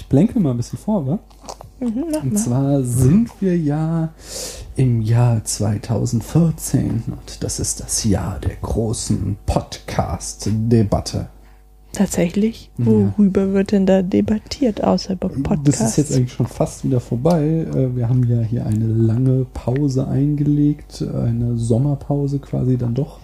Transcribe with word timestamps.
ich 0.00 0.06
blende 0.06 0.40
mal 0.40 0.52
ein 0.52 0.56
bisschen 0.56 0.78
vor, 0.78 1.06
wa? 1.06 1.18
Mhm, 1.78 2.04
und 2.22 2.38
zwar 2.38 2.82
sind 2.82 3.30
wir 3.40 3.56
ja 3.56 4.10
im 4.76 5.02
Jahr 5.02 5.44
2014 5.44 7.04
und 7.06 7.44
das 7.44 7.60
ist 7.60 7.80
das 7.80 8.04
Jahr 8.04 8.38
der 8.40 8.56
großen 8.56 9.36
Podcast-Debatte. 9.44 11.28
Tatsächlich? 11.92 12.70
Worüber 12.78 13.46
ja. 13.46 13.52
wird 13.52 13.72
denn 13.72 13.84
da 13.84 14.00
debattiert, 14.02 14.82
außer 14.82 15.14
über 15.14 15.28
Podcasts? 15.28 15.80
Das 15.80 15.90
ist 15.90 15.96
jetzt 15.96 16.16
eigentlich 16.16 16.32
schon 16.32 16.46
fast 16.46 16.84
wieder 16.84 17.00
vorbei. 17.00 17.66
Äh, 17.74 17.96
wir 17.96 18.08
haben 18.08 18.24
ja 18.24 18.40
hier 18.40 18.64
eine 18.64 18.86
lange 18.86 19.44
Pause 19.52 20.06
eingelegt, 20.06 21.02
eine 21.02 21.56
Sommerpause 21.56 22.38
quasi 22.38 22.78
dann 22.78 22.94
doch. 22.94 23.18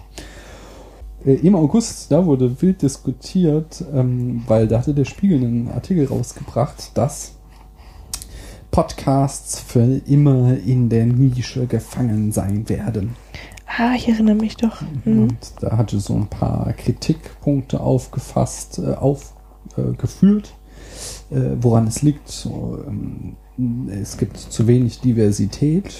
Äh, 1.25 1.33
Im 1.33 1.55
August, 1.55 2.11
da 2.11 2.25
wurde 2.25 2.61
wild 2.61 2.81
diskutiert, 2.81 3.83
ähm, 3.93 4.43
weil 4.47 4.67
da 4.67 4.79
hatte 4.79 4.93
der 4.93 5.05
Spiegel 5.05 5.39
einen 5.43 5.69
Artikel 5.69 6.05
rausgebracht, 6.07 6.91
dass 6.95 7.33
Podcasts 8.71 9.59
für 9.59 10.01
immer 10.05 10.57
in 10.57 10.89
der 10.89 11.05
Nische 11.05 11.65
gefangen 11.65 12.31
sein 12.31 12.69
werden. 12.69 13.15
Ah, 13.65 13.93
ich 13.95 14.07
erinnere 14.07 14.35
mich 14.35 14.55
doch. 14.57 14.81
Mhm. 15.03 15.23
Und 15.23 15.37
da 15.61 15.77
hatte 15.77 15.99
so 15.99 16.15
ein 16.15 16.27
paar 16.27 16.71
Kritikpunkte 16.73 17.79
aufgefasst, 17.79 18.79
äh, 18.79 18.93
aufgeführt, 18.93 20.53
äh, 21.31 21.37
äh, 21.37 21.57
woran 21.59 21.87
es 21.87 22.01
liegt. 22.01 22.27
So, 22.29 22.79
ähm, 22.87 23.35
es 23.89 24.17
gibt 24.17 24.37
zu 24.37 24.67
wenig 24.67 24.99
Diversität. 25.01 25.95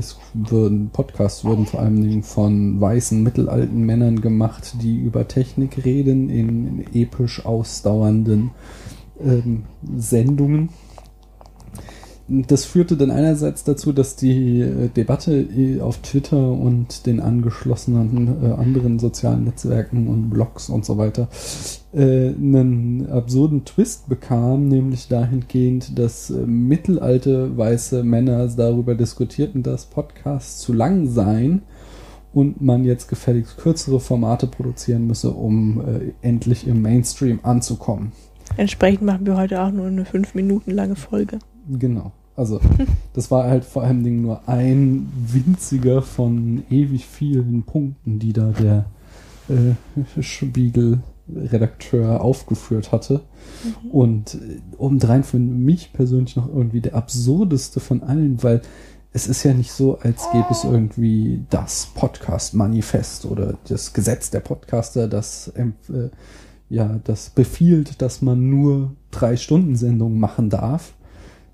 Es 0.00 0.16
würden, 0.32 0.88
Podcasts 0.88 1.44
würden 1.44 1.66
vor 1.66 1.80
allem 1.80 2.22
von 2.22 2.80
weißen, 2.80 3.22
mittelalten 3.22 3.84
Männern 3.84 4.22
gemacht, 4.22 4.76
die 4.80 4.96
über 4.96 5.28
Technik 5.28 5.84
reden, 5.84 6.30
in, 6.30 6.80
in 6.80 6.94
episch 6.94 7.44
ausdauernden 7.44 8.50
ähm, 9.22 9.64
Sendungen 9.94 10.70
das 12.30 12.64
führte 12.64 12.96
dann 12.96 13.10
einerseits 13.10 13.64
dazu, 13.64 13.92
dass 13.92 14.14
die 14.14 14.60
äh, 14.60 14.88
Debatte 14.88 15.34
äh, 15.34 15.80
auf 15.80 15.98
Twitter 15.98 16.52
und 16.52 17.04
den 17.06 17.18
angeschlossenen 17.18 18.36
äh, 18.42 18.52
anderen 18.52 19.00
sozialen 19.00 19.44
Netzwerken 19.44 20.06
und 20.06 20.30
Blogs 20.30 20.68
und 20.68 20.84
so 20.84 20.96
weiter 20.96 21.28
äh, 21.92 22.28
einen 22.28 23.10
absurden 23.10 23.64
Twist 23.64 24.08
bekam, 24.08 24.68
nämlich 24.68 25.08
dahingehend, 25.08 25.98
dass 25.98 26.30
äh, 26.30 26.46
mittelalte 26.46 27.56
weiße 27.58 28.04
Männer 28.04 28.46
darüber 28.46 28.94
diskutierten, 28.94 29.64
dass 29.64 29.86
Podcasts 29.86 30.60
zu 30.60 30.72
lang 30.72 31.08
seien 31.08 31.62
und 32.32 32.60
man 32.60 32.84
jetzt 32.84 33.08
gefälligst 33.08 33.58
kürzere 33.58 33.98
Formate 33.98 34.46
produzieren 34.46 35.08
müsse, 35.08 35.32
um 35.32 35.82
endlich 36.22 36.64
im 36.68 36.80
Mainstream 36.80 37.40
anzukommen. 37.42 38.12
Entsprechend 38.56 39.02
machen 39.02 39.26
wir 39.26 39.36
heute 39.36 39.60
auch 39.60 39.72
nur 39.72 39.86
eine 39.86 40.04
fünf 40.04 40.36
Minuten 40.36 40.70
lange 40.70 40.94
Folge. 40.94 41.40
Genau. 41.68 42.12
Also 42.40 42.60
das 43.12 43.30
war 43.30 43.44
halt 43.44 43.64
vor 43.66 43.84
allem 43.84 44.22
nur 44.22 44.48
ein 44.48 45.12
winziger 45.14 46.00
von 46.00 46.62
ewig 46.70 47.04
vielen 47.04 47.64
Punkten, 47.64 48.18
die 48.18 48.32
da 48.32 48.52
der 48.52 48.86
äh, 49.50 49.74
Spiegel-Redakteur 50.22 52.22
aufgeführt 52.22 52.92
hatte. 52.92 53.20
Mhm. 53.84 53.90
Und 53.90 54.36
äh, 54.36 54.58
obendrein 54.78 55.22
für 55.22 55.38
mich 55.38 55.92
persönlich 55.92 56.34
noch 56.34 56.48
irgendwie 56.48 56.80
der 56.80 56.94
absurdeste 56.94 57.78
von 57.78 58.02
allen, 58.02 58.42
weil 58.42 58.62
es 59.12 59.26
ist 59.26 59.42
ja 59.42 59.52
nicht 59.52 59.72
so, 59.72 59.98
als 59.98 60.30
gäbe 60.32 60.46
es 60.50 60.64
irgendwie 60.64 61.44
das 61.50 61.90
Podcast-Manifest 61.94 63.26
oder 63.26 63.58
das 63.68 63.92
Gesetz 63.92 64.30
der 64.30 64.40
Podcaster, 64.40 65.08
das 65.08 65.52
äh, 65.56 65.66
ja, 66.70 67.00
das 67.04 67.28
befiehlt, 67.30 68.00
dass 68.00 68.22
man 68.22 68.48
nur 68.48 68.92
drei 69.10 69.36
Stunden 69.36 69.76
Sendungen 69.76 70.18
machen 70.18 70.48
darf 70.48 70.94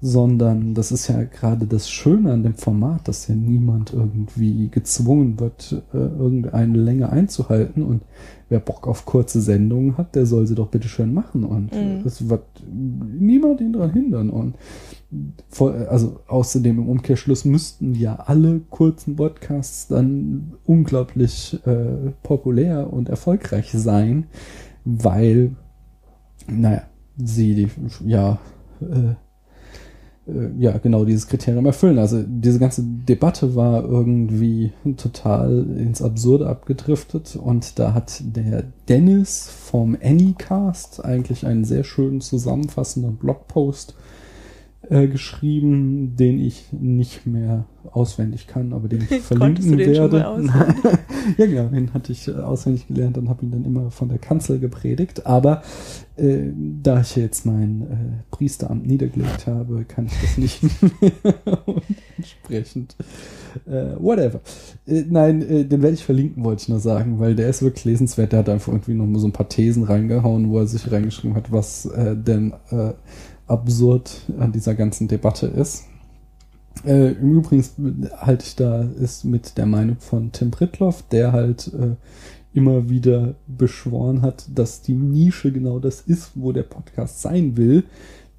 sondern 0.00 0.75
das 0.75 0.92
ist 0.92 1.08
ja 1.08 1.22
gerade 1.25 1.66
das 1.66 1.89
Schöne 1.89 2.33
an 2.33 2.42
dem 2.42 2.55
Format, 2.55 3.08
dass 3.08 3.28
ja 3.28 3.34
niemand 3.34 3.92
irgendwie 3.92 4.69
gezwungen 4.69 5.41
wird, 5.41 5.82
äh, 5.94 5.97
irgendeine 5.97 6.76
Länge 6.76 7.10
einzuhalten. 7.10 7.82
Und 7.82 8.03
wer 8.48 8.60
Bock 8.60 8.87
auf 8.87 9.06
kurze 9.06 9.41
Sendungen 9.41 9.97
hat, 9.97 10.15
der 10.15 10.26
soll 10.26 10.47
sie 10.47 10.54
doch 10.54 10.69
bitte 10.69 10.88
schön 10.88 11.15
machen. 11.15 11.44
Und 11.44 11.72
mhm. 11.72 12.03
es 12.04 12.28
wird 12.28 12.44
niemand 12.70 13.60
ihn 13.62 13.72
daran 13.72 13.93
hindern. 13.93 14.28
Und 14.28 14.56
vor, 15.48 15.75
also 15.88 16.20
außerdem 16.26 16.78
im 16.78 16.88
Umkehrschluss 16.88 17.47
müssten 17.47 17.94
ja 17.94 18.16
alle 18.16 18.60
kurzen 18.69 19.16
Podcasts 19.16 19.88
dann 19.88 20.53
unglaublich 20.66 21.59
äh, 21.65 22.10
populär 22.22 22.93
und 22.93 23.09
erfolgreich 23.09 23.72
sein, 23.72 24.26
weil, 24.84 25.56
naja, 26.49 26.82
sie 27.16 27.69
ja 28.04 28.38
äh, 28.81 28.84
äh, 28.84 29.15
ja, 30.59 30.76
genau 30.78 31.04
dieses 31.04 31.28
Kriterium 31.28 31.66
erfüllen. 31.66 31.98
Also 31.98 32.25
diese 32.26 32.59
ganze 32.59 32.82
Debatte 32.82 33.54
war 33.54 33.84
irgendwie 33.84 34.72
total 34.97 35.64
ins 35.78 36.03
Absurde 36.03 36.48
abgedriftet 36.48 37.37
und 37.37 37.78
da 37.78 37.94
hat 37.94 38.20
der 38.25 38.64
Dennis 38.88 39.48
vom 39.48 39.97
Anycast 40.03 41.04
eigentlich 41.04 41.47
einen 41.47 41.64
sehr 41.64 41.84
schönen 41.84 42.20
zusammenfassenden 42.20 43.16
Blogpost 43.16 43.94
äh, 44.91 45.08
geschrieben, 45.08 46.16
den 46.16 46.38
ich 46.38 46.72
nicht 46.72 47.26
mehr 47.26 47.64
auswendig 47.92 48.47
kann, 48.47 48.72
aber 48.72 48.88
den 48.88 49.06
ich 49.08 49.20
verlinken 49.22 49.76
den 49.76 49.91
werde. 49.91 50.19
ja, 51.38 51.47
genau, 51.47 51.69
den 51.69 51.94
hatte 51.94 52.12
ich 52.12 52.28
äh, 52.28 52.32
auswendig 52.32 52.86
gelernt 52.86 53.19
und 53.19 53.28
habe 53.28 53.44
ihn 53.44 53.50
dann 53.50 53.64
immer 53.64 53.91
von 53.91 54.08
der 54.08 54.19
Kanzel 54.19 54.58
gepredigt. 54.58 55.26
Aber 55.26 55.62
äh, 56.16 56.50
da 56.82 57.00
ich 57.00 57.16
jetzt 57.16 57.46
mein 57.46 57.82
äh, 57.82 57.86
Priesteramt 58.30 58.86
niedergelegt 58.86 59.46
habe, 59.46 59.84
kann 59.84 60.06
ich 60.06 60.20
das 60.20 60.38
nicht 60.38 60.62
mehr. 60.62 61.12
entsprechend. 62.16 62.96
Äh, 63.66 63.96
whatever. 63.98 64.41
Äh, 64.86 65.04
nein, 65.08 65.42
äh, 65.42 65.64
den 65.64 65.82
werde 65.82 65.94
ich 65.94 66.04
verlinken, 66.04 66.44
wollte 66.44 66.62
ich 66.62 66.69
nur 66.69 66.80
sagen, 66.80 67.19
weil 67.19 67.34
der 67.34 67.48
ist 67.48 67.62
wirklich 67.62 67.84
lesenswert. 67.84 68.32
Der 68.32 68.41
hat 68.41 68.48
einfach 68.48 68.72
irgendwie 68.72 68.94
noch 68.94 69.06
mal 69.06 69.19
so 69.19 69.28
ein 69.28 69.32
paar 69.32 69.48
Thesen 69.48 69.84
reingehauen, 69.84 70.50
wo 70.50 70.58
er 70.58 70.66
sich 70.66 70.91
reingeschrieben 70.91 71.36
hat, 71.36 71.52
was 71.52 71.86
äh, 71.86 72.16
denn 72.16 72.52
äh, 72.70 72.92
absurd 73.46 74.22
an 74.38 74.52
dieser 74.52 74.74
ganzen 74.74 75.08
Debatte 75.08 75.46
ist. 75.46 75.84
Äh, 76.84 77.12
Im 77.12 77.38
Übrigen 77.38 77.64
halte 78.16 78.44
ich 78.44 78.56
da 78.56 78.82
ist 78.82 79.24
mit 79.24 79.56
der 79.56 79.66
Meinung 79.66 79.96
von 79.98 80.32
Tim 80.32 80.50
Pritloff, 80.50 81.02
der 81.10 81.32
halt 81.32 81.72
äh, 81.74 81.96
immer 82.52 82.88
wieder 82.88 83.34
beschworen 83.46 84.22
hat, 84.22 84.46
dass 84.54 84.82
die 84.82 84.94
Nische 84.94 85.52
genau 85.52 85.78
das 85.78 86.00
ist, 86.00 86.32
wo 86.34 86.52
der 86.52 86.62
Podcast 86.62 87.22
sein 87.22 87.56
will. 87.56 87.84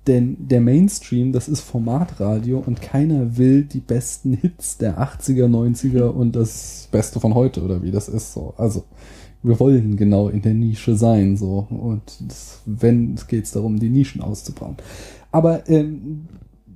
Denn 0.08 0.48
der 0.48 0.62
Mainstream, 0.62 1.34
das 1.34 1.50
ist 1.50 1.60
Formatradio 1.62 2.64
und 2.66 2.82
keiner 2.82 3.38
will 3.38 3.64
die 3.64 3.82
besten 3.82 4.34
Hits 4.34 4.78
der 4.78 5.00
80er, 5.00 5.48
90er 5.48 6.06
und 6.06 6.34
das 6.36 6.88
Beste 6.92 7.20
von 7.20 7.36
heute 7.36 7.62
oder 7.62 7.84
wie 7.84 7.92
das 7.92 8.08
ist 8.08 8.34
so. 8.34 8.54
Also 8.56 8.86
wir 9.44 9.60
wollen 9.60 9.96
genau 9.98 10.30
in 10.30 10.42
der 10.42 10.54
Nische 10.54 10.96
sein, 10.96 11.38
so. 11.38 11.68
Und 11.70 12.02
das, 12.28 12.62
wenn 12.66 13.14
es 13.14 13.28
geht 13.28 13.54
darum, 13.56 13.80
die 13.80 13.90
Nischen 13.90 14.22
auszubauen. 14.22 14.78
Aber 15.32 15.68
ähm, 15.70 16.28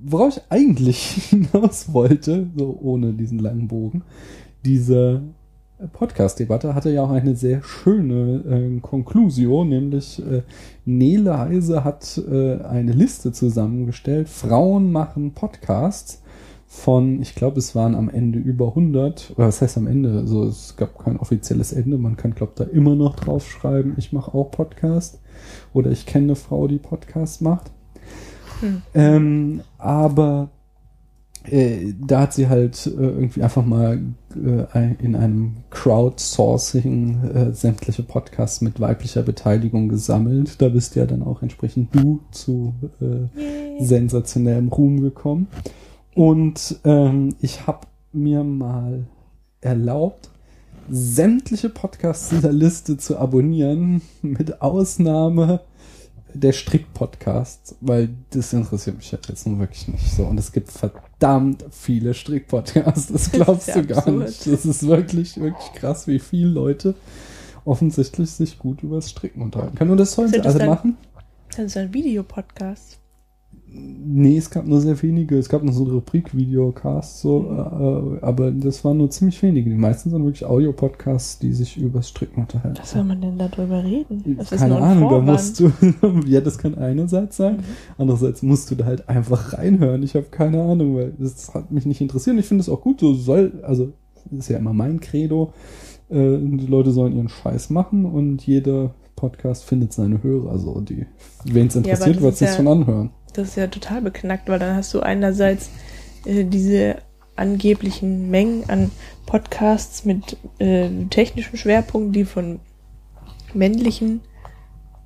worauf 0.03 0.37
ich 0.37 0.43
eigentlich 0.49 0.99
hinaus 1.29 1.93
wollte, 1.93 2.47
so 2.55 2.77
ohne 2.81 3.13
diesen 3.13 3.39
langen 3.39 3.67
Bogen, 3.67 4.03
diese 4.63 5.21
Podcast-Debatte 5.93 6.75
hatte 6.75 6.91
ja 6.91 7.03
auch 7.03 7.09
eine 7.09 7.35
sehr 7.35 7.63
schöne 7.63 8.43
äh, 8.47 8.79
Konklusion, 8.81 9.69
nämlich 9.69 10.19
äh, 10.19 10.43
Nele 10.85 11.39
Heise 11.39 11.83
hat 11.83 12.21
äh, 12.29 12.61
eine 12.61 12.91
Liste 12.91 13.31
zusammengestellt, 13.31 14.29
Frauen 14.29 14.91
machen 14.91 15.31
Podcasts 15.31 16.20
von, 16.73 17.21
ich 17.21 17.35
glaube, 17.35 17.59
es 17.59 17.75
waren 17.75 17.95
am 17.95 18.09
Ende 18.09 18.39
über 18.39 18.69
100, 18.69 19.33
oder 19.35 19.47
was 19.47 19.61
heißt 19.61 19.77
am 19.77 19.87
Ende, 19.87 20.17
also 20.19 20.45
es 20.45 20.77
gab 20.77 21.03
kein 21.03 21.17
offizielles 21.17 21.73
Ende, 21.73 21.97
man 21.97 22.15
kann, 22.15 22.33
glaube 22.33 22.53
da 22.55 22.63
immer 22.63 22.95
noch 22.95 23.17
draufschreiben, 23.17 23.95
ich 23.97 24.13
mache 24.13 24.33
auch 24.33 24.51
Podcast 24.51 25.19
oder 25.73 25.91
ich 25.91 26.05
kenne 26.05 26.27
eine 26.27 26.35
Frau, 26.37 26.69
die 26.69 26.77
Podcast 26.77 27.41
macht. 27.41 27.71
Hm. 28.61 28.81
Ähm, 28.93 29.61
aber 29.77 30.49
äh, 31.43 31.93
da 31.99 32.21
hat 32.21 32.33
sie 32.33 32.47
halt 32.47 32.87
äh, 32.87 32.89
irgendwie 32.89 33.43
einfach 33.43 33.65
mal 33.65 33.99
äh, 34.33 34.93
in 35.03 35.17
einem 35.17 35.57
Crowdsourcing 35.71 37.23
äh, 37.33 37.53
sämtliche 37.53 38.03
Podcasts 38.03 38.61
mit 38.61 38.79
weiblicher 38.79 39.23
Beteiligung 39.23 39.89
gesammelt. 39.89 40.61
Da 40.61 40.69
bist 40.69 40.95
ja 40.95 41.05
dann 41.05 41.21
auch 41.21 41.41
entsprechend 41.41 41.93
du 41.93 42.21
zu 42.31 42.73
äh, 43.01 43.83
sensationellem 43.83 44.69
Ruhm 44.69 45.01
gekommen. 45.01 45.47
Und 46.13 46.79
ähm, 46.83 47.35
ich 47.39 47.67
habe 47.67 47.87
mir 48.11 48.43
mal 48.43 49.05
erlaubt, 49.61 50.29
sämtliche 50.89 51.69
Podcasts 51.69 52.29
dieser 52.29 52.51
Liste 52.51 52.97
zu 52.97 53.17
abonnieren, 53.17 54.01
mit 54.21 54.61
Ausnahme 54.61 55.61
der 56.33 56.53
Strick-Podcasts, 56.53 57.75
weil 57.81 58.09
das 58.29 58.53
interessiert 58.53 58.97
mich 58.97 59.11
jetzt 59.11 59.45
nun 59.45 59.59
wirklich 59.59 59.87
nicht 59.87 60.11
so. 60.11 60.25
Und 60.25 60.37
es 60.37 60.51
gibt 60.51 60.71
verdammt 60.71 61.65
viele 61.71 62.13
Strick-Podcasts, 62.13 63.11
das 63.11 63.31
glaubst 63.31 63.67
das 63.69 63.75
du 63.75 63.85
gar 63.85 63.97
absurd. 63.99 64.19
nicht. 64.19 64.47
Das 64.47 64.65
ist 64.65 64.87
wirklich, 64.87 65.39
wirklich 65.39 65.73
krass, 65.75 66.07
wie 66.07 66.19
viele 66.19 66.49
Leute 66.49 66.95
offensichtlich 67.65 68.31
sich 68.31 68.57
gut 68.57 68.81
über 68.83 68.95
das 68.95 69.09
Stricken 69.09 69.41
unterhalten 69.41 69.75
können. 69.75 69.91
Und 69.91 69.97
das 69.97 70.13
sollen 70.13 70.29
sie 70.29 70.41
alle 70.41 70.65
machen. 70.65 70.97
Das 71.49 71.59
ist 71.59 71.77
ein 71.77 71.93
Videopodcast. 71.93 73.00
Nee, 73.73 74.35
es 74.37 74.49
gab 74.49 74.67
nur 74.67 74.81
sehr 74.81 75.01
wenige. 75.01 75.37
Es 75.37 75.47
gab 75.47 75.63
noch 75.63 75.71
so 75.71 75.85
eine 75.85 75.93
Rubrik 75.93 76.35
Videocast, 76.35 77.21
so, 77.21 77.39
Mhm. 77.39 78.17
äh, 78.17 78.25
aber 78.25 78.51
das 78.51 78.83
waren 78.83 78.97
nur 78.97 79.09
ziemlich 79.09 79.41
wenige. 79.41 79.69
Die 79.69 79.77
meisten 79.77 80.09
sind 80.09 80.21
wirklich 80.25 80.45
Audio-Podcasts, 80.45 81.39
die 81.39 81.53
sich 81.53 81.77
übers 81.77 82.09
Stricken 82.09 82.41
unterhalten. 82.41 82.77
Was 82.79 82.91
soll 82.91 83.05
man 83.05 83.21
denn 83.21 83.37
darüber 83.37 83.81
reden? 83.81 84.35
Das 84.37 84.49
Keine 84.49 84.75
Ahnung, 84.77 85.03
da 85.03 85.09
Vorwand. 85.09 85.27
musst 85.31 85.59
du, 85.61 85.71
ja, 86.27 86.41
das 86.41 86.57
kann 86.57 86.75
einerseits 86.75 87.37
sein, 87.37 87.57
Mhm. 87.57 87.63
andererseits 87.97 88.41
musst 88.43 88.69
du 88.71 88.75
da 88.75 88.83
halt 88.85 89.07
einfach 89.07 89.53
reinhören. 89.53 90.03
Ich 90.03 90.15
habe 90.15 90.25
keine 90.31 90.61
Ahnung, 90.61 90.97
weil 90.97 91.13
das 91.17 91.53
hat 91.53 91.71
mich 91.71 91.85
nicht 91.85 92.01
interessiert. 92.01 92.37
Ich 92.39 92.47
finde 92.47 92.61
es 92.63 92.69
auch 92.69 92.81
gut, 92.81 92.99
so 92.99 93.13
soll, 93.13 93.53
also 93.63 93.93
ist 94.37 94.49
ja 94.49 94.57
immer 94.57 94.73
mein 94.73 94.99
Credo, 94.99 95.53
äh, 96.09 96.37
die 96.37 96.67
Leute 96.67 96.91
sollen 96.91 97.15
ihren 97.15 97.29
Scheiß 97.29 97.69
machen 97.69 98.03
und 98.03 98.45
jeder 98.45 98.93
Podcast 99.15 99.63
findet 99.63 99.93
seine 99.93 100.23
Hörer, 100.23 100.51
also 100.51 100.81
die, 100.81 101.05
wen 101.45 101.67
es 101.67 101.75
interessiert, 101.75 102.15
das 102.17 102.21
wird 102.23 102.35
sich 102.37 102.47
ja- 102.49 102.55
schon 102.55 102.67
anhören. 102.67 103.11
Das 103.33 103.49
ist 103.49 103.55
ja 103.57 103.67
total 103.67 104.01
beknackt, 104.01 104.49
weil 104.49 104.59
dann 104.59 104.75
hast 104.75 104.93
du 104.93 104.99
einerseits 105.01 105.69
äh, 106.25 106.43
diese 106.43 106.97
angeblichen 107.35 108.29
Mengen 108.29 108.69
an 108.69 108.91
Podcasts 109.25 110.05
mit 110.05 110.37
äh, 110.59 110.89
technischem 111.09 111.57
Schwerpunkt, 111.57 112.15
die 112.15 112.25
von 112.25 112.59
männlichen 113.53 114.21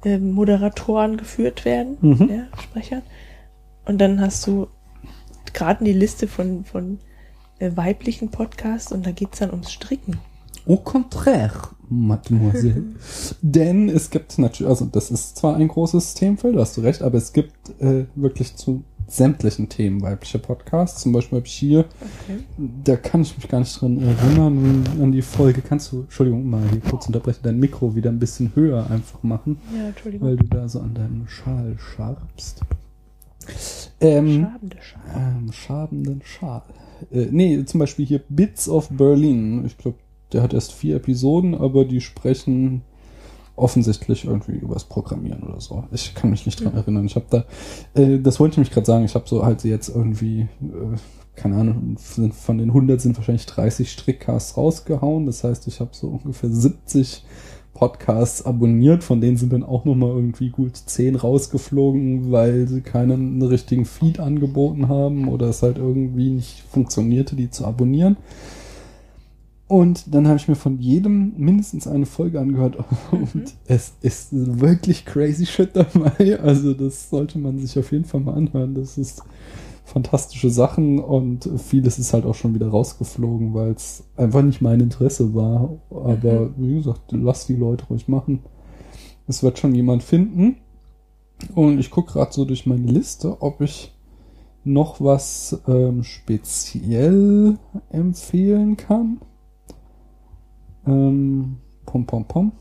äh, 0.03 0.17
Moderatoren 0.17 1.17
geführt 1.17 1.65
werden, 1.65 1.97
Mhm. 2.01 2.29
ja, 2.29 2.61
Sprechern. 2.61 3.03
Und 3.85 3.99
dann 3.99 4.19
hast 4.19 4.45
du 4.47 4.67
gerade 5.53 5.83
die 5.85 5.93
Liste 5.93 6.27
von, 6.27 6.65
von 6.65 6.99
äh, 7.59 7.71
weiblichen 7.75 8.29
Podcasts 8.31 8.91
und 8.91 9.05
da 9.05 9.11
geht's 9.11 9.39
dann 9.39 9.51
ums 9.51 9.71
Stricken. 9.71 10.17
Au 10.67 10.77
contraire, 10.77 11.69
Mademoiselle. 11.89 12.83
Denn 13.41 13.89
es 13.89 14.09
gibt 14.09 14.37
natürlich, 14.39 14.69
also 14.69 14.85
das 14.85 15.11
ist 15.11 15.37
zwar 15.37 15.55
ein 15.55 15.67
großes 15.67 16.13
Themenfeld, 16.15 16.55
da 16.55 16.61
hast 16.61 16.77
du 16.77 16.81
recht, 16.81 17.01
aber 17.01 17.17
es 17.17 17.33
gibt 17.33 17.53
äh, 17.79 18.05
wirklich 18.15 18.55
zu 18.55 18.83
sämtlichen 19.07 19.69
Themen 19.69 20.01
weibliche 20.01 20.39
Podcasts. 20.39 21.01
Zum 21.03 21.11
Beispiel 21.11 21.37
habe 21.37 21.47
ich 21.47 21.53
hier, 21.53 21.79
Okay. 22.27 22.39
da 22.83 22.95
kann 22.95 23.21
ich 23.21 23.37
mich 23.37 23.47
gar 23.47 23.59
nicht 23.59 23.79
dran 23.79 24.01
erinnern, 24.01 24.83
an 24.99 25.11
die 25.11 25.21
Folge. 25.21 25.61
Kannst 25.61 25.91
du, 25.91 26.01
Entschuldigung, 26.01 26.49
mal 26.49 26.63
hier 26.71 26.79
kurz 26.81 27.05
unterbrechen, 27.05 27.39
dein 27.43 27.59
Mikro 27.59 27.95
wieder 27.95 28.09
ein 28.09 28.17
bisschen 28.17 28.51
höher 28.55 28.89
einfach 28.89 29.21
machen, 29.21 29.57
Ja, 29.77 29.89
Entschuldigung. 29.89 30.27
weil 30.27 30.37
du 30.37 30.47
da 30.47 30.67
so 30.67 30.79
an 30.79 30.95
deinem 30.95 31.27
Schal 31.27 31.77
schabst. 31.77 32.61
Ähm, 34.01 34.41
Schabende 34.49 34.77
Schal. 34.81 35.01
ähm, 35.15 35.51
schabenden 35.51 36.21
Schal. 36.23 36.63
Äh, 37.11 37.27
nee, 37.29 37.63
zum 37.65 37.79
Beispiel 37.79 38.05
hier 38.05 38.21
Bits 38.29 38.67
of 38.67 38.89
Berlin. 38.89 39.63
Ich 39.65 39.77
glaube, 39.77 39.97
der 40.35 40.43
hat 40.43 40.53
erst 40.53 40.73
vier 40.73 40.97
Episoden, 40.97 41.55
aber 41.55 41.85
die 41.85 42.01
sprechen 42.01 42.81
offensichtlich 43.55 44.25
irgendwie 44.25 44.51
übers 44.57 44.83
Programmieren 44.83 45.43
oder 45.43 45.61
so. 45.61 45.85
Ich 45.93 46.13
kann 46.13 46.29
mich 46.29 46.45
nicht 46.45 46.61
dran 46.61 46.73
Mhm. 46.73 46.77
erinnern. 46.79 47.05
Ich 47.05 47.15
habe 47.15 47.25
da, 47.29 47.45
äh, 47.99 48.19
das 48.19 48.39
wollte 48.41 48.53
ich 48.55 48.57
mich 48.59 48.71
gerade 48.71 48.85
sagen, 48.85 49.05
ich 49.05 49.15
habe 49.15 49.29
so 49.29 49.45
halt 49.45 49.63
jetzt 49.63 49.87
irgendwie, 49.87 50.41
äh, 50.61 50.97
keine 51.37 51.55
Ahnung, 51.55 51.95
von 51.97 52.57
den 52.57 52.73
100 52.73 52.99
sind 52.99 53.15
wahrscheinlich 53.17 53.45
30 53.45 53.89
Strickcasts 53.91 54.57
rausgehauen. 54.57 55.25
Das 55.25 55.45
heißt, 55.45 55.67
ich 55.67 55.79
habe 55.79 55.91
so 55.93 56.07
ungefähr 56.21 56.49
70 56.49 57.23
Podcasts 57.73 58.45
abonniert, 58.45 59.03
von 59.05 59.21
denen 59.21 59.37
sind 59.37 59.53
dann 59.53 59.63
auch 59.63 59.85
nochmal 59.85 60.09
irgendwie 60.11 60.49
gut 60.49 60.75
10 60.75 61.15
rausgeflogen, 61.15 62.31
weil 62.33 62.67
sie 62.67 62.81
keinen 62.81 63.41
richtigen 63.41 63.85
Feed 63.85 64.19
angeboten 64.19 64.89
haben 64.89 65.29
oder 65.29 65.47
es 65.47 65.61
halt 65.61 65.77
irgendwie 65.77 66.29
nicht 66.29 66.61
funktionierte, 66.69 67.37
die 67.37 67.49
zu 67.49 67.65
abonnieren. 67.65 68.17
Und 69.67 70.13
dann 70.13 70.27
habe 70.27 70.37
ich 70.37 70.47
mir 70.47 70.55
von 70.55 70.77
jedem 70.79 71.33
mindestens 71.37 71.87
eine 71.87 72.05
Folge 72.05 72.39
angehört 72.39 72.77
und 73.11 73.55
es 73.65 73.93
ist 74.01 74.29
wirklich 74.31 75.05
crazy 75.05 75.45
shit 75.45 75.71
dabei. 75.73 76.39
Also 76.39 76.73
das 76.73 77.09
sollte 77.09 77.39
man 77.39 77.57
sich 77.57 77.77
auf 77.79 77.91
jeden 77.91 78.05
Fall 78.05 78.21
mal 78.21 78.35
anhören. 78.35 78.75
Das 78.75 78.97
ist 78.97 79.23
fantastische 79.83 80.49
Sachen 80.49 80.99
und 80.99 81.49
vieles 81.57 81.97
ist 81.97 82.13
halt 82.13 82.25
auch 82.25 82.35
schon 82.35 82.53
wieder 82.53 82.67
rausgeflogen, 82.67 83.53
weil 83.53 83.71
es 83.71 84.03
einfach 84.17 84.43
nicht 84.43 84.61
mein 84.61 84.81
Interesse 84.81 85.33
war. 85.33 85.77
Aber 85.89 86.51
wie 86.57 86.75
gesagt, 86.75 87.11
lass 87.11 87.47
die 87.47 87.55
Leute 87.55 87.85
ruhig 87.85 88.07
machen. 88.07 88.41
Es 89.27 89.41
wird 89.41 89.57
schon 89.57 89.73
jemand 89.73 90.03
finden. 90.03 90.57
Und 91.53 91.79
ich 91.79 91.91
gucke 91.91 92.13
gerade 92.13 92.31
so 92.33 92.45
durch 92.45 92.65
meine 92.65 92.87
Liste, 92.91 93.41
ob 93.41 93.61
ich 93.61 93.93
noch 94.63 95.01
was 95.01 95.59
ähm, 95.67 96.03
speziell 96.03 97.57
empfehlen 97.89 98.77
kann. 98.77 99.19
Ähm, 100.85 101.57
pom 101.85 102.05
pom 102.05 102.27
pom. 102.27 102.51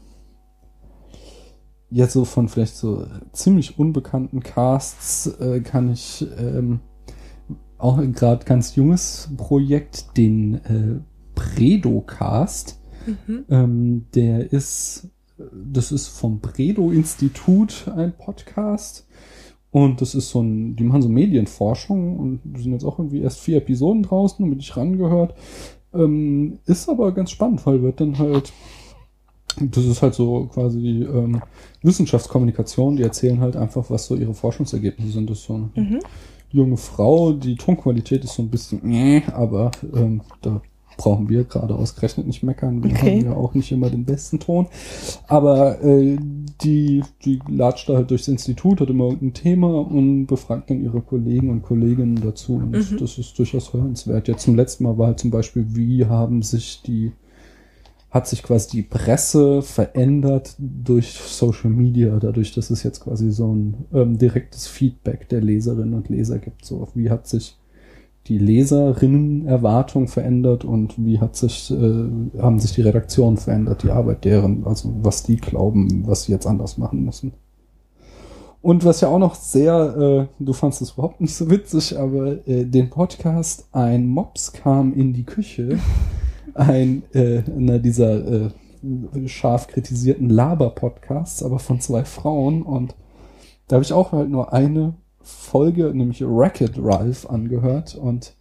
Jetzt 1.90 2.14
so 2.14 2.24
von 2.24 2.48
vielleicht 2.48 2.76
so 2.76 3.06
ziemlich 3.32 3.78
unbekannten 3.78 4.40
Casts 4.40 5.26
äh, 5.38 5.60
kann 5.60 5.92
ich 5.92 6.26
ähm, 6.38 6.80
auch 7.78 7.98
ein 7.98 8.12
gerade 8.12 8.44
ganz 8.44 8.74
junges 8.76 9.30
Projekt, 9.36 10.16
den 10.16 10.54
äh, 10.54 11.00
Bredo-Cast. 11.34 12.80
Mhm. 13.06 13.44
Ähm, 13.50 14.06
der 14.14 14.52
ist, 14.52 15.10
das 15.52 15.92
ist 15.92 16.08
vom 16.08 16.40
Bredo-Institut 16.40 17.86
ein 17.94 18.16
Podcast. 18.16 19.06
Und 19.70 20.00
das 20.00 20.14
ist 20.14 20.30
so 20.30 20.40
ein, 20.40 20.76
die 20.76 20.84
machen 20.84 21.02
so 21.02 21.08
Medienforschung 21.08 22.18
und 22.18 22.40
sind 22.58 22.72
jetzt 22.72 22.84
auch 22.84 23.00
irgendwie 23.00 23.22
erst 23.22 23.40
vier 23.40 23.58
Episoden 23.58 24.04
draußen, 24.04 24.44
damit 24.44 24.60
ich 24.60 24.76
rangehört. 24.76 25.34
Ähm, 25.94 26.58
ist 26.66 26.88
aber 26.88 27.12
ganz 27.12 27.30
spannend, 27.30 27.64
weil 27.66 27.82
wird 27.82 28.00
dann 28.00 28.18
halt, 28.18 28.52
das 29.60 29.84
ist 29.84 30.02
halt 30.02 30.14
so 30.14 30.46
quasi 30.52 31.02
ähm, 31.04 31.40
Wissenschaftskommunikation, 31.82 32.96
die 32.96 33.02
erzählen 33.02 33.40
halt 33.40 33.56
einfach, 33.56 33.88
was 33.90 34.06
so 34.06 34.16
ihre 34.16 34.34
Forschungsergebnisse 34.34 35.12
sind. 35.12 35.30
Das 35.30 35.38
ist 35.38 35.44
so 35.46 35.54
eine 35.54 35.70
Mhm. 35.76 36.00
junge 36.50 36.76
Frau, 36.76 37.32
die 37.32 37.56
Tonqualität 37.56 38.24
ist 38.24 38.34
so 38.34 38.42
ein 38.42 38.50
bisschen, 38.50 38.80
aber 39.32 39.70
ähm, 39.94 40.22
da 40.42 40.60
brauchen 40.96 41.28
wir 41.28 41.44
gerade 41.44 41.74
ausgerechnet 41.74 42.26
nicht 42.26 42.42
meckern. 42.42 42.82
Wir 42.82 42.90
Okay. 42.92 43.18
haben 43.20 43.26
ja 43.30 43.36
auch 43.36 43.54
nicht 43.54 43.72
immer 43.72 43.90
den 43.90 44.04
besten 44.04 44.38
Ton. 44.38 44.66
Aber 45.26 45.82
äh, 45.82 46.16
die, 46.62 47.02
die 47.24 47.40
latscht 47.48 47.88
da 47.88 47.94
halt 47.96 48.10
durchs 48.10 48.28
Institut, 48.28 48.80
hat 48.80 48.90
immer 48.90 49.04
irgendein 49.04 49.34
Thema 49.34 49.80
und 49.80 50.26
befragt 50.26 50.70
dann 50.70 50.82
ihre 50.82 51.00
Kollegen 51.00 51.50
und 51.50 51.62
Kolleginnen 51.62 52.20
dazu. 52.22 52.54
Und 52.54 52.72
Mhm. 52.92 52.96
das 52.98 53.18
ist 53.18 53.38
durchaus 53.38 53.72
hörenswert. 53.72 54.28
Jetzt 54.28 54.42
zum 54.44 54.54
letzten 54.54 54.84
Mal 54.84 54.96
war 54.98 55.08
halt 55.08 55.20
zum 55.20 55.30
Beispiel, 55.30 55.66
wie 55.70 56.06
haben 56.06 56.42
sich 56.42 56.82
die 56.82 57.12
hat 58.10 58.28
sich 58.28 58.44
quasi 58.44 58.70
die 58.70 58.82
Presse 58.82 59.60
verändert 59.60 60.54
durch 60.58 61.14
Social 61.14 61.68
Media, 61.70 62.16
dadurch, 62.20 62.52
dass 62.54 62.70
es 62.70 62.84
jetzt 62.84 63.00
quasi 63.00 63.32
so 63.32 63.52
ein 63.52 63.74
ähm, 63.92 64.18
direktes 64.18 64.68
Feedback 64.68 65.28
der 65.30 65.40
Leserinnen 65.40 65.94
und 65.94 66.08
Leser 66.08 66.38
gibt. 66.38 66.64
So, 66.64 66.86
wie 66.94 67.10
hat 67.10 67.26
sich 67.26 67.56
die 68.26 68.38
Leserinnenerwartung 68.38 70.08
verändert 70.08 70.64
und 70.64 70.94
wie 70.96 71.20
hat 71.20 71.36
sich, 71.36 71.70
äh, 71.70 72.40
haben 72.40 72.58
sich 72.58 72.72
die 72.72 72.82
Redaktionen 72.82 73.36
verändert, 73.36 73.82
die 73.82 73.90
Arbeit 73.90 74.24
deren, 74.24 74.66
also 74.66 74.90
was 75.02 75.22
die 75.24 75.36
glauben, 75.36 76.06
was 76.06 76.24
sie 76.24 76.32
jetzt 76.32 76.46
anders 76.46 76.78
machen 76.78 77.04
müssen. 77.04 77.32
Und 78.62 78.82
was 78.86 79.02
ja 79.02 79.08
auch 79.08 79.18
noch 79.18 79.34
sehr, 79.34 80.28
äh, 80.38 80.42
du 80.42 80.52
fandst 80.54 80.80
es 80.80 80.92
überhaupt 80.92 81.20
nicht 81.20 81.34
so 81.34 81.50
witzig, 81.50 81.98
aber 81.98 82.48
äh, 82.48 82.64
den 82.64 82.88
Podcast 82.88 83.68
Ein 83.72 84.06
Mops 84.06 84.52
kam 84.52 84.94
in 84.94 85.12
die 85.12 85.24
Küche, 85.24 85.78
ein 86.54 87.02
äh, 87.12 87.42
einer 87.54 87.78
dieser 87.78 88.46
äh, 88.46 88.50
scharf 89.26 89.66
kritisierten 89.66 90.30
Laber-Podcasts, 90.30 91.42
aber 91.42 91.58
von 91.58 91.80
zwei 91.80 92.06
Frauen 92.06 92.62
und 92.62 92.94
da 93.68 93.76
habe 93.76 93.84
ich 93.84 93.92
auch 93.92 94.12
halt 94.12 94.30
nur 94.30 94.52
eine 94.52 94.94
Folge, 95.24 95.92
nämlich 95.94 96.22
Racket 96.24 96.74
Ralph, 96.78 97.26
angehört 97.28 97.94
und 97.96 98.34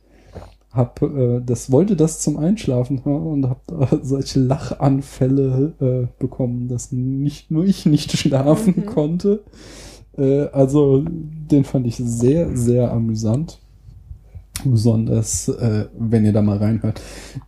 hab 0.71 1.01
äh, 1.03 1.39
das 1.45 1.71
wollte 1.71 1.95
das 1.95 2.19
zum 2.19 2.37
Einschlafen 2.37 3.05
hören 3.05 3.27
und 3.27 3.49
hab 3.49 3.65
da 3.67 3.87
solche 4.01 4.39
Lachanfälle 4.39 5.73
äh, 5.79 6.07
bekommen, 6.21 6.67
dass 6.67 6.91
nicht 6.91 7.51
nur 7.51 7.63
ich 7.65 7.85
nicht 7.85 8.11
schlafen 8.17 8.73
Mhm. 8.77 8.85
konnte. 8.87 9.43
Äh, 10.17 10.45
also 10.47 11.03
den 11.07 11.63
fand 11.63 11.85
ich 11.87 11.97
sehr 11.97 12.55
sehr 12.57 12.91
amüsant, 12.91 13.59
besonders 14.65 15.47
äh, 15.49 15.85
wenn 15.97 16.25
ihr 16.25 16.33
da 16.33 16.41
mal 16.41 16.57
reinhört. 16.57 17.01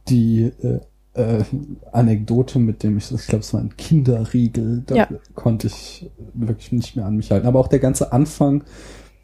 Die 0.10 0.52
äh, 0.62 0.80
äh, 1.14 1.44
Anekdote 1.92 2.60
mit 2.60 2.84
dem, 2.84 2.98
ich, 2.98 3.12
ich 3.12 3.28
glaube, 3.28 3.42
es 3.42 3.54
war 3.54 3.62
ein 3.62 3.76
Kinderriegel, 3.78 4.84
da 4.86 4.96
Ja. 4.96 5.08
konnte 5.34 5.68
ich 5.68 6.12
wirklich 6.34 6.72
nicht 6.74 6.96
mehr 6.96 7.06
an 7.06 7.16
mich 7.16 7.32
halten. 7.32 7.48
Aber 7.48 7.60
auch 7.60 7.70
der 7.70 7.80
ganze 7.80 8.12
Anfang, 8.12 8.64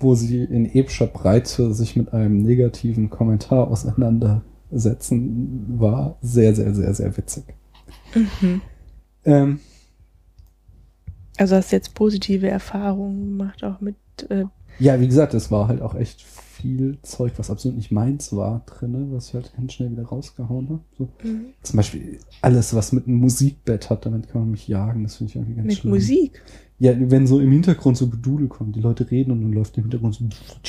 wo 0.01 0.15
sie 0.15 0.43
in 0.43 0.65
epischer 0.65 1.08
Breite 1.08 1.74
sich 1.74 1.96
mit 1.96 2.13
einem 2.13 2.38
negativen 2.38 3.10
Kommentar 3.10 3.67
auseinandersetzen, 3.67 5.65
war 5.79 6.17
sehr, 6.22 6.55
sehr, 6.55 6.74
sehr, 6.74 6.93
sehr 6.93 7.15
witzig. 7.17 7.43
Mhm. 8.15 8.62
Ähm, 9.25 9.60
Also 11.38 11.55
hast 11.55 11.72
du 11.72 11.75
jetzt 11.75 11.93
positive 11.96 12.50
Erfahrungen 12.50 13.38
gemacht, 13.38 13.63
auch 13.63 13.81
mit 13.81 13.96
äh, 14.29 14.46
ja, 14.79 15.00
wie 15.00 15.08
gesagt, 15.08 15.34
es 15.34 15.51
war 15.51 15.67
halt 15.67 15.81
auch 15.81 15.96
echt 15.96 16.22
viel 16.24 16.98
Zeug, 17.01 17.34
was 17.38 17.51
absolut 17.51 17.77
nicht 17.77 17.91
meins 17.91 18.36
war 18.36 18.63
drinne, 18.65 19.08
was 19.12 19.27
ich 19.27 19.34
halt 19.36 19.53
ganz 19.55 19.74
schnell 19.74 19.91
wieder 19.91 20.05
rausgehauen 20.05 20.70
habe. 20.70 20.81
So. 20.98 21.10
Zum 21.62 21.77
Beispiel 21.77 22.20
alles, 22.41 22.74
was 22.74 22.91
mit 22.91 23.08
einem 23.08 23.17
Musikbett 23.17 23.89
hat, 23.89 24.05
damit 24.05 24.27
kann 24.29 24.41
man 24.41 24.51
mich 24.51 24.67
jagen. 24.67 25.03
Das 25.03 25.17
finde 25.17 25.29
ich 25.29 25.36
irgendwie 25.36 25.55
ganz 25.55 25.67
mit 25.67 25.77
schlimm. 25.77 25.93
Musik. 25.93 26.41
Ja, 26.81 26.93
wenn 26.97 27.27
so 27.27 27.39
im 27.39 27.51
Hintergrund 27.51 27.95
so 27.95 28.07
Gedudel 28.09 28.47
kommt, 28.47 28.75
die 28.75 28.81
Leute 28.81 29.11
reden 29.11 29.29
und 29.29 29.41
dann 29.43 29.53
läuft 29.53 29.77
im 29.77 29.83
Hintergrund 29.83 30.15
so. 30.15 30.25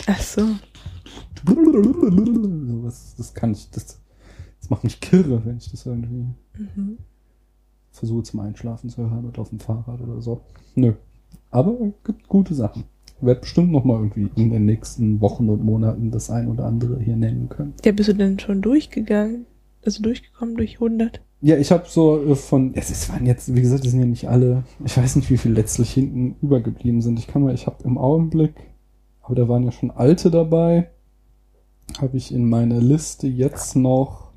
Ach 0.07 0.21
so. 0.21 0.43
Sowas, 1.47 3.15
das 3.17 3.33
kann 3.33 3.53
ich, 3.53 3.71
das, 3.71 3.99
das 4.61 4.69
macht 4.69 4.85
mich 4.85 5.01
kirre, 5.01 5.43
wenn 5.47 5.57
ich 5.57 5.71
das 5.71 5.87
irgendwie 5.87 6.27
Mhm. 6.59 6.99
versuche 7.93 8.25
zum 8.25 8.41
Einschlafen 8.41 8.91
zu 8.91 9.01
hören 9.11 9.25
oder 9.25 9.41
auf 9.41 9.49
dem 9.49 9.59
Fahrrad 9.59 10.03
oder 10.03 10.21
so. 10.21 10.43
Nö. 10.75 10.93
Aber 11.51 11.75
gibt 12.05 12.29
gute 12.29 12.55
Sachen. 12.55 12.85
Ich 13.19 13.27
werde 13.27 13.41
bestimmt 13.41 13.73
noch 13.73 13.85
mal 13.85 13.97
irgendwie 13.99 14.29
in 14.37 14.51
den 14.51 14.67
nächsten 14.67 15.21
Wochen 15.23 15.49
und 15.49 15.65
Monaten 15.65 16.11
das 16.11 16.29
ein 16.29 16.49
oder 16.49 16.67
andere 16.67 17.01
hier 17.01 17.17
nennen 17.17 17.49
können. 17.49 17.73
Ja, 17.87 17.93
bist 17.93 18.11
du 18.11 18.15
denn 18.15 18.39
schon 18.39 18.61
durchgegangen? 18.61 19.47
Also 19.83 20.03
durchgekommen 20.03 20.57
durch 20.57 20.75
100? 20.75 21.23
Ja, 21.45 21.57
ich 21.57 21.73
habe 21.73 21.85
so 21.89 22.25
äh, 22.25 22.37
von, 22.37 22.73
es, 22.75 22.91
es 22.91 23.09
waren 23.09 23.27
jetzt, 23.27 23.53
wie 23.53 23.61
gesagt, 23.61 23.85
es 23.85 23.91
sind 23.91 24.01
ja 24.01 24.07
nicht 24.07 24.29
alle, 24.29 24.63
ich 24.85 24.97
weiß 24.97 25.17
nicht, 25.17 25.29
wie 25.29 25.37
viel 25.37 25.53
letztlich 25.53 25.93
hinten 25.93 26.37
übergeblieben 26.41 27.03
sind. 27.03 27.19
Ich 27.19 27.27
kann 27.27 27.43
mal, 27.43 27.53
ich 27.53 27.67
habe 27.67 27.83
im 27.83 27.99
Augenblick, 27.99 28.55
aber 29.23 29.35
da 29.35 29.49
waren 29.49 29.65
ja 29.65 29.73
schon 29.73 29.91
alte 29.91 30.31
dabei, 30.31 30.89
habe 32.01 32.17
ich 32.17 32.33
in 32.33 32.49
meiner 32.49 32.81
Liste 32.81 33.27
jetzt 33.27 33.75
noch 33.75 34.31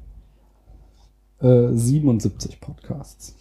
äh, 1.42 1.68
77 1.72 2.60
Podcasts. 2.60 3.36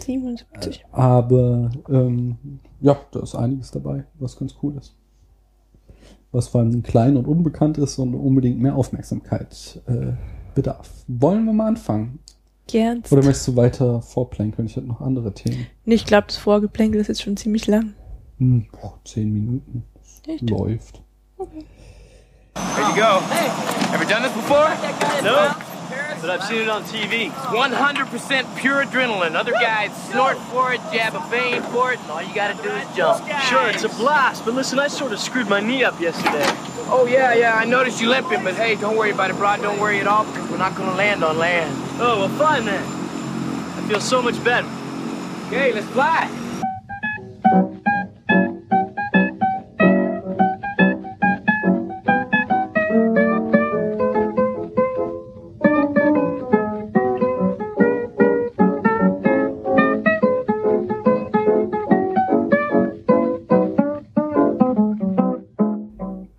77. 0.00 0.84
Aber 0.90 1.70
ähm, 1.88 2.36
ja, 2.80 2.96
da 3.12 3.20
ist 3.20 3.36
einiges 3.36 3.70
dabei, 3.70 4.06
was 4.18 4.36
ganz 4.36 4.56
cool 4.60 4.76
ist. 4.76 4.96
Was 6.32 6.48
vor 6.48 6.62
allem 6.62 6.82
klein 6.82 7.16
und 7.16 7.28
unbekannt 7.28 7.78
ist 7.78 7.98
und 7.98 8.14
unbedingt 8.14 8.58
mehr 8.58 8.74
Aufmerksamkeit 8.74 9.82
äh, 9.86 10.14
bedarf. 10.56 11.04
Wollen 11.06 11.44
wir 11.44 11.52
mal 11.52 11.68
anfangen? 11.68 12.18
Gernst. 12.68 13.12
Oder 13.12 13.24
möchtest 13.24 13.48
du 13.48 13.56
weiter 13.56 14.00
vorplänkeln? 14.02 14.66
Ich 14.66 14.76
hätte 14.76 14.86
noch 14.86 15.00
andere 15.00 15.32
Themen. 15.34 15.66
Nee, 15.84 15.96
ich 15.96 16.04
glaube, 16.04 16.28
das 16.28 16.36
Vorgeplänkel 16.36 17.00
ist 17.00 17.08
jetzt 17.08 17.22
schon 17.22 17.36
ziemlich 17.36 17.66
lang. 17.66 17.94
Hm, 18.38 18.66
boah, 18.70 19.00
zehn 19.04 19.32
Minuten. 19.32 19.84
Echt? 20.26 20.48
Läuft. 20.48 21.02
There 21.36 22.88
you 22.88 22.94
go. 22.94 23.20
Hey. 23.30 23.48
Ever 23.94 24.04
done 24.04 24.22
this 24.22 24.32
before? 24.32 24.68
No, 25.22 25.54
but 26.20 26.30
I've 26.30 26.42
seen 26.44 26.62
it 26.62 26.68
on 26.68 26.82
TV. 26.84 27.30
100% 27.30 28.44
pure 28.56 28.82
adrenaline. 28.84 29.34
Other 29.34 29.52
guys 29.52 29.90
snort 30.10 30.36
for 30.52 30.74
it, 30.74 30.80
jab 30.92 31.14
a 31.14 31.20
vein 31.30 31.62
for 31.72 31.92
it, 31.92 32.00
and 32.00 32.10
all 32.10 32.22
you 32.22 32.34
gotta 32.34 32.60
do 32.62 32.68
is 32.68 32.96
jump. 32.96 33.24
Sure, 33.48 33.68
it's 33.68 33.84
a 33.84 33.88
blast, 33.88 34.44
but 34.44 34.54
listen, 34.54 34.78
I 34.78 34.88
sort 34.88 35.12
of 35.12 35.20
screwed 35.20 35.48
my 35.48 35.60
knee 35.60 35.84
up 35.84 35.98
yesterday. 36.00 36.44
Oh, 36.90 37.06
yeah, 37.10 37.34
yeah, 37.34 37.54
I 37.54 37.64
noticed 37.64 38.00
you 38.00 38.08
limping, 38.10 38.42
but 38.42 38.54
hey, 38.54 38.74
don't 38.76 38.96
worry 38.96 39.12
about 39.12 39.30
it, 39.30 39.34
Rod. 39.34 39.62
Don't 39.62 39.80
worry 39.80 40.00
at 40.00 40.06
all, 40.06 40.24
because 40.24 40.50
we're 40.50 40.58
not 40.58 40.74
gonna 40.74 40.96
land 40.96 41.22
on 41.22 41.38
land. 41.38 41.87
Oh, 42.00 42.20
well, 42.20 42.28
fine 42.38 42.64
then. 42.64 42.82
I 42.82 43.88
feel 43.88 44.00
so 44.00 44.22
much 44.22 44.42
better. 44.44 44.68
Okay, 45.48 45.72
let's 45.72 45.86
fly. 45.88 46.30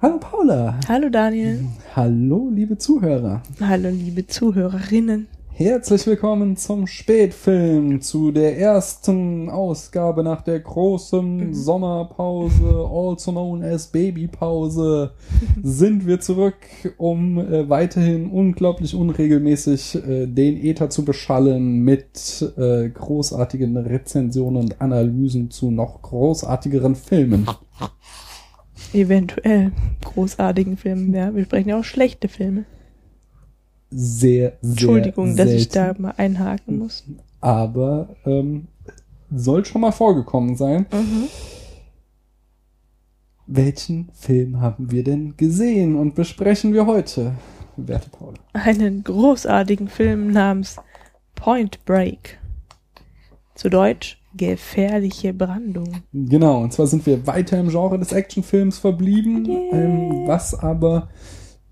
Hallo 0.02 0.20
Paula. 0.20 0.80
Hallo 0.88 1.10
Daniel. 1.10 1.60
Hallo 1.96 2.50
liebe 2.50 2.78
Zuhörer. 2.78 3.42
Hallo 3.60 3.90
liebe 3.90 4.26
Zuhörerinnen. 4.26 5.28
Herzlich 5.62 6.08
willkommen 6.08 6.56
zum 6.56 6.88
Spätfilm, 6.88 8.00
zu 8.00 8.32
der 8.32 8.58
ersten 8.58 9.50
Ausgabe 9.50 10.24
nach 10.24 10.42
der 10.42 10.62
großen 10.62 11.54
Sommerpause, 11.54 12.90
also 12.90 13.32
known 13.34 13.62
as 13.62 13.88
Babypause, 13.88 15.12
sind 15.62 16.08
wir 16.08 16.22
zurück, 16.22 16.56
um 16.96 17.40
äh, 17.40 17.68
weiterhin 17.68 18.32
unglaublich 18.32 18.96
unregelmäßig 18.96 19.96
äh, 19.96 20.28
den 20.28 20.64
Äther 20.64 20.90
zu 20.90 21.04
beschallen 21.04 21.84
mit 21.84 22.54
äh, 22.56 22.88
großartigen 22.88 23.76
Rezensionen 23.76 24.64
und 24.64 24.80
Analysen 24.80 25.52
zu 25.52 25.72
noch 25.72 26.02
großartigeren 26.02 26.96
Filmen. 26.96 27.46
Eventuell 28.94 29.74
großartigen 30.06 30.78
Filmen, 30.78 31.14
ja. 31.14 31.36
Wir 31.36 31.44
sprechen 31.44 31.68
ja 31.68 31.80
auch 31.82 31.84
schlechte 31.84 32.30
Filme. 32.30 32.64
Sehr, 33.92 34.54
sehr 34.62 34.72
Entschuldigung, 34.72 35.36
dass 35.36 35.50
ich 35.52 35.70
da 35.70 35.86
selten. 35.86 36.02
mal 36.04 36.14
einhaken 36.18 36.78
muss. 36.78 37.04
aber 37.42 38.10
ähm, 38.26 38.68
soll 39.32 39.66
schon 39.66 39.82
mal 39.82 39.92
vorgekommen 39.92 40.56
sein. 40.56 40.86
Welchen 43.48 44.10
Film 44.14 44.62
haben 44.62 44.92
wir 44.92 45.04
denn 45.04 45.36
gesehen 45.38 45.96
und 45.96 46.14
besprechen 46.16 46.74
wir 46.74 46.86
heute, 46.86 47.34
werte 47.78 48.10
Paula? 48.10 48.38
Einen 48.54 49.04
großartigen 49.04 49.88
Film 49.88 50.32
namens 50.32 50.78
Point 51.36 51.84
Break. 51.86 52.38
Zu 53.56 53.70
Deutsch 53.70 54.18
Gefährliche 54.36 55.34
Brandung. 55.34 56.04
Genau, 56.14 56.62
und 56.62 56.72
zwar 56.72 56.86
sind 56.86 57.04
wir 57.08 57.26
weiter 57.26 57.60
im 57.60 57.70
Genre 57.70 57.98
des 57.98 58.12
Actionfilms 58.12 58.78
verblieben, 58.78 59.44
Yay. 59.46 59.70
ähm, 59.72 60.28
was 60.28 60.54
aber 60.54 61.10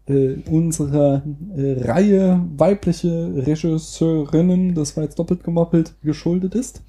äh, 0.08 0.36
unserer 0.50 1.24
äh, 1.56 1.84
Reihe 1.84 2.42
weibliche 2.56 3.32
Regisseurinnen, 3.36 4.74
das 4.74 4.96
war 4.96 5.04
jetzt 5.04 5.20
doppelt 5.20 5.44
gemoppelt, 5.44 5.96
geschuldet 6.02 6.56
ist. 6.56 6.82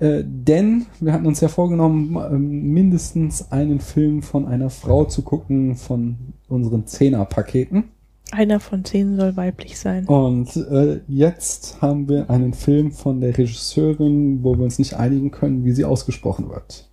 Äh, 0.00 0.22
denn 0.24 0.86
wir 1.00 1.12
hatten 1.12 1.26
uns 1.26 1.40
ja 1.40 1.48
vorgenommen, 1.48 2.16
ähm, 2.16 2.72
mindestens 2.72 3.52
einen 3.52 3.80
Film 3.80 4.22
von 4.22 4.46
einer 4.46 4.70
Frau 4.70 5.04
zu 5.04 5.22
gucken 5.22 5.76
von 5.76 6.16
unseren 6.48 6.86
Zehner-Paketen. 6.86 7.84
Einer 8.32 8.60
von 8.60 8.84
zehn 8.84 9.16
soll 9.16 9.36
weiblich 9.36 9.78
sein. 9.78 10.06
Und 10.06 10.56
äh, 10.56 11.00
jetzt 11.08 11.82
haben 11.82 12.08
wir 12.08 12.30
einen 12.30 12.54
Film 12.54 12.92
von 12.92 13.20
der 13.20 13.36
Regisseurin, 13.36 14.44
wo 14.44 14.56
wir 14.56 14.64
uns 14.64 14.78
nicht 14.78 14.94
einigen 14.94 15.32
können, 15.32 15.64
wie 15.64 15.72
sie 15.72 15.84
ausgesprochen 15.84 16.48
wird. 16.48 16.88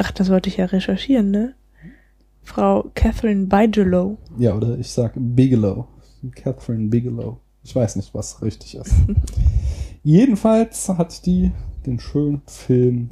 Ach, 0.00 0.12
das 0.12 0.30
wollte 0.30 0.48
ich 0.48 0.58
ja 0.58 0.66
recherchieren, 0.66 1.32
ne? 1.32 1.54
Frau 2.48 2.90
Catherine 2.94 3.44
Bigelow. 3.46 4.16
Ja, 4.38 4.56
oder 4.56 4.78
ich 4.78 4.88
sag 4.90 5.12
Bigelow. 5.16 5.86
Catherine 6.34 6.88
Bigelow. 6.88 7.36
Ich 7.62 7.76
weiß 7.76 7.96
nicht, 7.96 8.14
was 8.14 8.40
richtig 8.42 8.74
ist. 8.76 8.92
Jedenfalls 10.02 10.88
hat 10.88 11.26
die 11.26 11.52
den 11.84 12.00
schönen 12.00 12.40
Film 12.46 13.10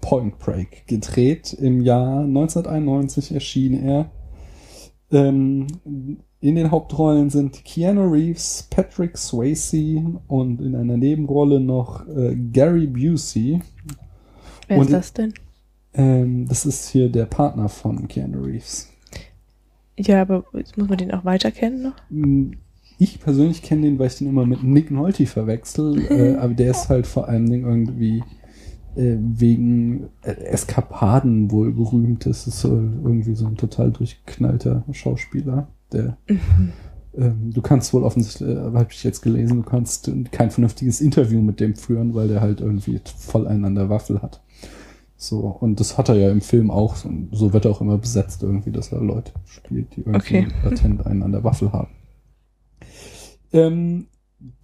Point 0.00 0.38
Break 0.38 0.86
gedreht. 0.86 1.52
Im 1.52 1.82
Jahr 1.82 2.20
1991 2.20 3.32
erschien 3.32 3.74
er. 3.86 4.10
Ähm, 5.12 5.66
in 6.40 6.54
den 6.54 6.70
Hauptrollen 6.70 7.28
sind 7.28 7.62
Keanu 7.64 8.10
Reeves, 8.10 8.66
Patrick 8.70 9.18
Swayze 9.18 10.02
und 10.26 10.62
in 10.62 10.74
einer 10.74 10.96
Nebenrolle 10.96 11.60
noch 11.60 12.08
äh, 12.08 12.34
Gary 12.34 12.86
Busey. 12.86 13.60
Wer 14.68 14.78
Und- 14.78 14.84
ist 14.86 14.92
das 14.92 15.12
denn? 15.12 15.34
Ähm, 15.94 16.46
das 16.46 16.66
ist 16.66 16.88
hier 16.88 17.08
der 17.10 17.26
Partner 17.26 17.68
von 17.68 18.06
Keanu 18.08 18.42
Reeves. 18.42 18.88
Ja, 19.98 20.22
aber 20.22 20.44
jetzt 20.54 20.78
muss 20.78 20.88
man 20.88 20.98
den 20.98 21.10
auch 21.12 21.24
weiter 21.24 21.50
kennen 21.50 21.82
noch. 21.82 21.94
Mm, 22.08 22.52
Ich 22.98 23.20
persönlich 23.20 23.62
kenne 23.62 23.82
den, 23.82 23.98
weil 23.98 24.06
ich 24.06 24.16
den 24.18 24.28
immer 24.28 24.46
mit 24.46 24.62
Nick 24.62 24.90
Nolte 24.90 25.26
verwechsel, 25.26 26.00
äh, 26.10 26.36
aber 26.36 26.54
der 26.54 26.70
ist 26.70 26.88
halt 26.88 27.06
vor 27.06 27.28
allen 27.28 27.50
Dingen 27.50 27.66
irgendwie 27.66 28.22
äh, 28.96 29.16
wegen 29.18 30.08
äh, 30.22 30.32
Eskapaden 30.32 31.50
wohl 31.50 31.72
berühmt. 31.72 32.24
Das 32.26 32.46
ist 32.46 32.60
so 32.60 32.68
irgendwie 32.68 33.34
so 33.34 33.46
ein 33.46 33.56
total 33.56 33.90
durchgeknallter 33.90 34.84
Schauspieler, 34.92 35.68
der 35.92 36.16
ähm, 37.16 37.50
du 37.52 37.60
kannst 37.60 37.92
wohl 37.92 38.04
offensichtlich, 38.04 38.48
äh, 38.48 38.56
habe 38.56 38.86
ich 38.90 39.02
jetzt 39.02 39.22
gelesen, 39.22 39.62
du 39.62 39.68
kannst 39.68 40.10
kein 40.30 40.50
vernünftiges 40.50 41.00
Interview 41.00 41.40
mit 41.40 41.58
dem 41.60 41.74
führen, 41.74 42.14
weil 42.14 42.28
der 42.28 42.40
halt 42.40 42.60
irgendwie 42.60 43.00
voll 43.18 43.46
einen 43.48 43.64
an 43.64 43.74
der 43.74 43.88
Waffel 43.88 44.22
hat. 44.22 44.40
So, 45.22 45.40
und 45.40 45.78
das 45.80 45.98
hat 45.98 46.08
er 46.08 46.14
ja 46.14 46.30
im 46.30 46.40
Film 46.40 46.70
auch, 46.70 47.04
und 47.04 47.28
so 47.30 47.52
wird 47.52 47.66
er 47.66 47.72
auch 47.72 47.82
immer 47.82 47.98
besetzt 47.98 48.42
irgendwie, 48.42 48.70
dass 48.70 48.90
er 48.90 49.02
Leute 49.02 49.32
spielt, 49.44 49.94
die 49.94 50.00
irgendwie 50.00 50.16
Okay. 50.16 50.48
latent 50.64 51.04
einen 51.04 51.22
an 51.22 51.32
der 51.32 51.44
Waffel 51.44 51.70
haben. 51.72 51.90
Ähm, 53.52 54.06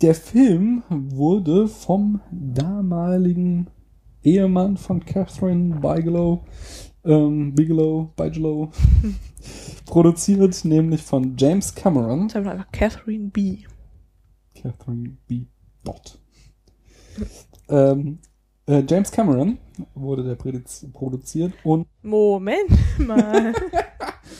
der 0.00 0.14
Film 0.14 0.82
wurde 0.88 1.68
vom 1.68 2.22
damaligen 2.30 3.66
Ehemann 4.22 4.78
von 4.78 5.04
Catherine 5.04 5.78
Bigelow, 5.78 6.42
ähm, 7.04 7.54
Bigelow, 7.54 8.10
Bigelow, 8.16 8.70
produziert, 9.84 10.64
nämlich 10.64 11.02
von 11.02 11.36
James 11.36 11.74
Cameron. 11.74 12.32
Wir 12.32 12.50
einfach 12.50 12.72
Catherine 12.72 13.28
B. 13.28 13.58
Catherine 14.54 15.18
B. 15.28 15.42
Dot. 15.84 16.18
ähm, 17.68 18.20
äh, 18.66 18.82
James 18.88 19.12
Cameron 19.12 19.58
wurde 19.94 20.24
der 20.24 20.36
Produz- 20.36 20.86
produziert 20.92 21.52
und 21.64 21.86
Moment 22.02 22.70
mal. 22.98 23.52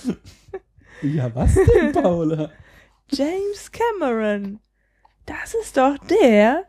ja, 1.03 1.35
was 1.35 1.55
denn, 1.55 1.93
Paula? 2.03 2.51
James 3.11 3.71
Cameron. 3.71 4.61
Das 5.27 5.55
ist 5.61 5.77
doch 5.77 5.97
der, 5.99 6.65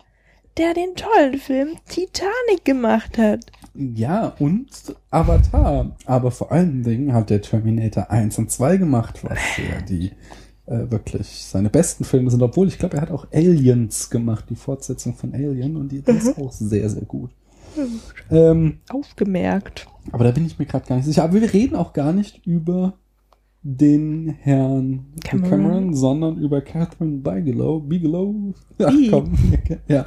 der 0.58 0.74
den 0.74 0.96
tollen 0.96 1.38
Film 1.40 1.78
Titanic 1.88 2.66
gemacht 2.66 3.18
hat. 3.18 3.46
Ja, 3.76 4.34
und 4.40 4.68
Avatar. 5.12 5.96
Aber 6.06 6.32
vor 6.32 6.52
allen 6.52 6.84
Dingen 6.84 7.14
hat 7.14 7.30
der 7.30 7.42
Terminator 7.42 8.10
1 8.10 8.38
und 8.40 8.52
2 8.52 8.78
gemacht, 8.78 9.24
was 9.24 9.38
ja 9.58 9.82
die 9.82 10.12
äh, 10.66 10.90
wirklich 10.90 11.28
seine 11.44 11.70
besten 11.70 12.04
Filme 12.04 12.32
sind. 12.32 12.42
Obwohl, 12.42 12.68
ich 12.68 12.80
glaube, 12.80 12.98
er 12.98 13.02
hat 13.02 13.12
auch 13.12 13.28
Aliens 13.32 14.10
gemacht, 14.10 14.46
die 14.50 14.56
Fortsetzung 14.56 15.14
von 15.16 15.34
Alien. 15.34 15.76
Und 15.78 15.92
die 15.92 16.02
die 16.02 16.12
ist 16.12 16.38
auch 16.38 16.52
sehr, 16.52 16.90
sehr 16.90 17.06
gut. 17.06 17.30
Ähm, 18.32 18.80
Aufgemerkt. 18.90 19.88
aber 20.12 20.24
da 20.24 20.32
bin 20.32 20.46
ich 20.46 20.58
mir 20.60 20.66
gerade 20.66 20.88
gar 20.88 20.96
nicht 20.98 21.06
sicher. 21.06 21.24
Aber 21.24 21.34
wir 21.40 21.54
reden 21.54 21.76
auch 21.76 21.94
gar 21.94 22.14
nicht 22.14 22.46
über 22.46 22.94
den 23.64 24.30
Herrn 24.42 25.06
Cameron. 25.24 25.50
Cameron, 25.50 25.94
sondern 25.94 26.38
über 26.38 26.62
Catherine 26.62 27.18
Bigelow. 27.18 27.80
Bigelow? 27.82 28.54
Ach 28.82 28.94
komm. 29.10 29.34
Ja. 29.88 30.06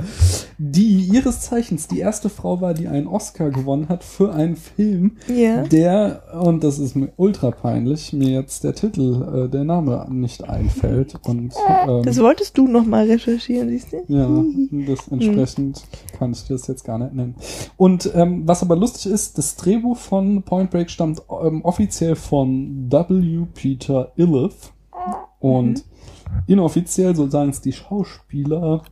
Die 0.62 1.08
ihres 1.10 1.40
Zeichens 1.40 1.88
die 1.88 2.00
erste 2.00 2.28
Frau 2.28 2.60
war, 2.60 2.74
die 2.74 2.86
einen 2.86 3.06
Oscar 3.06 3.48
gewonnen 3.48 3.88
hat 3.88 4.04
für 4.04 4.34
einen 4.34 4.56
Film, 4.56 5.12
Ja. 5.26 5.62
der, 5.62 6.22
und 6.38 6.62
das 6.62 6.78
ist 6.78 6.94
mir 6.94 7.10
ultra 7.16 7.50
peinlich, 7.50 8.12
mir 8.12 8.28
jetzt 8.28 8.62
der 8.62 8.74
Titel, 8.74 9.46
äh, 9.46 9.48
der 9.48 9.64
Name 9.64 10.06
nicht 10.10 10.44
einfällt. 10.44 11.14
Und 11.26 11.54
ähm, 11.88 12.02
Das 12.02 12.18
wolltest 12.20 12.58
du 12.58 12.68
noch 12.68 12.84
mal 12.84 13.06
recherchieren, 13.06 13.70
siehst 13.70 13.94
du? 13.94 14.02
ja, 14.08 14.28
das 14.86 15.08
entsprechend 15.08 15.82
kann 16.18 16.32
ich 16.32 16.46
das 16.46 16.66
jetzt 16.66 16.84
gar 16.84 16.98
nicht 16.98 17.14
nennen. 17.14 17.36
Und 17.78 18.10
ähm, 18.14 18.42
was 18.46 18.62
aber 18.62 18.76
lustig 18.76 19.10
ist, 19.10 19.38
das 19.38 19.56
Drehbuch 19.56 19.96
von 19.96 20.42
Point 20.42 20.70
Break 20.70 20.90
stammt 20.90 21.22
ähm, 21.42 21.64
offiziell 21.64 22.16
von 22.16 22.90
W. 22.92 23.46
Peter 23.54 24.12
Iliff 24.16 24.74
und 25.38 25.84
inoffiziell, 26.46 27.16
so 27.16 27.30
sagen 27.30 27.48
es 27.48 27.62
die 27.62 27.72
Schauspieler, 27.72 28.82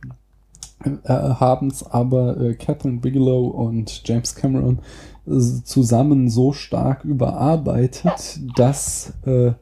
äh, 0.83 1.09
haben 1.09 1.67
es 1.67 1.83
aber 1.83 2.39
äh, 2.39 2.53
Catherine 2.53 2.99
Bigelow 2.99 3.47
und 3.47 4.01
James 4.05 4.35
Cameron 4.35 4.79
äh, 5.27 5.39
zusammen 5.63 6.29
so 6.29 6.53
stark 6.53 7.03
überarbeitet, 7.03 8.39
dass 8.55 9.13
äh, 9.25 9.53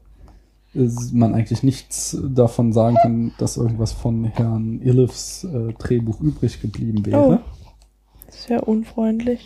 man 1.12 1.34
eigentlich 1.34 1.64
nichts 1.64 2.18
davon 2.24 2.72
sagen 2.72 2.98
kann, 3.02 3.32
dass 3.40 3.58
irgendwas 3.58 3.94
von 3.94 4.26
Herrn 4.26 4.80
Iliffs 4.82 5.44
äh, 5.44 5.74
Drehbuch 5.74 6.22
übrig 6.22 6.62
geblieben 6.62 7.06
wäre. 7.06 7.42
Sehr 8.30 8.68
unfreundlich. 8.68 9.44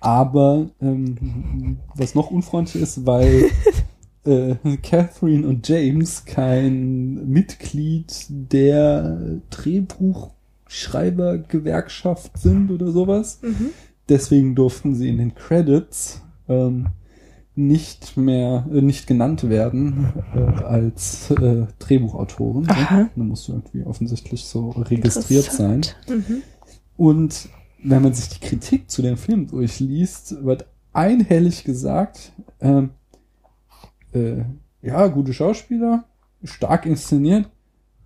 Aber 0.00 0.66
ähm, 0.80 1.78
was 1.94 2.14
noch 2.14 2.30
unfreundlich 2.30 2.82
ist, 2.82 3.04
weil 3.04 3.50
äh, 4.24 4.54
Catherine 4.82 5.46
und 5.46 5.66
James 5.66 6.24
kein 6.24 7.28
Mitglied 7.28 8.26
der 8.28 9.40
Drehbuchschreibergewerkschaft 10.70 12.38
sind 12.38 12.70
oder 12.70 12.90
sowas. 12.90 13.40
Deswegen 14.08 14.54
durften 14.54 14.94
sie 14.94 15.08
in 15.08 15.18
den 15.18 15.34
Credits 15.34 16.22
ähm, 16.48 16.88
nicht 17.54 18.16
mehr, 18.16 18.66
äh, 18.72 18.80
nicht 18.80 19.06
genannt 19.06 19.48
werden 19.48 20.12
äh, 20.34 20.62
als 20.62 21.30
äh, 21.32 21.66
Drehbuchautoren. 21.78 22.62
Ne? 22.62 23.10
Da 23.14 23.22
musst 23.22 23.48
du 23.48 23.52
irgendwie 23.52 23.82
offensichtlich 23.84 24.44
so 24.44 24.70
registriert 24.70 25.44
sein. 25.44 25.82
Mhm. 26.08 26.42
Und 26.96 27.48
wenn 27.82 28.02
man 28.02 28.14
sich 28.14 28.28
die 28.28 28.40
Kritik 28.40 28.90
zu 28.90 29.02
dem 29.02 29.16
Film 29.16 29.46
durchliest, 29.48 30.44
wird 30.44 30.66
einhellig 30.92 31.64
gesagt, 31.64 32.32
ähm, 32.60 32.90
äh, 34.12 34.44
ja, 34.82 35.06
gute 35.08 35.32
Schauspieler, 35.32 36.04
stark 36.42 36.86
inszeniert, 36.86 37.48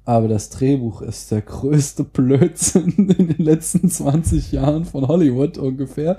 aber 0.06 0.28
das 0.28 0.50
Drehbuch 0.50 1.00
ist 1.00 1.30
der 1.30 1.40
größte 1.40 2.04
Blödsinn 2.04 2.92
in 3.18 3.28
den 3.28 3.44
letzten 3.44 3.88
20 3.88 4.52
Jahren 4.52 4.84
von 4.84 5.08
Hollywood 5.08 5.56
ungefähr. 5.56 6.16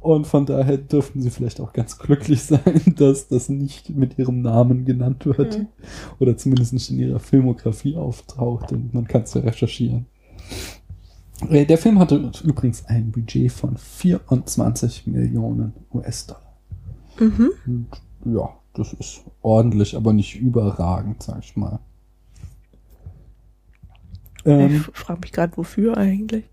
Und 0.00 0.26
von 0.26 0.44
daher 0.44 0.76
dürften 0.76 1.22
sie 1.22 1.30
vielleicht 1.30 1.60
auch 1.60 1.72
ganz 1.72 1.98
glücklich 1.98 2.42
sein, 2.44 2.82
dass 2.96 3.28
das 3.28 3.48
nicht 3.48 3.90
mit 3.90 4.18
ihrem 4.18 4.42
Namen 4.42 4.84
genannt 4.84 5.24
wird. 5.24 5.58
Mhm. 5.58 5.68
Oder 6.18 6.36
zumindest 6.36 6.74
nicht 6.74 6.90
in 6.90 6.98
ihrer 6.98 7.20
Filmografie 7.20 7.96
auftaucht, 7.96 8.70
denn 8.70 8.90
man 8.92 9.08
kann 9.08 9.22
es 9.22 9.32
ja 9.32 9.40
recherchieren. 9.40 10.04
Äh, 11.48 11.64
Der 11.64 11.78
Film 11.78 11.98
hatte 11.98 12.30
übrigens 12.44 12.84
ein 12.86 13.10
Budget 13.10 13.50
von 13.50 13.78
24 13.78 15.06
Millionen 15.06 15.72
US-Dollar. 15.94 16.58
Mhm. 17.18 17.50
Und 17.66 17.88
ja, 18.26 18.50
das 18.74 18.92
ist 18.92 19.24
ordentlich, 19.40 19.96
aber 19.96 20.12
nicht 20.12 20.36
überragend, 20.36 21.22
sag 21.22 21.42
ich 21.42 21.56
mal. 21.56 21.78
Ähm, 24.44 24.86
ich 24.92 24.98
frage 24.98 25.20
mich 25.22 25.32
gerade, 25.32 25.56
wofür 25.56 25.96
eigentlich? 25.96 26.44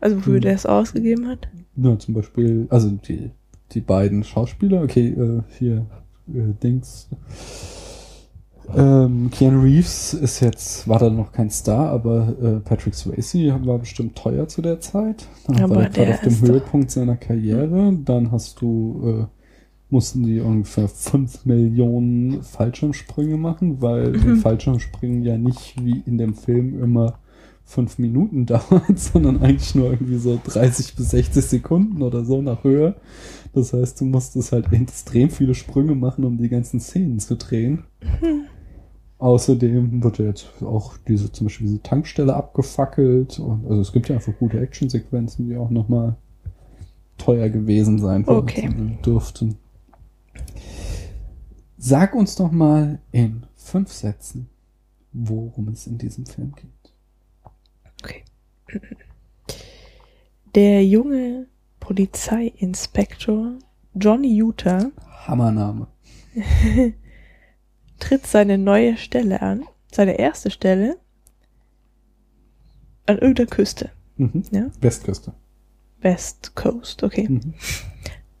Also 0.00 0.16
wofür 0.18 0.34
Hm. 0.36 0.40
der 0.42 0.54
es 0.54 0.66
ausgegeben 0.66 1.26
hat? 1.28 1.48
ja, 1.76 1.98
zum 1.98 2.14
Beispiel, 2.14 2.66
also 2.70 2.90
die, 2.90 3.30
die 3.72 3.80
beiden 3.80 4.22
Schauspieler, 4.24 4.82
okay, 4.82 5.08
äh, 5.08 5.42
hier, 5.58 5.86
äh, 6.28 6.52
Dings. 6.62 7.08
Ähm, 8.74 9.28
Keanu 9.30 9.60
Reeves 9.62 10.14
ist 10.14 10.40
jetzt, 10.40 10.88
war 10.88 10.98
da 10.98 11.10
noch 11.10 11.32
kein 11.32 11.50
Star, 11.50 11.90
aber 11.90 12.34
äh, 12.40 12.60
Patrick 12.60 12.94
Swayze 12.94 13.38
war 13.66 13.78
bestimmt 13.78 14.16
teuer 14.16 14.48
zu 14.48 14.62
der 14.62 14.80
Zeit. 14.80 15.28
Dann 15.46 15.60
Aber 15.60 15.76
war 15.76 15.82
er 15.84 15.90
gerade 15.90 16.12
auf 16.12 16.20
dem 16.20 16.40
Höhepunkt 16.40 16.90
seiner 16.90 17.16
Karriere. 17.16 17.92
Dann 18.04 18.32
hast 18.32 18.60
du, 18.62 19.02
äh, 19.22 19.26
mussten 19.90 20.22
die 20.24 20.40
ungefähr 20.40 20.88
5 20.88 21.44
Millionen 21.44 22.42
Fallschirmsprünge 22.42 23.36
machen, 23.36 23.82
weil 23.82 24.12
Mhm. 24.16 24.28
ein 24.30 24.36
Fallschirmspringen 24.36 25.22
ja 25.24 25.36
nicht 25.36 25.74
wie 25.84 26.02
in 26.06 26.16
dem 26.16 26.34
Film 26.34 26.82
immer 26.82 27.18
fünf 27.64 27.98
Minuten 27.98 28.46
dauert, 28.46 28.98
sondern 28.98 29.42
eigentlich 29.42 29.74
nur 29.74 29.90
irgendwie 29.90 30.18
so 30.18 30.40
30 30.44 30.94
bis 30.94 31.10
60 31.10 31.44
Sekunden 31.44 32.02
oder 32.02 32.24
so 32.24 32.42
nach 32.42 32.64
Höhe. 32.64 32.96
Das 33.52 33.72
heißt, 33.72 34.00
du 34.00 34.04
musstest 34.04 34.52
halt 34.52 34.72
extrem 34.72 35.30
viele 35.30 35.54
Sprünge 35.54 35.94
machen, 35.94 36.24
um 36.24 36.36
die 36.36 36.48
ganzen 36.48 36.80
Szenen 36.80 37.20
zu 37.20 37.36
drehen. 37.36 37.84
Außerdem 39.18 40.02
wird 40.02 40.18
ja 40.18 40.26
jetzt 40.26 40.48
auch 40.62 40.96
diese, 41.08 41.30
zum 41.30 41.46
Beispiel 41.46 41.68
diese 41.68 41.82
Tankstelle 41.82 42.34
abgefackelt. 42.34 43.38
Und, 43.38 43.66
also 43.66 43.80
es 43.80 43.92
gibt 43.92 44.08
ja 44.08 44.16
einfach 44.16 44.36
gute 44.38 44.60
Actionsequenzen, 44.60 45.48
die 45.48 45.56
auch 45.56 45.70
nochmal 45.70 46.16
teuer 47.16 47.48
gewesen 47.48 47.98
sein 48.00 48.26
Okay. 48.26 48.68
dürften. 49.06 49.56
Sag 51.78 52.14
uns 52.14 52.34
doch 52.34 52.50
mal 52.50 52.98
in 53.12 53.44
fünf 53.54 53.92
Sätzen, 53.92 54.48
worum 55.12 55.68
es 55.68 55.86
in 55.86 55.96
diesem 55.98 56.26
Film 56.26 56.52
geht. 56.56 56.83
Okay. 58.04 58.22
Der 60.54 60.84
junge 60.84 61.46
Polizeiinspektor 61.80 63.58
Johnny 63.94 64.34
Utah 64.36 64.90
Hammername. 65.26 65.86
tritt 67.98 68.26
seine 68.26 68.58
neue 68.58 68.96
Stelle 68.96 69.40
an, 69.40 69.64
seine 69.90 70.18
erste 70.18 70.50
Stelle 70.50 70.96
an 73.06 73.18
irgendeiner 73.18 73.48
Küste, 73.50 73.90
Mhm. 74.16 74.44
Ja. 74.52 74.66
Westküste. 74.80 75.32
West 76.00 76.54
Coast, 76.54 77.02
okay. 77.02 77.28
Mhm. 77.28 77.54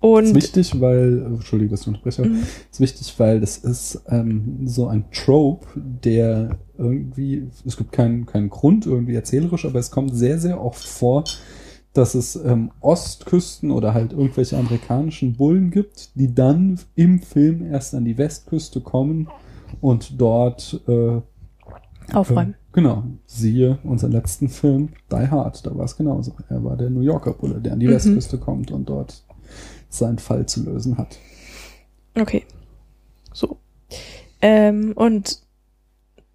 Und 0.00 0.24
ist 0.26 0.34
wichtig, 0.34 0.80
weil, 0.80 1.18
äh, 1.22 1.24
Entschuldige, 1.26 1.70
dass 1.70 1.80
ich 1.82 1.86
unterbreche, 1.88 2.22
Mhm. 2.24 2.42
ist 2.70 2.80
wichtig, 2.80 3.14
weil 3.18 3.40
das 3.40 3.58
ist 3.58 4.02
ähm, 4.08 4.66
so 4.66 4.86
ein 4.88 5.10
Trope, 5.10 5.66
der 5.76 6.58
irgendwie, 6.78 7.46
es 7.66 7.76
gibt 7.76 7.92
keinen, 7.92 8.26
keinen 8.26 8.50
Grund 8.50 8.86
irgendwie 8.86 9.14
erzählerisch, 9.14 9.64
aber 9.64 9.78
es 9.78 9.90
kommt 9.90 10.14
sehr, 10.14 10.38
sehr 10.38 10.60
oft 10.62 10.84
vor, 10.84 11.24
dass 11.92 12.14
es 12.14 12.36
ähm, 12.36 12.72
Ostküsten 12.80 13.70
oder 13.70 13.94
halt 13.94 14.12
irgendwelche 14.12 14.56
amerikanischen 14.58 15.36
Bullen 15.36 15.70
gibt, 15.70 16.16
die 16.16 16.34
dann 16.34 16.80
im 16.96 17.20
Film 17.20 17.64
erst 17.70 17.94
an 17.94 18.04
die 18.04 18.18
Westküste 18.18 18.80
kommen 18.80 19.28
und 19.80 20.20
dort 20.20 20.80
äh, 20.88 21.20
aufräumen. 22.12 22.54
äh, 22.54 22.56
genau, 22.72 23.04
siehe 23.26 23.78
unseren 23.84 24.12
letzten 24.12 24.48
Film, 24.48 24.90
Die 25.12 25.28
Hard, 25.30 25.64
da 25.66 25.76
war 25.76 25.84
es 25.84 25.96
genauso. 25.96 26.32
Er 26.48 26.64
war 26.64 26.76
der 26.76 26.90
New 26.90 27.00
Yorker 27.02 27.32
Bulle, 27.34 27.60
der 27.60 27.74
an 27.74 27.80
die 27.80 27.86
Mhm. 27.86 27.92
Westküste 27.92 28.38
kommt 28.38 28.70
und 28.72 28.88
dort 28.88 29.22
seinen 29.88 30.18
Fall 30.18 30.46
zu 30.46 30.64
lösen 30.64 30.98
hat. 30.98 31.18
Okay. 32.16 32.44
So. 33.32 33.58
Ähm, 34.40 34.92
und 34.96 35.43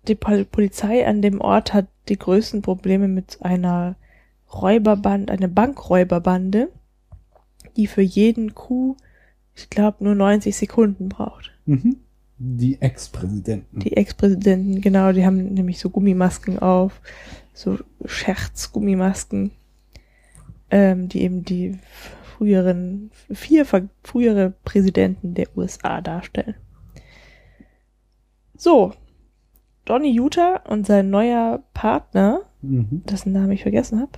die 0.07 0.15
Pol 0.15 0.45
Polizei 0.45 1.05
an 1.05 1.21
dem 1.21 1.41
Ort 1.41 1.73
hat 1.73 1.87
die 2.07 2.17
größten 2.17 2.61
Probleme 2.61 3.07
mit 3.07 3.39
einer 3.41 3.95
Räuberbande, 4.53 5.31
einer 5.31 5.47
Bankräuberbande, 5.47 6.69
die 7.75 7.87
für 7.87 8.01
jeden 8.01 8.55
Coup, 8.55 8.97
ich 9.55 9.69
glaube, 9.69 10.03
nur 10.03 10.15
90 10.15 10.55
Sekunden 10.55 11.09
braucht. 11.09 11.51
Mhm. 11.65 11.97
Die 12.41 12.81
Ex-Präsidenten. 12.81 13.79
Die 13.79 13.97
Ex-Präsidenten, 13.97 14.79
genau, 14.79 15.11
die 15.11 15.25
haben 15.25 15.53
nämlich 15.53 15.79
so 15.79 15.89
Gummimasken 15.89 16.57
auf, 16.59 17.01
so 17.53 17.77
Scherzgummimasken, 18.05 19.51
ähm, 20.71 21.09
die 21.09 21.21
eben 21.21 21.43
die 21.43 21.77
früheren, 22.23 23.11
vier 23.33 23.65
frühere 23.65 24.53
Präsidenten 24.63 25.33
der 25.33 25.47
USA 25.57 25.99
darstellen. 25.99 26.55
So, 28.55 28.93
Johnny 29.89 30.11
Utah 30.11 30.57
und 30.67 30.85
sein 30.85 31.09
neuer 31.09 31.63
Partner, 31.73 32.41
Mhm. 32.61 33.01
dessen 33.05 33.33
Namen 33.33 33.51
ich 33.51 33.63
vergessen 33.63 33.99
habe, 33.99 34.11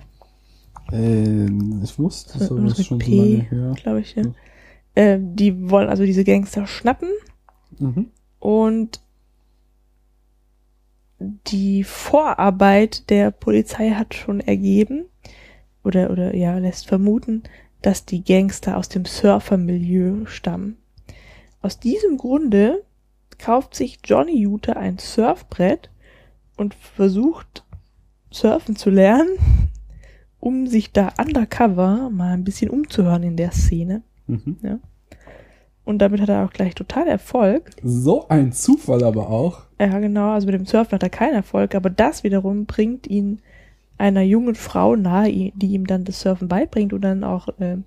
Ähm, 0.91 1.79
ich 1.84 1.97
wusste, 1.97 2.38
das 2.38 2.49
Irgendwas 2.49 2.73
ist 2.73 2.77
mit 2.79 2.88
schon 2.88 2.99
so 2.99 3.05
P, 3.05 3.45
her. 3.49 3.73
glaube 3.81 4.01
ich. 4.01 4.15
Ja. 4.15 4.23
Ja. 4.23 4.31
Äh, 4.95 5.19
die 5.21 5.69
wollen 5.69 5.88
also 5.89 6.03
diese 6.03 6.25
Gangster 6.25 6.67
schnappen 6.67 7.07
Mhm. 7.79 8.07
und 8.39 8.99
die 11.47 11.84
Vorarbeit 11.84 13.10
der 13.10 13.31
Polizei 13.31 13.91
hat 13.91 14.13
schon 14.15 14.39
ergeben 14.41 15.05
oder 15.84 16.10
oder 16.10 16.36
ja 16.36 16.57
lässt 16.57 16.88
vermuten, 16.88 17.43
dass 17.81 18.05
die 18.05 18.23
Gangster 18.23 18.75
aus 18.77 18.89
dem 18.89 19.05
Surfermilieu 19.05 20.25
stammen. 20.25 20.77
Aus 21.62 21.79
diesem 21.79 22.17
Grunde 22.17 22.84
kauft 23.41 23.75
sich 23.75 23.99
Johnny 24.04 24.38
Utah 24.38 24.73
ein 24.73 24.97
Surfbrett 24.97 25.89
und 26.58 26.73
versucht 26.73 27.65
surfen 28.30 28.75
zu 28.75 28.89
lernen, 28.89 29.38
um 30.39 30.67
sich 30.67 30.91
da 30.91 31.13
undercover 31.19 32.10
mal 32.10 32.34
ein 32.34 32.43
bisschen 32.43 32.69
umzuhören 32.69 33.23
in 33.23 33.38
der 33.38 33.51
Szene. 33.51 34.04
Mhm. 34.27 34.80
Und 35.84 35.97
damit 35.99 36.21
hat 36.21 36.30
er 36.30 36.45
auch 36.45 36.54
gleich 36.54 36.75
total 36.75 37.08
Erfolg. 37.08 37.71
So 37.84 38.27
ein 38.30 38.54
Zufall 38.54 39.04
aber 39.04 39.30
auch. 39.30 39.63
Ja, 39.80 39.99
genau, 39.99 40.32
also 40.32 40.45
mit 40.45 40.56
dem 40.56 40.65
Surfen 40.65 40.93
hat 40.93 41.04
er 41.04 41.10
keinen 41.10 41.34
Erfolg, 41.34 41.73
aber 41.75 41.89
das 41.89 42.23
wiederum 42.23 42.65
bringt 42.65 43.08
ihn 43.08 43.39
einer 43.97 44.21
jungen 44.21 44.56
Frau 44.56 44.95
nahe, 44.95 45.51
die 45.56 45.73
ihm 45.73 45.88
dann 45.88 46.06
das 46.06 46.21
Surfen 46.21 46.47
beibringt 46.47 46.93
und 46.93 47.01
dann 47.01 47.23
auch, 47.23 47.47
äh, 47.60 47.77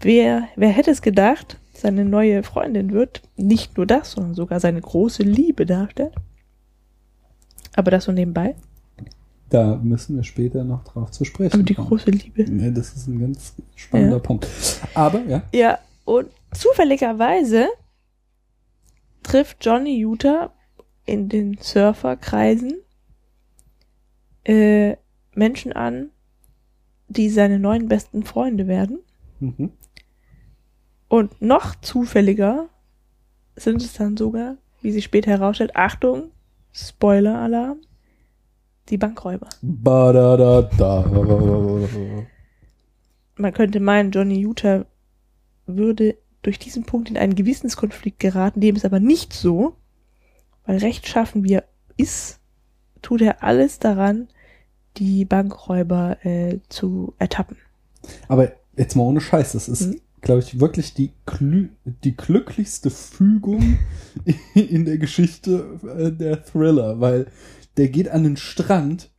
wer, 0.00 0.48
wer 0.56 0.68
hätte 0.70 0.90
es 0.90 1.02
gedacht, 1.02 1.58
seine 1.80 2.04
neue 2.04 2.42
Freundin 2.42 2.92
wird, 2.92 3.22
nicht 3.36 3.76
nur 3.76 3.86
das, 3.86 4.12
sondern 4.12 4.34
sogar 4.34 4.60
seine 4.60 4.80
große 4.80 5.22
Liebe 5.22 5.66
darstellt. 5.66 6.14
Aber 7.74 7.90
das 7.90 8.04
so 8.04 8.12
nebenbei. 8.12 8.54
Da 9.50 9.76
müssen 9.76 10.16
wir 10.16 10.24
später 10.24 10.64
noch 10.64 10.82
drauf 10.84 11.10
zu 11.12 11.24
sprechen 11.24 11.54
Aber 11.54 11.62
die 11.62 11.74
kommen. 11.74 11.88
große 11.88 12.10
Liebe. 12.10 12.42
Ja, 12.44 12.70
das 12.70 12.94
ist 12.96 13.06
ein 13.06 13.20
ganz 13.20 13.54
spannender 13.76 14.16
Ja. 14.16 14.22
Punkt. 14.22 14.48
Aber, 14.94 15.20
ja. 15.24 15.42
Ja, 15.54 15.78
und 16.04 16.28
zufälligerweise 16.52 17.68
trifft 19.22 19.64
Johnny 19.64 19.98
Utah 19.98 20.52
in 21.04 21.28
den 21.28 21.58
Surferkreisen 21.60 22.74
äh, 24.44 24.96
Menschen 25.34 25.72
an, 25.72 26.10
die 27.08 27.28
seine 27.28 27.58
neuen 27.58 27.88
besten 27.88 28.24
Freunde 28.24 28.66
werden. 28.66 28.98
Mhm. 29.40 29.70
Und 31.08 31.40
noch 31.40 31.74
zufälliger 31.76 32.68
sind 33.54 33.82
es 33.82 33.94
dann 33.94 34.16
sogar, 34.16 34.56
wie 34.82 34.92
sich 34.92 35.04
später 35.04 35.30
herausstellt, 35.30 35.76
Achtung, 35.76 36.30
Spoiler-Alarm, 36.72 37.78
die 38.88 38.98
Bankräuber. 38.98 39.48
Man 43.36 43.52
könnte 43.52 43.80
meinen, 43.80 44.10
Johnny 44.10 44.38
Utah 44.40 44.84
würde 45.66 46.16
durch 46.42 46.58
diesen 46.58 46.84
Punkt 46.84 47.10
in 47.10 47.16
einen 47.16 47.34
Gewissenskonflikt 47.34 48.18
geraten, 48.20 48.60
dem 48.60 48.76
ist 48.76 48.84
aber 48.84 49.00
nicht 49.00 49.32
so, 49.32 49.76
weil 50.64 50.78
rechtschaffen 50.78 51.44
wie 51.44 51.54
er 51.54 51.64
ist, 51.96 52.40
tut 53.02 53.22
er 53.22 53.42
alles 53.42 53.78
daran, 53.78 54.28
die 54.96 55.24
Bankräuber 55.24 56.24
äh, 56.24 56.60
zu 56.68 57.14
ertappen. 57.18 57.56
Aber 58.28 58.52
jetzt 58.76 58.94
mal 58.96 59.04
ohne 59.04 59.20
Scheiß, 59.20 59.52
das 59.52 59.68
ist, 59.68 59.86
Mhm. 59.88 60.00
Glaube 60.26 60.40
ich, 60.40 60.60
wirklich 60.60 60.92
die, 60.94 61.12
glü 61.24 61.68
die 62.04 62.16
glücklichste 62.16 62.90
Fügung 62.90 63.78
in 64.54 64.84
der 64.84 64.98
Geschichte 64.98 65.78
äh, 65.96 66.10
der 66.12 66.44
Thriller, 66.44 67.00
weil 67.00 67.26
der 67.76 67.88
geht 67.88 68.08
an 68.08 68.24
den 68.24 68.36
Strand, 68.36 69.10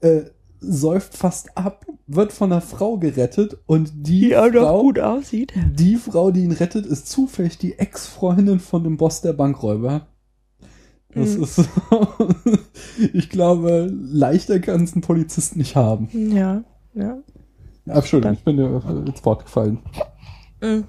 äh, 0.00 0.22
säuft 0.60 1.16
fast 1.16 1.56
ab, 1.56 1.86
wird 2.06 2.32
von 2.32 2.52
einer 2.52 2.60
Frau 2.60 2.96
gerettet 2.98 3.58
und 3.66 3.92
die, 3.94 4.28
Die 4.30 4.34
Frau, 4.34 4.82
gut 4.82 4.98
aussieht. 4.98 5.52
die 5.74 5.96
Frau, 5.96 6.30
die 6.30 6.42
ihn 6.44 6.52
rettet, 6.52 6.86
ist 6.86 7.08
zufällig 7.08 7.58
die 7.58 7.78
Ex-Freundin 7.78 8.60
von 8.60 8.82
dem 8.84 8.96
Boss 8.96 9.20
der 9.22 9.32
Bankräuber. 9.32 10.06
Das 11.14 11.36
Mhm. 11.36 11.42
ist, 11.42 11.64
ich 13.12 13.28
glaube, 13.30 13.92
leichter 13.92 14.60
kann 14.60 14.84
es 14.84 14.94
ein 14.94 15.00
Polizist 15.00 15.56
nicht 15.56 15.76
haben. 15.76 16.08
Ja, 16.34 16.62
ja. 16.94 17.18
Ja, 17.86 17.94
Entschuldigung, 17.94 18.34
ich 18.36 18.44
bin 18.44 18.56
dir 18.58 19.04
ins 19.06 19.24
Wort 19.24 19.44
gefallen. 19.44 19.78
Mhm. 20.60 20.84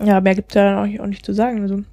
Ja, 0.00 0.20
mehr 0.20 0.34
gibt's 0.34 0.54
ja 0.54 0.64
dann 0.64 0.78
auch, 0.78 1.00
auch 1.00 1.06
nicht 1.06 1.24
zu 1.24 1.32
sagen. 1.32 1.62
Also, 1.62 1.84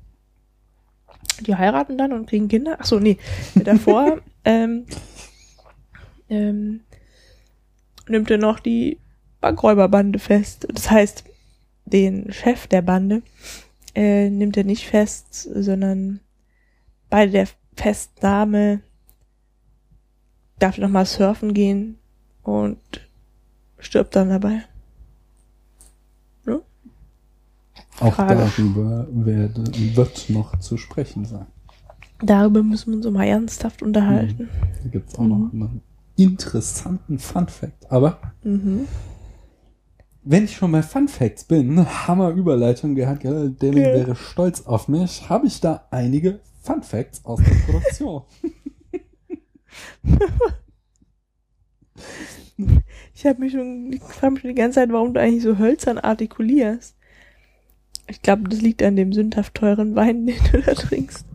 die 1.42 1.56
heiraten 1.56 1.98
dann 1.98 2.14
und 2.14 2.28
kriegen 2.28 2.48
Kinder. 2.48 2.78
Ach 2.80 2.86
so, 2.86 3.00
nee. 3.00 3.18
Davor 3.56 4.20
ähm, 4.46 4.86
ähm, 6.30 6.82
nimmt 8.08 8.32
er 8.32 8.38
noch 8.38 8.60
die 8.60 9.00
Bankräuberbande 9.40 10.20
fest. 10.20 10.68
Das 10.72 10.90
heißt, 10.90 11.24
den 11.86 12.32
Chef 12.32 12.68
der 12.68 12.82
Bande 12.82 13.22
äh, 13.96 14.30
nimmt 14.30 14.58
er 14.58 14.64
nicht 14.64 14.88
fest, 14.88 15.50
sondern 15.54 16.22
bei 17.10 17.28
der 17.28 17.48
Festnahme 17.76 18.82
darf 20.60 20.78
er 20.78 20.84
nochmal 20.84 21.06
surfen 21.06 21.54
gehen 21.54 21.98
und 22.44 22.80
stirbt 23.80 24.16
dann 24.16 24.30
dabei. 24.30 24.64
Auch 28.02 28.16
Tragisch. 28.16 28.56
darüber 28.58 29.08
werde, 29.12 29.64
wird 29.96 30.30
noch 30.30 30.58
zu 30.60 30.78
sprechen 30.78 31.26
sein. 31.26 31.46
Darüber 32.24 32.62
müssen 32.64 32.92
wir 32.92 32.98
uns 32.98 33.16
mal 33.16 33.26
ernsthaft 33.26 33.82
unterhalten. 33.82 34.50
Da 34.84 34.90
gibt 34.90 35.10
es 35.10 35.16
auch 35.16 35.24
noch 35.24 35.52
einen 35.54 35.82
interessanten 36.18 37.20
Fun 37.20 37.48
Fact. 37.48 37.92
Aber 37.92 38.18
Mhm. 38.44 38.88
wenn 40.24 40.44
ich 40.46 40.56
schon 40.56 40.72
bei 40.72 40.82
Fun 40.84 41.08
Facts 41.08 41.44
bin, 41.46 41.84
Hammer 42.08 42.30
Überleitung 42.32 42.96
gehabt? 42.96 43.24
Deming 43.24 43.84
Ja. 43.84 43.94
wäre 43.94 44.16
stolz 44.16 44.62
auf 44.68 44.88
mich, 44.88 45.30
habe 45.30 45.48
ich 45.48 45.60
da 45.62 45.86
einige 45.92 46.40
Fun 46.62 46.84
Facts 46.84 47.24
aus 47.26 47.40
der 47.44 47.56
Produktion. 47.72 48.24
Ich 53.16 53.26
habe 53.26 53.40
mich 53.40 53.54
schon, 53.54 53.92
ich 53.94 54.02
frage 54.02 54.34
mich 54.34 54.42
schon 54.42 54.50
die 54.50 54.56
ganze 54.56 54.76
Zeit, 54.76 54.92
warum 54.92 55.14
du 55.14 55.20
eigentlich 55.20 55.44
so 55.44 55.58
hölzern 55.58 55.98
artikulierst. 55.98 56.96
Ich 58.12 58.22
glaube, 58.22 58.50
das 58.50 58.62
liegt 58.62 58.84
an 58.84 58.98
dem 58.98 59.14
sündhaft 59.14 59.56
teuren 59.56 59.96
Wein, 59.96 60.26
den 60.28 60.36
du 60.52 60.62
da 60.62 60.74
trinkst. 60.74 61.26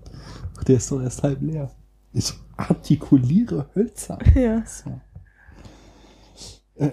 Der 0.68 0.76
ist 0.76 0.92
doch 0.92 1.02
erst 1.02 1.22
halb 1.22 1.40
leer. 1.40 1.70
Ich 2.12 2.32
artikuliere 2.56 3.66
Hölzer. 3.74 4.18
Ja. 4.34 4.62
So. 4.66 5.00
Äh, 6.74 6.92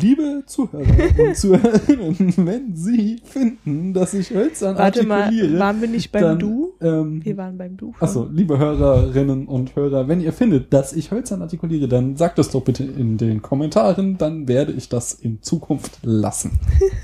liebe 0.00 0.42
Zuhörer 0.46 0.84
und 1.18 1.36
Zuhörerinnen, 1.36 2.32
wenn 2.38 2.74
Sie 2.74 3.20
finden, 3.24 3.92
dass 3.94 4.14
ich 4.14 4.30
hölzern 4.30 4.76
Warte 4.76 5.06
mal, 5.06 5.24
artikuliere, 5.24 5.58
waren 5.58 5.80
wir 5.80 5.88
nicht 5.88 6.10
beim 6.10 6.22
dann, 6.22 6.38
Du? 6.38 6.74
Ähm, 6.80 7.24
Wir 7.24 7.36
waren 7.36 7.56
beim 7.56 7.76
Du. 7.76 7.92
Achso, 8.00 8.28
liebe 8.32 8.58
Hörerinnen 8.58 9.46
und 9.46 9.76
Hörer, 9.76 10.08
wenn 10.08 10.20
ihr 10.20 10.32
findet, 10.32 10.72
dass 10.72 10.92
ich 10.92 11.12
hölzern 11.12 11.42
artikuliere, 11.42 11.86
dann 11.88 12.16
sagt 12.16 12.38
es 12.40 12.50
doch 12.50 12.62
bitte 12.62 12.82
in 12.84 13.18
den 13.18 13.40
Kommentaren, 13.40 14.18
dann 14.18 14.48
werde 14.48 14.72
ich 14.72 14.88
das 14.88 15.12
in 15.12 15.42
Zukunft 15.42 15.98
lassen. 16.02 16.58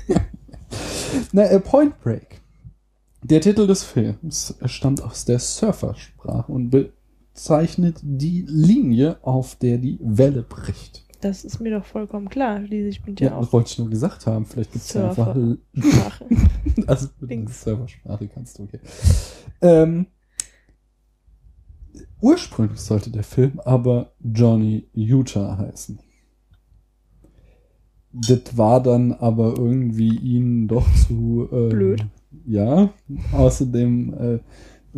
Na, 1.31 1.59
Point 1.59 1.99
Break. 2.01 2.41
Der 3.23 3.41
Titel 3.41 3.67
des 3.67 3.83
Films 3.83 4.55
stammt 4.65 5.01
aus 5.03 5.25
der 5.25 5.39
Surfersprache 5.39 6.51
und 6.51 6.71
bezeichnet 6.71 7.99
die 8.01 8.45
Linie, 8.47 9.17
auf 9.21 9.55
der 9.55 9.77
die 9.77 9.99
Welle 10.01 10.41
bricht. 10.41 11.05
Das 11.21 11.45
ist 11.45 11.59
mir 11.59 11.77
doch 11.77 11.85
vollkommen 11.85 12.29
klar. 12.29 12.59
Bin 12.59 12.87
ich 12.87 12.99
Ja, 13.19 13.27
ja 13.27 13.35
auch 13.37 13.53
wollte 13.53 13.69
ich 13.71 13.77
nur 13.77 13.89
gesagt 13.89 14.25
haben. 14.25 14.45
Vielleicht 14.45 14.71
gibt 14.71 14.85
es 14.85 14.93
ja 14.93 15.09
einfach. 15.09 15.35
Sprache. 15.77 16.25
also 16.87 17.07
Dings. 17.21 17.61
Serversprache 17.61 18.27
kannst 18.27 18.57
du, 18.57 18.63
okay. 18.63 18.79
Ähm, 19.61 20.07
ursprünglich 22.21 22.79
sollte 22.79 23.11
der 23.11 23.23
Film 23.23 23.59
aber 23.59 24.13
Johnny 24.19 24.87
Utah 24.93 25.59
heißen. 25.59 25.99
Das 28.13 28.57
war 28.57 28.81
dann 28.83 29.13
aber 29.13 29.55
irgendwie 29.57 30.15
ihnen 30.17 30.67
doch 30.67 30.85
zu 31.07 31.47
ähm, 31.51 31.69
Blöd. 31.69 32.05
Ja, 32.45 32.89
außerdem 33.33 34.13
äh, 34.13 34.39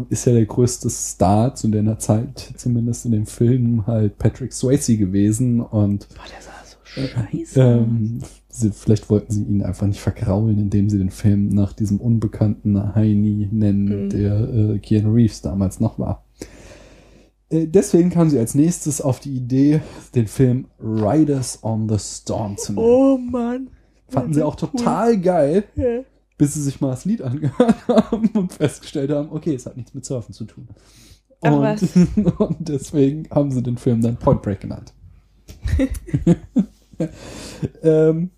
ist 0.09 0.25
ja 0.25 0.33
der 0.33 0.45
größte 0.45 0.89
Star 0.89 1.53
zu 1.55 1.67
der 1.67 1.99
Zeit, 1.99 2.53
zumindest 2.57 3.05
in 3.05 3.11
dem 3.11 3.25
Film, 3.25 3.85
halt 3.85 4.17
Patrick 4.17 4.53
Swayze 4.53 4.97
gewesen 4.97 5.61
und 5.61 6.07
Boah, 6.09 6.23
der 6.31 6.41
sah 6.41 6.51
so 6.65 6.77
scheiße 6.83 7.61
ähm, 7.61 8.19
sie, 8.49 8.71
vielleicht 8.71 9.09
wollten 9.09 9.31
sie 9.31 9.43
ihn 9.43 9.61
einfach 9.63 9.85
nicht 9.87 9.99
vergraulen, 9.99 10.57
indem 10.57 10.89
sie 10.89 10.97
den 10.97 11.09
Film 11.11 11.49
nach 11.49 11.73
diesem 11.73 11.99
unbekannten 11.99 12.95
Heini 12.95 13.49
nennen, 13.51 14.05
Mhm. 14.05 14.09
der 14.09 14.49
äh, 14.53 14.79
Keanu 14.79 15.13
Reeves 15.13 15.41
damals 15.41 15.79
noch 15.79 15.99
war. 15.99 16.22
Äh, 17.53 17.67
deswegen 17.67 18.09
kam 18.09 18.29
sie 18.29 18.39
als 18.39 18.55
nächstes 18.55 18.99
auf 19.01 19.19
die 19.19 19.35
Idee, 19.35 19.81
den 20.15 20.27
Film 20.27 20.67
Riders 20.81 21.59
on 21.63 21.87
the 21.87 21.97
Storm 21.99 22.57
zu 22.57 22.73
nennen. 22.73 22.85
Oh 22.85 23.17
Mann. 23.17 23.69
Fanden 24.09 24.33
sie 24.33 24.43
auch 24.43 24.55
Cool. 24.61 24.69
total 24.71 25.19
geil, 25.19 25.63
Ja. 25.75 26.01
bis 26.37 26.53
sie 26.55 26.61
sich 26.61 26.81
mal 26.81 26.89
das 26.91 27.05
Lied 27.05 27.21
angehört 27.21 27.75
haben 27.87 28.27
und 28.29 28.53
festgestellt 28.53 29.11
haben, 29.11 29.29
okay, 29.31 29.55
es 29.55 29.65
hat 29.65 29.77
nichts 29.77 29.93
mit 29.93 30.05
Surfen 30.05 30.33
zu 30.33 30.45
tun. 30.45 30.67
Ach 31.41 31.51
und, 31.51 31.61
was. 31.61 31.83
und 32.39 32.69
deswegen 32.69 33.27
haben 33.29 33.51
sie 33.51 33.61
den 33.63 33.77
Film 33.77 34.01
dann 34.01 34.17
Point 34.17 34.41
Break 34.41 34.61
genannt. 34.61 34.93
ähm, 37.83 38.31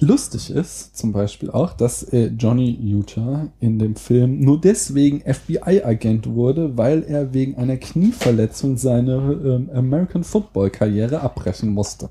lustig 0.00 0.50
ist 0.50 0.96
zum 0.96 1.12
Beispiel 1.12 1.50
auch, 1.50 1.72
dass 1.72 2.02
äh, 2.04 2.26
Johnny 2.38 2.70
Utah 2.80 3.48
in 3.60 3.78
dem 3.78 3.96
Film 3.96 4.40
nur 4.40 4.60
deswegen 4.60 5.20
FBI-Agent 5.20 6.26
wurde, 6.28 6.76
weil 6.76 7.02
er 7.04 7.32
wegen 7.32 7.56
einer 7.56 7.76
Knieverletzung 7.76 8.76
seine 8.76 9.14
ähm, 9.44 9.70
American 9.72 10.24
Football-Karriere 10.24 11.20
abbrechen 11.20 11.70
musste. 11.70 12.10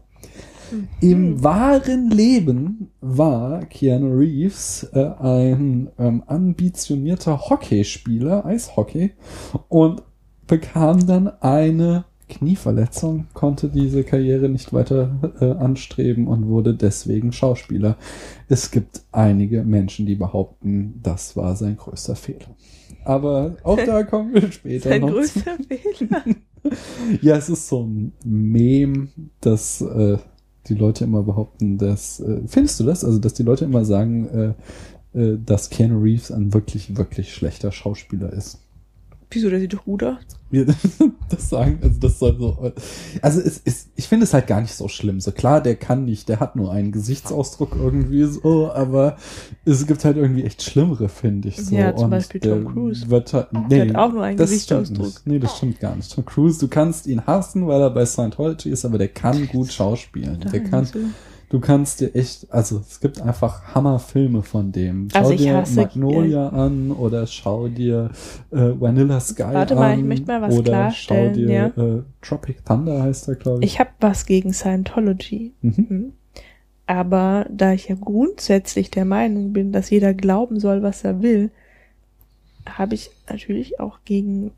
Im 1.01 1.43
wahren 1.43 2.09
Leben 2.09 2.89
war 2.99 3.65
Keanu 3.65 4.17
Reeves 4.17 4.89
äh, 4.93 5.05
ein 5.19 5.89
ähm, 5.99 6.23
ambitionierter 6.25 7.49
Hockeyspieler, 7.49 8.45
Eishockey, 8.45 9.11
und 9.67 10.01
bekam 10.47 11.05
dann 11.05 11.27
eine 11.41 12.05
Knieverletzung, 12.33 13.27
konnte 13.33 13.69
diese 13.69 14.03
Karriere 14.03 14.49
nicht 14.49 14.73
weiter 14.73 15.33
äh, 15.39 15.51
anstreben 15.51 16.27
und 16.27 16.47
wurde 16.47 16.75
deswegen 16.75 17.31
Schauspieler. 17.31 17.97
Es 18.49 18.71
gibt 18.71 19.01
einige 19.11 19.63
Menschen, 19.63 20.05
die 20.05 20.15
behaupten, 20.15 20.99
das 21.01 21.35
war 21.35 21.55
sein 21.55 21.77
größter 21.77 22.15
Fehler. 22.15 22.55
Aber 23.05 23.55
auch 23.63 23.77
da 23.77 24.03
kommen 24.03 24.33
wir 24.33 24.51
später 24.51 24.89
Sein 24.89 25.01
noch 25.01 25.09
zu. 25.09 25.13
größter 25.15 25.57
Fehler. 25.67 26.23
Ja, 27.21 27.35
es 27.35 27.49
ist 27.49 27.67
so 27.67 27.83
ein 27.83 28.13
Mem, 28.23 29.09
dass 29.41 29.81
äh, 29.81 30.17
die 30.67 30.75
Leute 30.75 31.03
immer 31.03 31.23
behaupten, 31.23 31.77
dass 31.77 32.21
äh, 32.21 32.39
findest 32.47 32.79
du 32.79 32.85
das? 32.85 33.03
Also, 33.03 33.19
dass 33.19 33.33
die 33.33 33.43
Leute 33.43 33.65
immer 33.65 33.83
sagen, 33.83 34.55
äh, 35.13 35.19
äh, 35.19 35.37
dass 35.45 35.69
Keanu 35.69 35.99
Reeves 36.01 36.31
ein 36.31 36.53
wirklich, 36.53 36.95
wirklich 36.95 37.33
schlechter 37.33 37.73
Schauspieler 37.73 38.31
ist. 38.31 38.62
Wieso, 39.33 39.49
der 39.49 39.59
sieht 39.59 39.73
doch 39.73 39.83
gut 39.85 40.03
aus. 40.03 40.17
Ja, 40.51 40.65
das 41.29 41.49
sagen, 41.49 41.79
also 41.81 41.99
das 41.99 42.19
soll 42.19 42.37
so. 42.37 42.71
Also 43.21 43.41
es 43.41 43.57
ist, 43.57 43.89
ich 43.95 44.07
finde 44.07 44.25
es 44.25 44.33
halt 44.33 44.45
gar 44.45 44.61
nicht 44.61 44.73
so 44.73 44.87
schlimm. 44.87 45.19
So 45.19 45.31
klar, 45.31 45.61
der 45.61 45.75
kann 45.75 46.05
nicht, 46.05 46.29
der 46.29 46.39
hat 46.39 46.55
nur 46.55 46.71
einen 46.71 46.91
Gesichtsausdruck 46.91 47.75
irgendwie 47.75 48.23
so, 48.25 48.71
aber 48.71 49.17
es 49.65 49.87
gibt 49.87 50.05
halt 50.05 50.17
irgendwie 50.17 50.43
echt 50.43 50.61
schlimmere, 50.61 51.09
finde 51.09 51.47
ich 51.49 51.57
so. 51.57 51.75
Ja, 51.75 51.95
zum 51.95 52.05
Und 52.05 52.11
Beispiel 52.11 52.39
Tom 52.39 52.65
Cruise. 52.71 53.09
Wird 53.09 53.33
halt, 53.33 53.47
nee, 53.53 53.67
Der 53.69 53.87
hat 53.89 53.95
auch 53.95 54.13
nur 54.13 54.23
einen 54.23 54.37
das 54.37 54.51
Gesichtsausdruck. 54.51 54.95
stimmt 55.07 55.25
nicht. 55.25 55.27
Nee, 55.27 55.39
das 55.39 55.57
stimmt 55.57 55.79
gar 55.79 55.95
nicht. 55.95 56.13
Tom 56.13 56.23
Cruise, 56.25 56.59
du 56.59 56.67
kannst 56.67 57.07
ihn 57.07 57.25
hassen, 57.25 57.67
weil 57.67 57.81
er 57.81 57.89
bei 57.89 58.05
Scientology 58.05 58.69
ist, 58.69 58.85
aber 58.85 58.99
der 58.99 59.07
kann 59.07 59.47
gut 59.47 59.71
schauspielen. 59.73 60.39
Der 60.51 60.63
kann, 60.63 60.85
so. 60.85 60.99
Du 61.53 61.59
kannst 61.59 61.99
dir 62.01 62.15
echt, 62.15 62.51
also 62.51 62.79
es 62.79 62.99
gibt 62.99 63.21
einfach 63.21 63.75
Hammerfilme 63.75 64.41
von 64.41 64.71
dem. 64.71 65.07
Schau 65.11 65.19
Also 65.19 65.33
ich 65.33 65.41
dir 65.43 65.63
Magnolia 65.75 66.49
an 66.49 66.89
oder 66.91 67.27
schau 67.27 67.67
dir 67.67 68.09
äh, 68.49 68.71
Vanilla 68.79 69.19
Sky 69.19 69.43
Warte 69.53 69.75
an. 69.75 69.79
mal, 69.79 69.97
ich 69.99 70.03
möchte 70.03 70.25
mal 70.25 70.41
was 70.41 70.55
oder 70.57 70.63
klarstellen, 70.71 71.33
Schau 71.35 71.39
dir 71.39 71.51
ja. 71.51 71.67
äh, 71.97 72.01
Tropic 72.23 72.65
Thunder 72.65 73.03
heißt 73.03 73.27
er, 73.27 73.35
glaube 73.35 73.63
ich. 73.63 73.71
Ich 73.73 73.79
habe 73.79 73.91
was 73.99 74.25
gegen 74.25 74.51
Scientology. 74.51 75.53
Mhm. 75.61 75.85
Mhm. 75.89 76.13
Aber 76.87 77.45
da 77.51 77.71
ich 77.71 77.87
ja 77.87 77.95
grundsätzlich 78.01 78.89
der 78.89 79.05
Meinung 79.05 79.53
bin, 79.53 79.71
dass 79.71 79.91
jeder 79.91 80.15
glauben 80.15 80.59
soll, 80.59 80.81
was 80.81 81.03
er 81.03 81.21
will, 81.21 81.51
habe 82.67 82.95
ich 82.95 83.11
natürlich 83.29 83.79
auch 83.79 83.99
gegen 84.05 84.51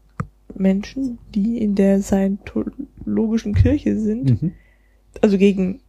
Menschen, 0.56 1.18
die 1.36 1.58
in 1.62 1.76
der 1.76 2.02
scientologischen 2.02 3.54
Kirche 3.54 4.00
sind, 4.00 4.42
Mhm. 4.42 4.52
also 5.22 5.38
gegen 5.38 5.82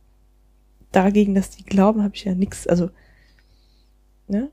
dagegen, 0.97 1.35
dass 1.35 1.51
die 1.51 1.65
glauben, 1.65 2.03
habe 2.03 2.15
ich 2.15 2.25
ja 2.25 2.35
nichts. 2.35 2.67
Also 2.67 2.91
ne? 4.29 4.51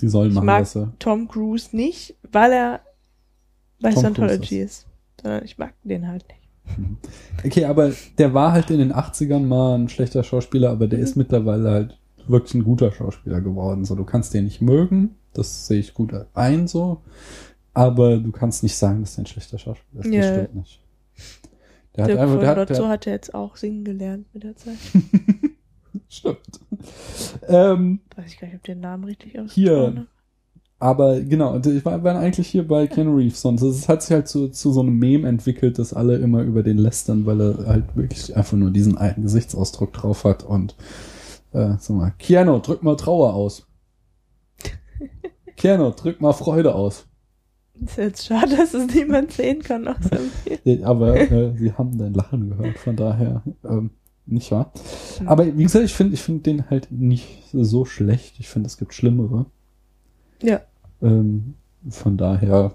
Die 0.00 0.08
sollen 0.08 0.30
Ich 0.30 0.34
machen, 0.34 0.46
mag 0.46 0.76
er. 0.76 0.92
Tom 0.98 1.28
Cruise 1.28 1.74
nicht, 1.76 2.14
weil 2.30 2.52
er 2.52 2.80
bei 3.80 3.90
Tom 3.92 4.00
Scientology 4.00 4.38
Cruise 4.38 4.62
ist. 4.64 4.86
Sondern 5.20 5.44
ich 5.44 5.58
mag 5.58 5.74
den 5.84 6.08
halt 6.08 6.24
nicht. 6.28 6.38
Okay, 7.44 7.64
aber 7.64 7.92
der 8.18 8.34
war 8.34 8.52
halt 8.52 8.70
in 8.70 8.78
den 8.78 8.92
80ern 8.92 9.40
mal 9.40 9.76
ein 9.78 9.88
schlechter 9.88 10.22
Schauspieler, 10.22 10.70
aber 10.70 10.86
Mhm. 10.86 10.90
der 10.90 10.98
ist 11.00 11.16
mittlerweile 11.16 11.70
halt 11.70 11.98
wirklich 12.26 12.54
ein 12.54 12.64
guter 12.64 12.92
Schauspieler 12.92 13.40
geworden. 13.40 13.84
So, 13.84 13.94
du 13.94 14.04
kannst 14.04 14.34
den 14.34 14.44
nicht 14.44 14.60
mögen, 14.60 15.16
das 15.32 15.66
sehe 15.66 15.80
ich 15.80 15.94
gut 15.94 16.12
ein 16.34 16.68
so, 16.68 17.00
aber 17.74 18.18
du 18.18 18.30
kannst 18.32 18.62
nicht 18.62 18.76
sagen, 18.76 19.00
dass 19.00 19.14
der 19.16 19.24
ein 19.24 19.26
schlechter 19.26 19.58
Schauspieler 19.58 20.04
ist. 20.04 20.14
Das 20.14 20.14
Ja. 20.26 20.32
stimmt 20.34 20.54
nicht. 20.56 20.80
Der 21.96 22.04
hat 22.04 22.10
Dirk 22.10 22.20
einfach, 22.20 22.38
der 22.40 22.48
hat, 22.56 22.70
der, 22.70 22.88
hat 22.88 23.06
ja 23.06 23.12
jetzt 23.12 23.34
auch 23.34 23.56
singen 23.56 23.84
gelernt 23.84 24.26
mit 24.34 24.44
der 24.44 24.54
Zeit. 24.56 24.76
stimmt. 26.08 26.60
Ähm, 27.48 28.00
Weiß 28.16 28.26
ich 28.26 28.38
gar 28.38 28.46
nicht, 28.48 28.56
ob 28.56 28.64
der 28.64 28.76
Namen 28.76 29.04
richtig 29.04 29.38
ausgesprochen 29.38 29.94
Hier. 29.94 30.06
Aber 30.80 31.20
genau, 31.20 31.58
ich 31.58 31.84
war, 31.84 32.04
war 32.04 32.16
eigentlich 32.16 32.46
hier 32.46 32.66
bei 32.66 32.86
Keanu 32.86 33.16
Reeves 33.16 33.44
und 33.44 33.60
es 33.60 33.88
hat 33.88 34.02
sich 34.02 34.12
halt 34.12 34.28
zu, 34.28 34.48
zu 34.48 34.72
so 34.72 34.80
einem 34.80 34.96
Meme 34.96 35.26
entwickelt, 35.26 35.78
dass 35.78 35.92
alle 35.92 36.16
immer 36.18 36.42
über 36.42 36.62
den 36.62 36.78
lästern, 36.78 37.26
weil 37.26 37.40
er 37.40 37.66
halt 37.66 37.96
wirklich 37.96 38.36
einfach 38.36 38.56
nur 38.56 38.70
diesen 38.70 38.96
alten 38.96 39.22
Gesichtsausdruck 39.22 39.92
drauf 39.92 40.22
hat 40.22 40.44
und 40.44 40.76
äh, 41.52 41.74
sag 41.80 41.90
mal, 41.90 42.12
Keanu, 42.18 42.60
drück 42.60 42.84
mal 42.84 42.94
Trauer 42.94 43.34
aus. 43.34 43.66
Keanu, 45.56 45.90
drück 45.90 46.20
mal 46.20 46.32
Freude 46.32 46.76
aus. 46.76 47.06
Ist 47.80 47.96
jetzt 47.96 48.26
schade, 48.26 48.56
dass 48.56 48.74
es 48.74 48.94
niemand 48.94 49.32
sehen 49.32 49.62
kann 49.62 49.88
außer 49.88 50.18
mir. 50.64 50.86
Aber 50.86 51.16
äh, 51.18 51.56
sie 51.56 51.72
haben 51.72 51.98
dein 51.98 52.14
Lachen 52.14 52.50
gehört, 52.50 52.78
von 52.78 52.94
daher 52.94 53.42
ähm, 53.64 53.90
nicht 54.30 54.50
wahr. 54.50 54.72
Hm. 55.18 55.28
Aber 55.28 55.56
wie 55.56 55.62
gesagt, 55.62 55.84
ich 55.84 55.94
finde 55.94 56.14
ich 56.14 56.22
finde 56.22 56.42
den 56.42 56.70
halt 56.70 56.90
nicht 56.90 57.44
so 57.52 57.84
schlecht. 57.84 58.34
Ich 58.38 58.48
finde, 58.48 58.66
es 58.66 58.76
gibt 58.76 58.94
schlimmere. 58.94 59.46
Ja. 60.42 60.60
Ähm, 61.02 61.54
von 61.88 62.16
daher, 62.16 62.74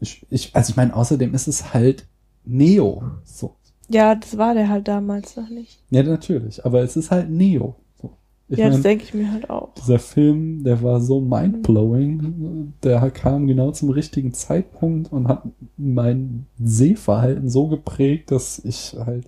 ich, 0.00 0.26
ich, 0.30 0.54
also 0.54 0.70
ich 0.70 0.76
meine, 0.76 0.94
außerdem 0.94 1.34
ist 1.34 1.48
es 1.48 1.74
halt 1.74 2.06
Neo. 2.44 3.02
So. 3.24 3.56
Ja, 3.88 4.14
das 4.14 4.38
war 4.38 4.54
der 4.54 4.68
halt 4.68 4.88
damals 4.88 5.36
noch 5.36 5.48
nicht. 5.48 5.82
Ja, 5.90 6.02
natürlich, 6.02 6.64
aber 6.64 6.82
es 6.82 6.96
ist 6.96 7.10
halt 7.10 7.30
Neo. 7.30 7.76
So. 8.00 8.12
Ich 8.48 8.58
ja, 8.58 8.66
das 8.66 8.76
mein, 8.76 8.82
denke 8.82 9.04
ich 9.04 9.14
mir 9.14 9.30
halt 9.30 9.50
auch. 9.50 9.74
dieser 9.74 9.98
Film, 9.98 10.64
der 10.64 10.82
war 10.82 11.00
so 11.00 11.20
mindblowing, 11.20 12.74
der 12.82 13.10
kam 13.10 13.46
genau 13.46 13.72
zum 13.72 13.90
richtigen 13.90 14.32
Zeitpunkt 14.32 15.12
und 15.12 15.28
hat 15.28 15.42
mein 15.76 16.46
Sehverhalten 16.58 17.48
so 17.48 17.68
geprägt, 17.68 18.30
dass 18.30 18.58
ich 18.64 18.96
halt 19.04 19.26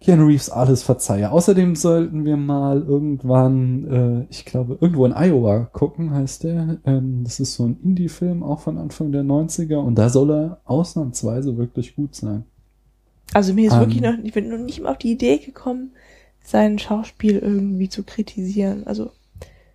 Keanu 0.00 0.26
Reeves 0.26 0.48
alles 0.50 0.82
verzeihe. 0.84 1.30
Außerdem 1.32 1.74
sollten 1.74 2.24
wir 2.24 2.36
mal 2.36 2.82
irgendwann, 2.82 3.90
äh, 3.90 4.26
ich 4.30 4.44
glaube, 4.44 4.78
irgendwo 4.80 5.04
in 5.06 5.12
Iowa 5.12 5.64
gucken, 5.72 6.12
heißt 6.12 6.44
der. 6.44 6.78
Ähm, 6.84 7.22
das 7.24 7.40
ist 7.40 7.54
so 7.54 7.64
ein 7.66 7.78
Indie-Film, 7.82 8.42
auch 8.44 8.60
von 8.60 8.78
Anfang 8.78 9.10
der 9.10 9.24
90er 9.24 9.76
und 9.76 9.96
da 9.96 10.08
soll 10.08 10.30
er 10.30 10.60
ausnahmsweise 10.64 11.56
wirklich 11.56 11.96
gut 11.96 12.14
sein. 12.14 12.44
Also 13.34 13.52
mir 13.52 13.66
ist 13.66 13.74
Ähm. 13.74 13.80
wirklich 13.80 14.00
noch, 14.00 14.14
ich 14.22 14.32
bin 14.32 14.48
noch 14.48 14.58
nicht 14.58 14.80
mal 14.80 14.90
auf 14.92 14.98
die 14.98 15.10
Idee 15.12 15.38
gekommen, 15.38 15.90
sein 16.44 16.78
Schauspiel 16.78 17.38
irgendwie 17.38 17.88
zu 17.88 18.04
kritisieren. 18.04 18.86
Also, 18.86 19.10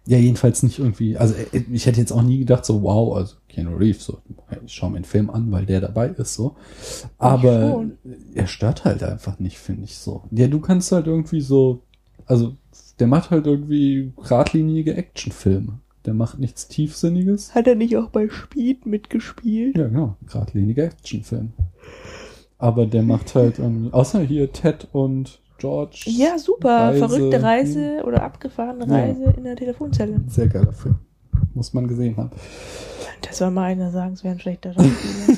Ja, 0.07 0.17
jedenfalls 0.17 0.63
nicht 0.63 0.79
irgendwie, 0.79 1.17
also 1.17 1.33
äh, 1.51 1.63
ich 1.71 1.85
hätte 1.85 1.99
jetzt 1.99 2.11
auch 2.11 2.23
nie 2.23 2.39
gedacht, 2.39 2.65
so 2.65 2.81
wow, 2.81 3.15
also 3.17 3.35
Keanu 3.53 3.75
Reeves, 3.75 4.05
so, 4.05 4.17
ich 4.65 4.73
schau 4.73 4.89
mir 4.89 4.99
den 4.99 5.05
Film 5.05 5.29
an, 5.29 5.51
weil 5.51 5.65
der 5.65 5.79
dabei 5.79 6.07
ist, 6.09 6.33
so. 6.33 6.55
Aber 7.19 7.85
er 8.33 8.47
stört 8.47 8.83
halt 8.83 9.03
einfach 9.03 9.39
nicht, 9.39 9.59
finde 9.59 9.83
ich 9.83 9.97
so. 9.97 10.23
Ja, 10.31 10.47
du 10.47 10.59
kannst 10.59 10.91
halt 10.91 11.05
irgendwie 11.07 11.41
so, 11.41 11.81
also 12.25 12.55
der 12.99 13.07
macht 13.07 13.29
halt 13.29 13.45
irgendwie 13.45 14.11
geradlinige 14.17 14.95
Actionfilme. 14.95 15.79
Der 16.05 16.13
macht 16.13 16.39
nichts 16.39 16.67
Tiefsinniges. 16.67 17.55
hat 17.55 17.67
er 17.67 17.75
nicht 17.75 17.95
auch 17.95 18.09
bei 18.09 18.27
Speed 18.27 18.85
mitgespielt? 18.85 19.77
Ja, 19.77 19.87
genau, 19.87 20.17
geradlinige 20.25 20.83
Actionfilme. 20.83 21.49
Aber 22.57 22.85
der 22.85 23.03
macht 23.03 23.35
halt 23.35 23.59
irgendwie, 23.59 23.93
außer 23.93 24.21
hier 24.21 24.51
Ted 24.51 24.87
und 24.91 25.39
George. 25.59 26.03
Ja, 26.07 26.37
super. 26.37 26.89
Reise. 26.89 27.07
Verrückte 27.07 27.43
Reise 27.43 28.03
oder 28.05 28.23
abgefahrene 28.23 28.85
Ja. 28.85 28.93
Reise 28.93 29.33
in 29.37 29.43
der 29.43 29.55
Telefonzelle. 29.55 30.21
Sehr 30.27 30.47
geiler 30.47 30.73
Film. 30.73 30.95
Muss 31.53 31.73
man 31.73 31.87
gesehen 31.87 32.17
haben. 32.17 32.31
Das 33.23 33.37
soll 33.37 33.51
mal 33.51 33.63
einer 33.63 33.91
sagen, 33.91 34.13
es 34.13 34.23
wäre 34.23 34.35
ein 34.35 34.39
schlechter 34.39 34.73
Schauspieler. 34.73 35.37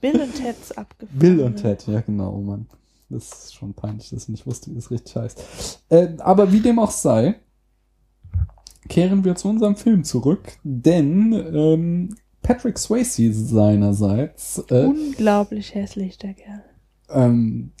Bill 0.00 0.20
und 0.20 0.34
Ted's 0.34 0.72
abgefahren. 0.72 1.18
Bill 1.18 1.40
und 1.40 1.56
Ted, 1.56 1.86
ja 1.86 2.00
genau, 2.00 2.34
oh 2.34 2.40
Mann. 2.40 2.66
Das 3.08 3.44
ist 3.44 3.54
schon 3.54 3.74
peinlich, 3.74 4.10
dass 4.10 4.24
ich 4.24 4.28
nicht 4.28 4.46
wusste, 4.46 4.70
wie 4.70 4.74
das 4.74 4.90
richtig 4.90 5.16
heißt. 5.16 5.82
Äh, 5.90 6.08
aber 6.18 6.52
wie 6.52 6.60
dem 6.60 6.78
auch 6.78 6.90
sei, 6.90 7.36
kehren 8.88 9.24
wir 9.24 9.34
zu 9.36 9.48
unserem 9.48 9.76
Film 9.76 10.04
zurück, 10.04 10.58
denn 10.62 11.32
ähm, 11.32 12.16
Patrick 12.42 12.78
Swayze 12.78 13.32
seinerseits, 13.32 14.62
äh, 14.68 14.84
Unglaublich 14.84 15.74
hässlich, 15.74 16.18
der 16.18 16.34
Kerl. 16.34 16.62
ähm, 17.10 17.72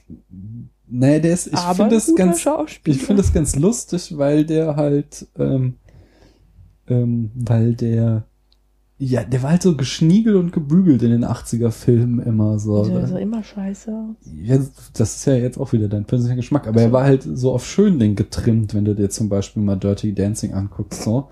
nee, 0.86 1.20
der 1.20 1.34
ist, 1.34 1.48
ich 1.48 1.58
finde 1.58 2.00
guter 2.00 2.14
ganz, 2.14 2.46
ich 2.86 3.02
finde 3.02 3.22
es 3.22 3.32
ganz 3.32 3.56
lustig, 3.56 4.16
weil 4.16 4.44
der 4.46 4.76
halt, 4.76 5.26
ähm, 5.38 5.76
ähm, 6.88 7.30
weil 7.34 7.74
der, 7.74 8.24
ja, 8.98 9.24
der 9.24 9.42
war 9.42 9.50
halt 9.50 9.62
so 9.62 9.76
geschniegelt 9.76 10.36
und 10.36 10.52
gebügelt 10.52 11.02
in 11.02 11.10
den 11.10 11.24
80er 11.24 11.70
Filmen 11.70 12.20
immer 12.20 12.58
so. 12.58 12.84
Der 12.84 13.06
sah 13.06 13.18
immer 13.18 13.42
scheiße 13.42 13.90
aus. 13.90 14.30
Ja, 14.42 14.58
das 14.92 15.16
ist 15.16 15.24
ja 15.26 15.34
jetzt 15.34 15.58
auch 15.58 15.72
wieder 15.72 15.88
dein 15.88 16.04
persönlicher 16.04 16.36
Geschmack, 16.36 16.66
aber 16.66 16.76
Ach 16.76 16.82
so. 16.82 16.86
er 16.86 16.92
war 16.92 17.04
halt 17.04 17.22
so 17.22 17.52
auf 17.52 17.66
Schönling 17.66 18.14
getrimmt, 18.14 18.74
wenn 18.74 18.84
du 18.84 18.94
dir 18.94 19.10
zum 19.10 19.28
Beispiel 19.28 19.62
mal 19.62 19.76
Dirty 19.76 20.14
Dancing 20.14 20.52
anguckst, 20.52 21.02
so. 21.02 21.28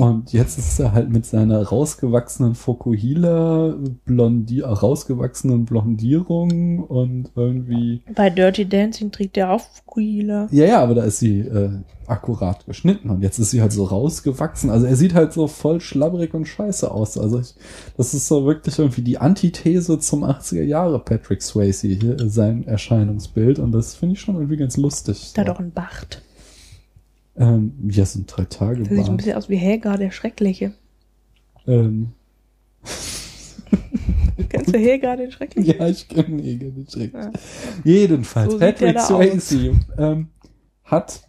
Und 0.00 0.32
jetzt 0.32 0.58
ist 0.58 0.80
er 0.80 0.92
halt 0.92 1.10
mit 1.10 1.26
seiner 1.26 1.62
rausgewachsenen 1.62 2.54
Fokuhila, 2.54 3.76
Blondi 4.06 4.60
rausgewachsenen 4.62 5.66
Blondierung 5.66 6.82
und 6.84 7.30
irgendwie. 7.36 8.02
Bei 8.14 8.30
Dirty 8.30 8.66
Dancing 8.66 9.10
trägt 9.12 9.36
er 9.36 9.50
auch 9.50 9.60
Fukuhila. 9.60 10.48
Ja, 10.52 10.64
ja, 10.64 10.82
aber 10.82 10.94
da 10.94 11.04
ist 11.04 11.18
sie 11.18 11.40
äh, 11.40 11.70
akkurat 12.06 12.64
geschnitten 12.64 13.10
und 13.10 13.22
jetzt 13.22 13.38
ist 13.38 13.50
sie 13.50 13.60
halt 13.60 13.72
so 13.72 13.84
rausgewachsen. 13.84 14.70
Also 14.70 14.86
er 14.86 14.96
sieht 14.96 15.12
halt 15.12 15.34
so 15.34 15.46
voll 15.46 15.82
schlabberig 15.82 16.32
und 16.32 16.46
scheiße 16.46 16.90
aus. 16.90 17.18
Also 17.18 17.40
ich, 17.40 17.54
das 17.98 18.14
ist 18.14 18.26
so 18.26 18.46
wirklich 18.46 18.78
irgendwie 18.78 19.02
die 19.02 19.18
Antithese 19.18 19.98
zum 19.98 20.24
80er 20.24 20.62
Jahre 20.62 20.98
Patrick 20.98 21.42
Swayze 21.42 21.88
hier, 21.88 22.18
äh, 22.18 22.28
sein 22.30 22.66
Erscheinungsbild 22.66 23.58
und 23.58 23.72
das 23.72 23.94
finde 23.94 24.14
ich 24.14 24.20
schon 24.22 24.36
irgendwie 24.36 24.56
ganz 24.56 24.78
lustig. 24.78 25.32
Da 25.34 25.44
so. 25.44 25.52
auch 25.52 25.60
ein 25.60 25.72
Bart. 25.72 26.22
Ähm, 27.36 27.72
ja, 27.88 28.04
so 28.04 28.18
ein 28.18 28.26
drei 28.26 28.44
Tage 28.44 28.82
Das 28.82 28.88
sieht 28.88 29.08
ein 29.08 29.16
bisschen 29.16 29.36
aus 29.36 29.48
wie 29.48 29.56
Helga, 29.56 29.96
der 29.96 30.10
Schreckliche. 30.10 30.74
Ähm, 31.66 32.12
Kennst 34.48 34.74
du 34.74 34.78
Helga, 34.78 35.16
den 35.16 35.30
Schrecklichen? 35.30 35.78
ja, 35.78 35.86
ich 35.86 36.08
kenne 36.08 36.42
Eger 36.42 36.68
nicht 36.68 36.92
schrecklich. 36.92 37.22
Ja. 37.22 37.30
Jedenfalls, 37.84 38.52
So 38.52 38.58
Patrick 38.58 38.98
Swayze 38.98 39.80
ähm, 39.96 40.28
hat 40.84 41.22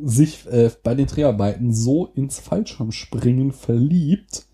sich 0.00 0.46
äh, 0.46 0.70
bei 0.82 0.94
den 0.94 1.06
Dreharbeiten 1.06 1.72
so 1.72 2.06
ins 2.06 2.38
Fallschirmspringen 2.38 3.52
verliebt, 3.52 4.46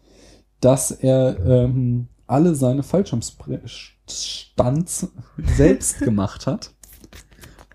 dass 0.61 0.91
er 0.91 1.39
ähm, 1.45 2.09
alle 2.27 2.55
seine 2.55 2.83
Fallschirmstunts 2.83 5.09
selbst 5.57 5.99
gemacht 6.01 6.47
hat. 6.47 6.73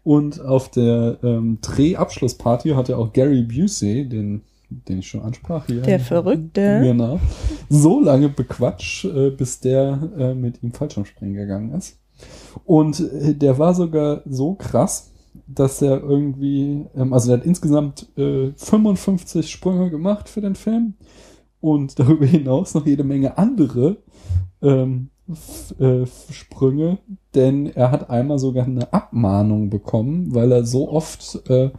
Und 0.04 0.42
auf 0.42 0.70
der 0.70 1.20
ähm, 1.24 1.60
Drehabschlussparty 1.62 2.70
hat 2.70 2.90
er 2.90 2.98
auch 2.98 3.14
Gary 3.14 3.44
Busey, 3.44 4.08
den, 4.08 4.42
den 4.70 5.00
ich 5.00 5.08
schon 5.08 5.22
ansprach 5.22 5.68
hier. 5.68 5.82
Der 5.82 6.00
Verrückte. 6.00 6.82
Genau. 6.84 7.20
So 7.70 8.02
lange 8.02 8.30
bequatscht, 8.30 9.06
äh, 9.06 9.30
bis 9.30 9.60
der 9.60 10.12
äh, 10.18 10.34
mit 10.34 10.64
ihm 10.64 10.72
Fallschirmspringen 10.72 11.36
gegangen 11.36 11.74
ist. 11.74 12.00
Und 12.66 13.00
äh, 13.00 13.36
der 13.36 13.60
war 13.60 13.76
sogar 13.76 14.22
so 14.26 14.56
krass, 14.56 15.12
dass 15.48 15.82
er 15.82 16.02
irgendwie, 16.02 16.86
ähm, 16.96 17.14
also 17.14 17.30
der 17.30 17.40
hat 17.40 17.46
insgesamt 17.46 18.08
äh, 18.18 18.52
55 18.56 19.50
Sprünge 19.52 19.90
gemacht 19.90 20.30
für 20.30 20.42
den 20.42 20.56
Film 20.56 20.96
und 21.60 22.00
darüber 22.00 22.26
hinaus 22.26 22.74
noch 22.74 22.86
jede 22.86 23.04
Menge 23.04 23.38
andere 23.38 23.98
ähm, 24.62 25.10
äh, 25.80 26.06
Sprünge, 26.32 26.98
denn 27.36 27.68
er 27.68 27.92
hat 27.92 28.10
einmal 28.10 28.40
sogar 28.40 28.66
eine 28.66 28.92
Abmahnung 28.94 29.70
bekommen, 29.70 30.34
weil 30.34 30.52
er 30.52 30.66
so 30.66 30.90
oft 30.90 31.42
äh, 31.50 31.70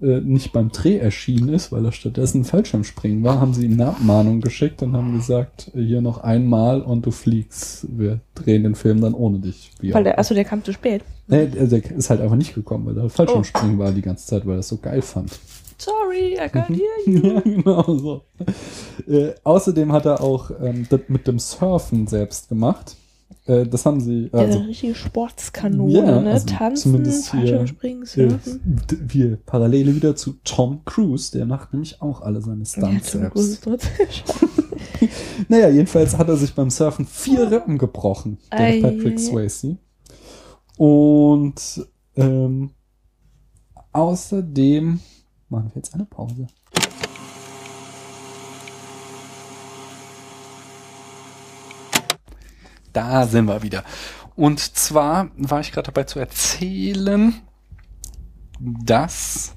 äh, 0.00 0.20
nicht 0.20 0.52
beim 0.52 0.70
Dreh 0.70 0.98
erschienen 0.98 1.48
ist, 1.48 1.72
weil 1.72 1.84
er 1.84 1.92
stattdessen 1.92 2.44
Fallschirmspringen 2.44 3.22
war, 3.22 3.40
haben 3.40 3.54
sie 3.54 3.64
ihm 3.64 3.74
eine 3.74 3.86
Abmahnung 3.86 4.40
geschickt 4.40 4.82
und 4.82 4.94
haben 4.94 5.14
gesagt, 5.16 5.70
hier 5.72 6.00
noch 6.00 6.18
einmal 6.18 6.82
und 6.82 7.06
du 7.06 7.10
fliegst. 7.10 7.86
Wir 7.96 8.20
drehen 8.34 8.64
den 8.64 8.74
Film 8.74 9.00
dann 9.00 9.14
ohne 9.14 9.38
dich. 9.38 9.70
Wie 9.80 9.94
Weil 9.94 10.04
der, 10.04 10.18
achso, 10.18 10.34
der 10.34 10.44
kam 10.44 10.62
zu 10.64 10.72
spät. 10.72 11.02
Nee, 11.26 11.46
der, 11.46 11.66
der 11.68 11.90
ist 11.92 12.10
halt 12.10 12.20
einfach 12.20 12.36
nicht 12.36 12.54
gekommen, 12.54 12.86
weil 12.86 12.98
er 12.98 13.08
Fallschirmspringen 13.08 13.78
war 13.78 13.92
die 13.92 14.02
ganze 14.02 14.26
Zeit, 14.26 14.46
weil 14.46 14.56
er 14.56 14.60
es 14.60 14.68
so 14.68 14.76
geil 14.76 15.00
fand. 15.00 15.30
Sorry, 15.78 16.34
I 16.34 16.48
can't 16.48 16.68
hear 16.68 16.88
you. 17.06 17.20
ja, 17.34 17.40
genau 17.40 17.82
so. 17.98 18.22
Äh, 19.06 19.34
außerdem 19.44 19.92
hat 19.92 20.06
er 20.06 20.20
auch 20.22 20.50
ähm, 20.62 20.86
das 20.88 21.00
mit 21.08 21.26
dem 21.26 21.38
Surfen 21.38 22.06
selbst 22.06 22.48
gemacht. 22.48 22.96
Äh, 23.46 23.66
das 23.66 23.84
haben 23.84 24.00
sie, 24.00 24.28
also 24.32 24.58
eine 24.60 24.68
richtige 24.68 24.94
Sportskanone, 24.94 25.92
Ja, 25.92 26.20
ne? 26.20 26.30
also 26.30 26.46
Tanzen, 26.46 26.82
zumindest 26.92 27.30
hier, 27.30 27.40
Fallschirmspringen, 27.40 28.02
äh, 28.04 28.06
Surfen. 28.06 28.60
d- 28.90 28.98
wir 29.08 29.36
Parallele 29.44 29.94
wieder 29.94 30.16
zu 30.16 30.34
Tom 30.44 30.82
Cruise, 30.84 31.30
der 31.36 31.44
macht 31.46 31.72
nämlich 31.72 32.00
auch 32.00 32.22
alle 32.22 32.40
seine 32.40 32.60
Ja, 32.60 32.66
Stunts 32.66 33.10
Tom 33.12 33.30
selbst. 33.34 34.34
Naja, 35.48 35.68
jedenfalls 35.68 36.16
hat 36.16 36.28
er 36.28 36.36
sich 36.36 36.54
beim 36.54 36.70
Surfen 36.70 37.04
vier 37.06 37.50
Rippen 37.50 37.76
gebrochen, 37.76 38.38
der 38.52 38.60
Ei, 38.60 38.80
Patrick. 38.80 39.18
Swayze. 39.20 39.76
Und 40.78 41.86
ähm, 42.16 42.70
außerdem 43.92 45.00
machen 45.54 45.70
wir 45.72 45.76
jetzt 45.76 45.94
eine 45.94 46.04
Pause. 46.04 46.46
Da 52.92 53.26
sind 53.26 53.46
wir 53.46 53.62
wieder. 53.62 53.84
Und 54.36 54.60
zwar 54.60 55.30
war 55.36 55.60
ich 55.60 55.72
gerade 55.72 55.86
dabei 55.86 56.04
zu 56.04 56.18
erzählen, 56.18 57.34
dass 58.60 59.54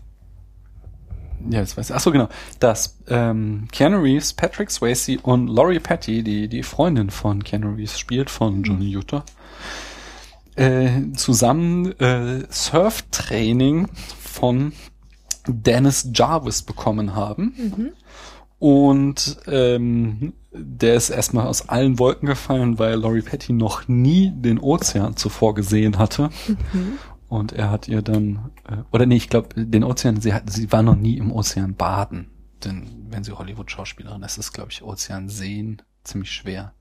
ja, 1.50 1.60
jetzt 1.60 1.78
weiß 1.78 1.92
ich. 1.92 1.96
Ach 1.96 2.00
so, 2.00 2.12
genau. 2.12 2.30
Dass 2.60 2.98
ähm, 3.08 3.68
Keanu 3.72 4.00
Reeves, 4.00 4.34
Patrick 4.34 4.72
Swayze 4.72 5.20
und 5.22 5.48
Laurie 5.48 5.80
Patty, 5.80 6.24
die 6.24 6.48
die 6.48 6.64
Freundin 6.64 7.12
von 7.12 7.44
Keanu 7.44 7.76
Reeves 7.76 8.00
spielt, 8.00 8.30
von 8.30 8.64
Johnny 8.64 8.90
Utah, 8.90 9.24
äh, 10.56 11.12
zusammen 11.16 11.92
äh, 12.00 12.46
Surftraining 12.50 13.88
von 14.20 14.74
Dennis 15.54 16.10
Jarvis 16.14 16.62
bekommen 16.62 17.16
haben. 17.16 17.94
Und 18.60 19.38
ähm, 19.48 20.34
der 20.52 20.96
ist 20.96 21.10
erstmal 21.10 21.48
aus 21.48 21.70
allen 21.70 22.00
Wolken 22.00 22.28
gefallen, 22.28 22.80
weil 22.80 22.96
Laurie 22.96 23.22
Patty 23.22 23.54
noch 23.54 23.88
nie 23.88 24.32
den 24.36 24.60
Ozean 24.60 25.16
zuvor 25.16 25.54
gesehen 25.54 26.00
hatte. 26.00 26.30
Und 27.30 27.54
er 27.54 27.70
hat 27.70 27.88
ihr 27.88 28.02
dann, 28.02 28.52
äh, 28.68 28.78
oder 28.92 29.06
nee, 29.06 29.18
ich 29.18 29.30
glaube, 29.30 29.50
den 29.66 29.84
Ozean, 29.84 30.22
sie 30.22 30.34
hat, 30.34 30.50
sie 30.50 30.72
war 30.72 30.82
noch 30.82 30.96
nie 30.96 31.18
im 31.18 31.32
Ozean 31.32 31.76
baden. 31.76 32.32
Denn 32.64 32.88
wenn 33.10 33.24
sie 33.24 33.34
Hollywood-Schauspielerin 33.34 34.24
ist, 34.24 34.38
ist, 34.38 34.54
glaube 34.54 34.72
ich, 34.72 34.82
Ozean 34.82 35.30
sehen 35.30 35.82
ziemlich 36.04 36.32
schwer, 36.32 36.74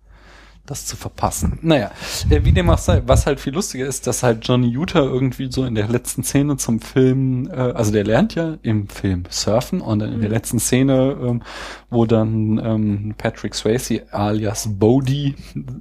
das 0.66 0.86
zu 0.86 0.96
verpassen. 0.96 1.58
Naja, 1.62 1.90
äh, 2.28 2.44
wie 2.44 2.52
dem 2.52 2.68
auch 2.70 2.78
sei, 2.78 3.02
was 3.06 3.26
halt 3.26 3.40
viel 3.40 3.54
lustiger 3.54 3.86
ist, 3.86 4.06
dass 4.06 4.22
halt 4.22 4.46
Johnny 4.46 4.68
Utah 4.68 5.02
irgendwie 5.02 5.50
so 5.50 5.64
in 5.64 5.74
der 5.74 5.88
letzten 5.88 6.22
Szene 6.22 6.56
zum 6.56 6.80
Film, 6.80 7.48
äh, 7.50 7.54
also 7.54 7.92
der 7.92 8.04
lernt 8.04 8.34
ja 8.34 8.56
im 8.62 8.88
Film 8.88 9.24
surfen 9.30 9.80
und 9.80 10.00
dann 10.00 10.12
in 10.12 10.20
der 10.20 10.30
letzten 10.30 10.58
Szene, 10.58 11.16
ähm, 11.20 11.42
wo 11.90 12.06
dann 12.06 12.60
ähm, 12.62 13.14
Patrick 13.16 13.54
Swayze 13.54 14.02
alias 14.12 14.68
Bodie 14.78 15.34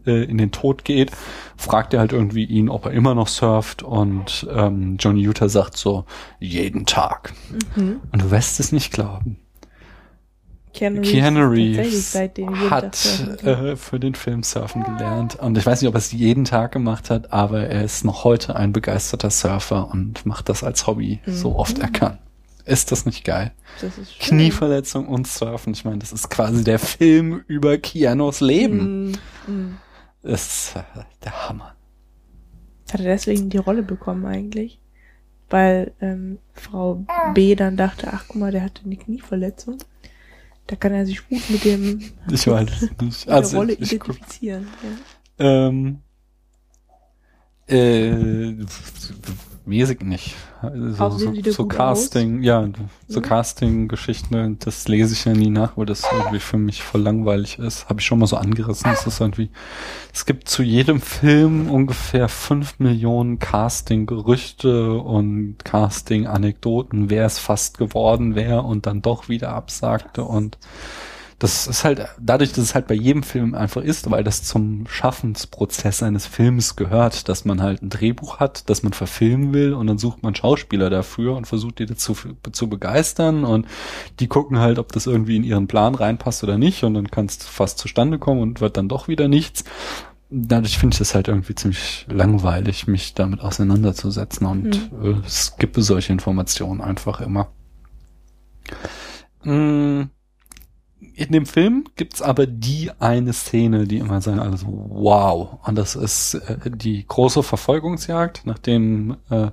äh, 0.05 0.23
in 0.23 0.37
den 0.37 0.51
Tod 0.51 0.85
geht, 0.85 1.11
fragt 1.57 1.93
er 1.93 1.99
halt 1.99 2.13
irgendwie 2.13 2.45
ihn, 2.45 2.69
ob 2.69 2.85
er 2.85 2.91
immer 2.91 3.15
noch 3.15 3.27
surft 3.27 3.83
und 3.83 4.47
ähm, 4.53 4.97
Johnny 4.99 5.21
Utah 5.21 5.49
sagt 5.49 5.77
so, 5.77 6.05
jeden 6.39 6.85
Tag. 6.85 7.33
Und 8.11 8.21
du 8.21 8.31
wirst 8.31 8.59
es 8.59 8.71
nicht 8.71 8.91
glauben. 8.91 9.37
Keanu 10.75 11.01
Keanu 11.01 11.47
Reeves 11.47 12.13
jeden 12.13 12.53
Tag 12.53 12.69
hat 12.69 13.43
äh, 13.43 13.75
für 13.77 13.99
den 13.99 14.13
Film 14.13 14.43
Surfen 14.43 14.83
gelernt. 14.83 15.35
Und 15.35 15.57
ich 15.57 15.65
weiß 15.65 15.81
nicht, 15.81 15.87
ob 15.87 15.95
er 15.95 15.99
es 15.99 16.11
jeden 16.11 16.43
Tag 16.43 16.73
gemacht 16.73 17.09
hat, 17.09 17.31
aber 17.31 17.67
er 17.67 17.83
ist 17.83 18.03
noch 18.03 18.25
heute 18.25 18.55
ein 18.55 18.73
begeisterter 18.73 19.29
Surfer 19.29 19.89
und 19.89 20.25
macht 20.25 20.49
das 20.49 20.63
als 20.63 20.85
Hobby 20.85 21.21
so 21.25 21.55
oft 21.55 21.79
er 21.79 21.89
kann. 21.89 22.19
Ist 22.65 22.91
das 22.91 23.05
nicht 23.05 23.23
geil? 23.23 23.51
das 23.79 23.97
ist 23.97 24.11
schön. 24.13 24.37
Knieverletzung 24.37 25.07
und 25.07 25.27
Surfen. 25.27 25.73
Ich 25.73 25.85
meine, 25.85 25.99
das 25.99 26.11
ist 26.11 26.29
quasi 26.29 26.63
der 26.63 26.79
Film 26.79 27.43
über 27.47 27.77
Keanos 27.77 28.41
Leben. 28.41 29.11
Mm. 29.45 29.77
Das 30.23 30.47
ist 30.47 30.75
äh, 30.75 31.03
der 31.23 31.47
Hammer. 31.47 31.75
Hat 32.91 32.99
er 32.99 33.05
deswegen 33.05 33.49
die 33.49 33.57
Rolle 33.57 33.83
bekommen 33.83 34.25
eigentlich? 34.25 34.79
Weil 35.49 35.93
ähm, 36.01 36.39
Frau 36.53 37.05
B 37.35 37.53
dann 37.53 37.77
dachte, 37.77 38.09
ach 38.11 38.25
guck 38.27 38.37
mal, 38.37 38.51
der 38.51 38.63
hatte 38.63 38.83
eine 38.83 38.95
Knieverletzung. 38.95 39.77
Da 40.67 40.75
kann 40.75 40.93
er 40.93 41.05
sich 41.05 41.27
gut 41.27 41.41
mit 41.49 41.63
dem 41.63 41.99
Ich 42.31 42.47
weiß 42.47 42.91
nicht. 43.01 43.27
Also, 43.29 43.51
der 43.51 43.59
Rolle 43.59 43.73
ich 43.73 43.93
identifizieren. 43.93 44.67
Ja. 45.39 45.67
ähm, 45.67 45.99
äh, 47.67 48.51
ich 49.67 49.99
nicht. 50.01 50.35
Also, 50.61 51.17
so, 51.17 51.33
so 51.51 51.63
gut 51.63 51.75
Casting, 51.75 52.43
ja, 52.43 52.67
so 53.07 53.19
Mhm. 53.19 53.23
Casting-Geschichten, 53.23 54.57
das 54.59 54.87
lese 54.87 55.13
ich 55.13 55.25
ja 55.25 55.33
nie 55.33 55.49
nach, 55.49 55.77
weil 55.77 55.85
das 55.85 56.03
irgendwie 56.11 56.39
für 56.39 56.57
mich 56.57 56.83
voll 56.83 57.01
langweilig 57.01 57.59
ist. 57.59 57.89
Habe 57.89 57.99
ich 57.99 58.05
schon 58.05 58.19
mal 58.19 58.27
so 58.27 58.37
angerissen. 58.37 58.91
Es 58.91 59.05
ist 59.05 59.19
irgendwie, 59.19 59.49
es 60.13 60.25
gibt 60.25 60.49
zu 60.49 60.63
jedem 60.63 61.01
Film 61.01 61.69
ungefähr 61.69 62.29
fünf 62.29 62.79
Millionen 62.79 63.39
Casting-Gerüchte 63.39 64.93
und 64.93 65.57
Casting-Anekdoten, 65.63 67.09
wer 67.09 67.25
es 67.25 67.39
fast 67.39 67.77
geworden 67.77 68.35
wäre 68.35 68.61
und 68.63 68.85
dann 68.85 69.01
doch 69.01 69.29
wieder 69.29 69.49
absagte 69.53 70.23
und 70.23 70.57
das 71.39 71.67
ist 71.67 71.83
halt, 71.83 72.07
dadurch, 72.17 72.53
dass 72.53 72.63
es 72.63 72.75
halt 72.75 72.87
bei 72.87 72.95
jedem 72.95 73.21
Film 73.21 73.55
einfach 73.55 73.81
ist, 73.81 74.09
weil 74.09 74.23
das 74.23 74.43
zum 74.43 74.87
Schaffensprozess 74.87 76.01
eines 76.01 76.25
Films 76.25 76.77
gehört, 76.77 77.27
dass 77.27 77.43
man 77.43 77.61
halt 77.61 77.81
ein 77.81 77.89
Drehbuch 77.89 78.39
hat, 78.39 78.69
das 78.69 78.83
man 78.83 78.93
verfilmen 78.93 79.51
will 79.51 79.73
und 79.73 79.87
dann 79.87 79.97
sucht 79.97 80.23
man 80.23 80.33
Schauspieler 80.33 80.89
dafür 80.89 81.35
und 81.35 81.45
versucht 81.45 81.79
die 81.79 81.87
dazu 81.87 82.15
zu 82.53 82.69
begeistern 82.69 83.43
und 83.43 83.67
die 84.21 84.27
gucken 84.27 84.59
halt, 84.59 84.79
ob 84.79 84.93
das 84.93 85.07
irgendwie 85.07 85.35
in 85.35 85.43
ihren 85.43 85.67
Plan 85.67 85.95
reinpasst 85.95 86.41
oder 86.43 86.57
nicht 86.57 86.83
und 86.85 86.93
dann 86.93 87.11
kann 87.11 87.25
es 87.25 87.35
fast 87.35 87.79
zustande 87.79 88.17
kommen 88.17 88.41
und 88.41 88.61
wird 88.61 88.77
dann 88.77 88.87
doch 88.87 89.09
wieder 89.09 89.27
nichts. 89.27 89.65
Dadurch 90.29 90.77
finde 90.77 90.95
ich 90.95 91.01
es 91.01 91.15
halt 91.15 91.27
irgendwie 91.27 91.53
ziemlich 91.53 92.05
langweilig, 92.09 92.87
mich 92.87 93.13
damit 93.13 93.41
auseinanderzusetzen 93.41 94.47
und 94.47 94.75
äh, 95.03 95.15
skippe 95.27 95.81
solche 95.81 96.13
Informationen 96.13 96.81
einfach 96.81 97.19
immer. 97.19 97.49
Mm, 99.43 100.09
in 100.99 101.31
dem 101.31 101.45
Film 101.45 101.85
gibt's 101.95 102.21
aber 102.21 102.45
die 102.45 102.91
eine 102.99 103.33
Szene, 103.33 103.85
die 103.85 103.97
immer 103.97 104.21
sagen 104.21 104.39
alles 104.39 104.65
wow. 104.65 105.59
Und 105.65 105.75
das 105.75 105.95
ist 105.95 106.35
äh, 106.35 106.71
die 106.71 107.05
große 107.07 107.43
Verfolgungsjagd, 107.43 108.41
nachdem 108.45 109.17
äh, 109.29 109.51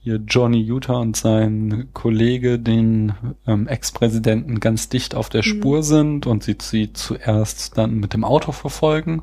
hier 0.00 0.16
Johnny 0.16 0.60
Utah 0.60 0.98
und 0.98 1.16
sein 1.16 1.88
Kollege 1.94 2.58
den 2.58 3.14
ähm, 3.46 3.66
Ex-Präsidenten 3.66 4.60
ganz 4.60 4.90
dicht 4.90 5.14
auf 5.14 5.30
der 5.30 5.42
Spur 5.42 5.82
sind 5.82 6.26
und 6.26 6.44
sie 6.44 6.56
sie 6.60 6.92
zuerst 6.92 7.78
dann 7.78 8.00
mit 8.00 8.12
dem 8.12 8.22
Auto 8.22 8.52
verfolgen 8.52 9.22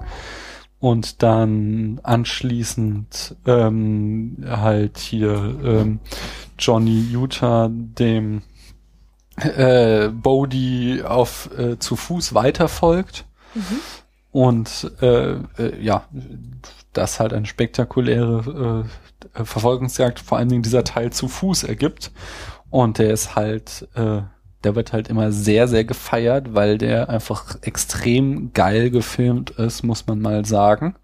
und 0.80 1.22
dann 1.22 2.00
anschließend 2.02 3.36
ähm, 3.46 4.38
halt 4.44 4.98
hier 4.98 5.56
ähm, 5.64 6.00
Johnny 6.58 7.06
Utah 7.12 7.70
dem 7.72 8.42
äh, 9.42 10.10
Bodie 10.12 11.04
auf 11.04 11.50
äh, 11.58 11.78
zu 11.80 11.96
Fuß 11.96 12.34
weiterfolgt. 12.34 13.26
Und 14.32 14.92
äh, 15.02 15.34
äh, 15.34 15.82
ja 15.82 16.06
das 16.94 17.20
halt 17.20 17.34
eine 17.34 17.46
spektakuläre 17.46 18.86
äh, 19.36 19.44
Verfolgungsjagd 19.44 20.20
vor 20.20 20.38
allen 20.38 20.50
Dingen 20.50 20.64
dieser 20.64 20.84
Teil 20.84 21.12
zu 21.12 21.28
Fuß 21.28 21.64
ergibt. 21.64 22.12
Und 22.70 22.98
der 22.98 23.12
ist 23.12 23.36
halt 23.36 23.88
äh, 23.96 24.22
der 24.64 24.76
wird 24.76 24.94
halt 24.94 25.10
immer 25.10 25.32
sehr 25.32 25.68
sehr 25.68 25.84
gefeiert 25.84 26.54
weil 26.54 26.78
der 26.78 27.10
einfach 27.10 27.58
extrem 27.62 28.54
geil 28.54 28.90
gefilmt 28.90 29.52
ist 29.52 29.84
muss 29.84 30.08
man 30.08 30.20
mal 30.20 30.46
sagen. 30.46 30.96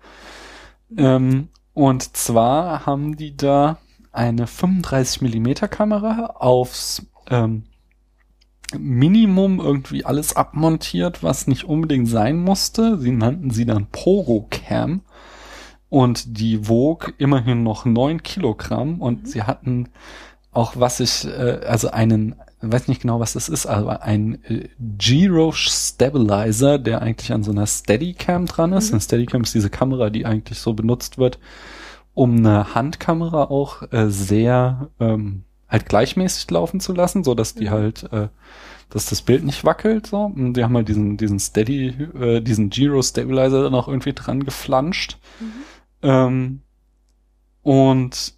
Ähm, 0.95 1.49
und 1.73 2.15
zwar 2.15 2.85
haben 2.85 3.17
die 3.17 3.35
da 3.35 3.77
eine 4.11 4.47
35 4.47 5.21
Millimeter 5.21 5.67
Kamera 5.67 6.37
aufs 6.37 7.05
ähm, 7.29 7.63
Minimum 8.77 9.59
irgendwie 9.59 10.03
alles 10.05 10.35
abmontiert, 10.35 11.23
was 11.23 11.47
nicht 11.47 11.63
unbedingt 11.63 12.07
sein 12.07 12.37
musste. 12.37 12.97
Sie 12.99 13.11
nannten 13.11 13.51
sie 13.51 13.65
dann 13.65 13.87
Pogo 13.87 14.47
Cam 14.49 15.01
und 15.89 16.37
die 16.39 16.67
wog 16.67 17.13
immerhin 17.17 17.63
noch 17.63 17.85
neun 17.85 18.23
Kilogramm 18.23 19.01
und 19.01 19.27
sie 19.27 19.43
hatten 19.43 19.89
auch 20.51 20.73
was 20.75 20.99
ich, 20.99 21.25
äh, 21.25 21.61
also 21.67 21.91
einen, 21.91 22.35
weiß 22.61 22.87
nicht 22.87 23.01
genau 23.01 23.19
was 23.19 23.33
das 23.33 23.47
ist, 23.47 23.67
aber 23.67 24.01
ein 24.01 24.43
äh, 24.45 24.69
Gyro 24.79 25.51
Stabilizer, 25.51 26.79
der 26.79 27.01
eigentlich 27.01 27.31
an 27.31 27.43
so 27.43 27.51
einer 27.51 27.67
Steadicam 27.67 28.47
dran 28.47 28.73
ist. 28.73 28.91
Eine 28.91 29.01
Steadicam 29.01 29.43
ist 29.43 29.53
diese 29.53 29.69
Kamera, 29.69 30.09
die 30.09 30.25
eigentlich 30.25 30.59
so 30.59 30.73
benutzt 30.73 31.19
wird, 31.19 31.39
um 32.15 32.37
eine 32.37 32.73
Handkamera 32.73 33.43
auch 33.43 33.83
äh, 33.91 34.09
sehr 34.09 34.89
ähm, 34.99 35.43
halt 35.67 35.87
gleichmäßig 35.87 36.49
laufen 36.51 36.79
zu 36.79 36.93
lassen, 36.93 37.23
so 37.23 37.35
dass 37.35 37.55
die 37.55 37.69
halt, 37.69 38.11
äh, 38.11 38.29
dass 38.89 39.07
das 39.07 39.21
Bild 39.21 39.43
nicht 39.43 39.65
wackelt, 39.65 40.07
so. 40.07 40.21
Und 40.21 40.53
die 40.53 40.63
haben 40.63 40.75
halt 40.75 40.87
diesen, 40.87 41.17
diesen 41.17 41.39
Steady, 41.39 41.87
äh, 42.19 42.41
diesen 42.41 42.69
Gyro 42.69 43.01
Stabilizer 43.01 43.63
dann 43.63 43.75
auch 43.75 43.87
irgendwie 43.87 44.13
dran 44.13 44.43
geflanscht. 44.43 45.17
Ähm, 46.01 46.61
und 47.63 48.33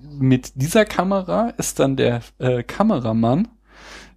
mit 0.00 0.52
dieser 0.54 0.84
Kamera 0.84 1.50
ist 1.58 1.78
dann 1.78 1.96
der 1.96 2.22
äh, 2.38 2.62
Kameramann 2.62 3.48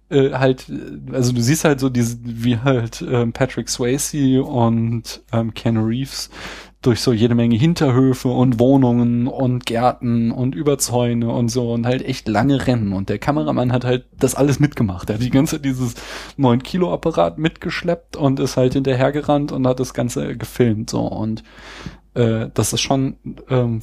äh, 0.08 0.32
halt, 0.32 0.66
also 1.12 1.32
du 1.32 1.40
siehst 1.40 1.64
halt 1.64 1.80
so 1.80 1.88
diese, 1.88 2.18
wie 2.22 2.58
halt 2.58 3.04
ähm, 3.08 3.32
Patrick 3.32 3.68
Swayze 3.68 4.42
und 4.42 5.22
ähm, 5.32 5.52
Ken 5.54 5.76
Reeves 5.76 6.30
durch 6.86 7.00
so 7.00 7.12
jede 7.12 7.34
Menge 7.34 7.56
Hinterhöfe 7.56 8.28
und 8.28 8.60
Wohnungen 8.60 9.26
und 9.26 9.66
Gärten 9.66 10.30
und 10.30 10.54
Überzäune 10.54 11.30
und 11.30 11.48
so 11.48 11.72
und 11.72 11.84
halt 11.84 12.04
echt 12.04 12.28
lange 12.28 12.66
Rennen. 12.66 12.92
Und 12.92 13.08
der 13.08 13.18
Kameramann 13.18 13.72
hat 13.72 13.84
halt 13.84 14.06
das 14.18 14.34
alles 14.34 14.60
mitgemacht. 14.60 15.10
Er 15.10 15.14
hat 15.14 15.22
die 15.22 15.30
ganze 15.30 15.58
dieses 15.58 15.94
9 16.36 16.62
Kilo 16.62 16.92
Apparat 16.92 17.38
mitgeschleppt 17.38 18.16
und 18.16 18.38
ist 18.38 18.56
halt 18.56 18.74
hinterhergerannt 18.74 19.52
und 19.52 19.66
hat 19.66 19.80
das 19.80 19.94
Ganze 19.94 20.36
gefilmt 20.36 20.90
so 20.90 21.06
und 21.06 21.42
äh, 22.14 22.50
das 22.54 22.72
ist 22.72 22.80
schon 22.80 23.16
ähm, 23.48 23.80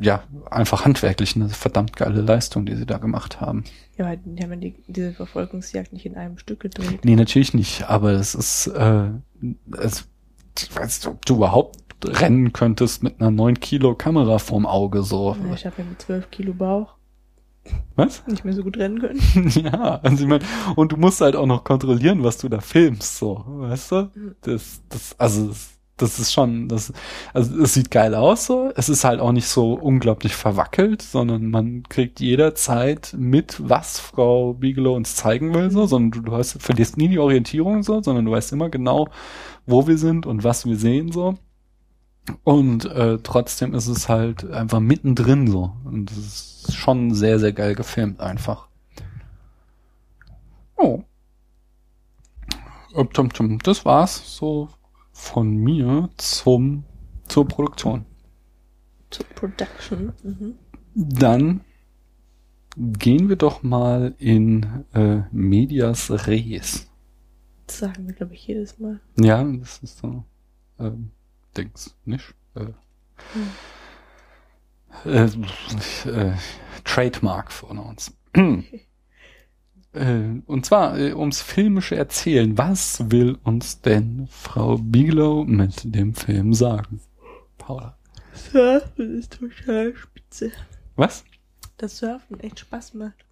ja 0.00 0.22
einfach 0.50 0.84
handwerklich 0.84 1.36
eine 1.36 1.50
verdammt 1.50 1.96
geile 1.96 2.22
Leistung, 2.22 2.64
die 2.64 2.76
sie 2.76 2.86
da 2.86 2.98
gemacht 2.98 3.40
haben. 3.40 3.64
Ja, 3.98 4.06
aber 4.06 4.16
die 4.16 4.42
haben 4.42 4.60
die, 4.60 4.74
diese 4.86 5.12
Verfolgungsjagd 5.12 5.92
nicht 5.92 6.06
in 6.06 6.16
einem 6.16 6.38
Stück 6.38 6.60
gedreht. 6.60 7.04
Nee, 7.04 7.16
natürlich 7.16 7.52
nicht, 7.52 7.88
aber 7.88 8.12
es 8.12 8.34
ist, 8.34 8.68
äh, 8.68 9.08
es, 9.78 10.08
ich 10.58 10.74
weiß 10.74 11.00
nicht, 11.00 11.06
ob 11.08 11.26
du 11.26 11.36
überhaupt 11.36 11.83
rennen 12.04 12.52
könntest 12.52 13.02
mit 13.02 13.20
einer 13.20 13.30
9 13.30 13.60
Kilo 13.60 13.94
Kamera 13.94 14.38
vorm 14.38 14.66
Auge 14.66 15.02
so. 15.02 15.36
Ja, 15.48 15.54
ich 15.54 15.66
habe 15.66 15.76
ja 15.78 15.84
mit 15.84 16.00
12 16.00 16.30
Kilo 16.30 16.52
Bauch 16.52 16.94
Was? 17.96 18.26
nicht 18.26 18.44
mehr 18.44 18.54
so 18.54 18.62
gut 18.62 18.76
rennen 18.76 19.00
können. 19.00 19.48
ja, 19.50 20.00
also 20.02 20.24
ich 20.24 20.28
meine, 20.28 20.44
und 20.76 20.92
du 20.92 20.96
musst 20.96 21.20
halt 21.20 21.36
auch 21.36 21.46
noch 21.46 21.64
kontrollieren, 21.64 22.22
was 22.24 22.38
du 22.38 22.48
da 22.48 22.60
filmst, 22.60 23.16
so, 23.16 23.44
weißt 23.46 23.92
du? 23.92 24.10
Das, 24.42 24.82
das, 24.88 25.14
also, 25.18 25.48
das, 25.48 25.70
das 25.96 26.18
ist 26.18 26.32
schon, 26.32 26.68
das, 26.68 26.92
also 27.32 27.62
es 27.62 27.74
sieht 27.74 27.90
geil 27.90 28.14
aus, 28.14 28.46
so. 28.46 28.72
Es 28.74 28.88
ist 28.88 29.04
halt 29.04 29.20
auch 29.20 29.32
nicht 29.32 29.46
so 29.46 29.74
unglaublich 29.74 30.34
verwackelt, 30.34 31.02
sondern 31.02 31.50
man 31.50 31.84
kriegt 31.84 32.20
jederzeit 32.20 33.14
mit, 33.16 33.56
was 33.62 34.00
Frau 34.00 34.54
Bigelow 34.54 34.96
uns 34.96 35.14
zeigen 35.14 35.54
will, 35.54 35.70
so, 35.70 35.86
sondern 35.86 36.22
du, 36.22 36.30
du 36.30 36.36
hast, 36.36 36.60
verlierst 36.60 36.96
nie 36.96 37.08
die 37.08 37.20
Orientierung, 37.20 37.84
so, 37.84 38.02
sondern 38.02 38.24
du 38.24 38.32
weißt 38.32 38.52
immer 38.52 38.70
genau, 38.70 39.08
wo 39.66 39.86
wir 39.86 39.96
sind 39.96 40.26
und 40.26 40.42
was 40.42 40.66
wir 40.66 40.76
sehen, 40.76 41.12
so. 41.12 41.36
Und 42.42 42.86
äh, 42.86 43.18
trotzdem 43.22 43.74
ist 43.74 43.86
es 43.86 44.08
halt 44.08 44.50
einfach 44.50 44.80
mittendrin 44.80 45.46
so. 45.46 45.76
Und 45.84 46.10
es 46.10 46.64
ist 46.68 46.74
schon 46.74 47.14
sehr, 47.14 47.38
sehr 47.38 47.52
geil 47.52 47.74
gefilmt 47.74 48.20
einfach. 48.20 48.68
Oh. 50.76 51.02
Das 53.62 53.84
war's 53.84 54.36
so 54.36 54.68
von 55.12 55.56
mir 55.56 56.08
zum 56.16 56.84
zur 57.28 57.48
Produktion. 57.48 58.04
Zur 59.10 59.26
Production. 59.26 60.12
Mhm. 60.22 60.54
Dann 60.94 61.60
gehen 62.76 63.28
wir 63.28 63.36
doch 63.36 63.62
mal 63.62 64.14
in 64.18 64.84
äh, 64.94 65.22
Medias 65.32 66.10
Res. 66.26 66.90
Das 67.66 67.78
sagen 67.78 68.06
wir, 68.06 68.14
glaube 68.14 68.34
ich, 68.34 68.46
jedes 68.46 68.78
Mal. 68.78 69.00
Ja, 69.18 69.42
das 69.42 69.78
ist 69.78 69.98
so 69.98 70.24
ähm, 70.78 71.10
Dings, 71.56 71.96
nicht? 72.04 72.34
Äh, 72.54 72.72
äh, 75.08 75.24
äh, 76.08 76.32
Trademark 76.84 77.52
von 77.52 77.78
uns. 77.78 78.12
Äh, 79.92 80.40
Und 80.46 80.66
zwar 80.66 80.98
äh, 80.98 81.12
ums 81.14 81.40
filmische 81.40 81.94
Erzählen. 81.94 82.58
Was 82.58 83.12
will 83.12 83.38
uns 83.44 83.80
denn 83.80 84.26
Frau 84.28 84.76
Bigelow 84.76 85.44
mit 85.44 85.82
dem 85.94 86.14
Film 86.14 86.52
sagen? 86.52 87.00
Paula. 87.58 87.96
Surfen 88.34 89.16
ist 89.18 89.38
total 89.38 89.94
spitze. 89.94 90.50
Was? 90.96 91.24
Das 91.76 91.98
Surfen 91.98 92.40
echt 92.40 92.58
Spaß 92.58 92.94
macht. 92.94 93.24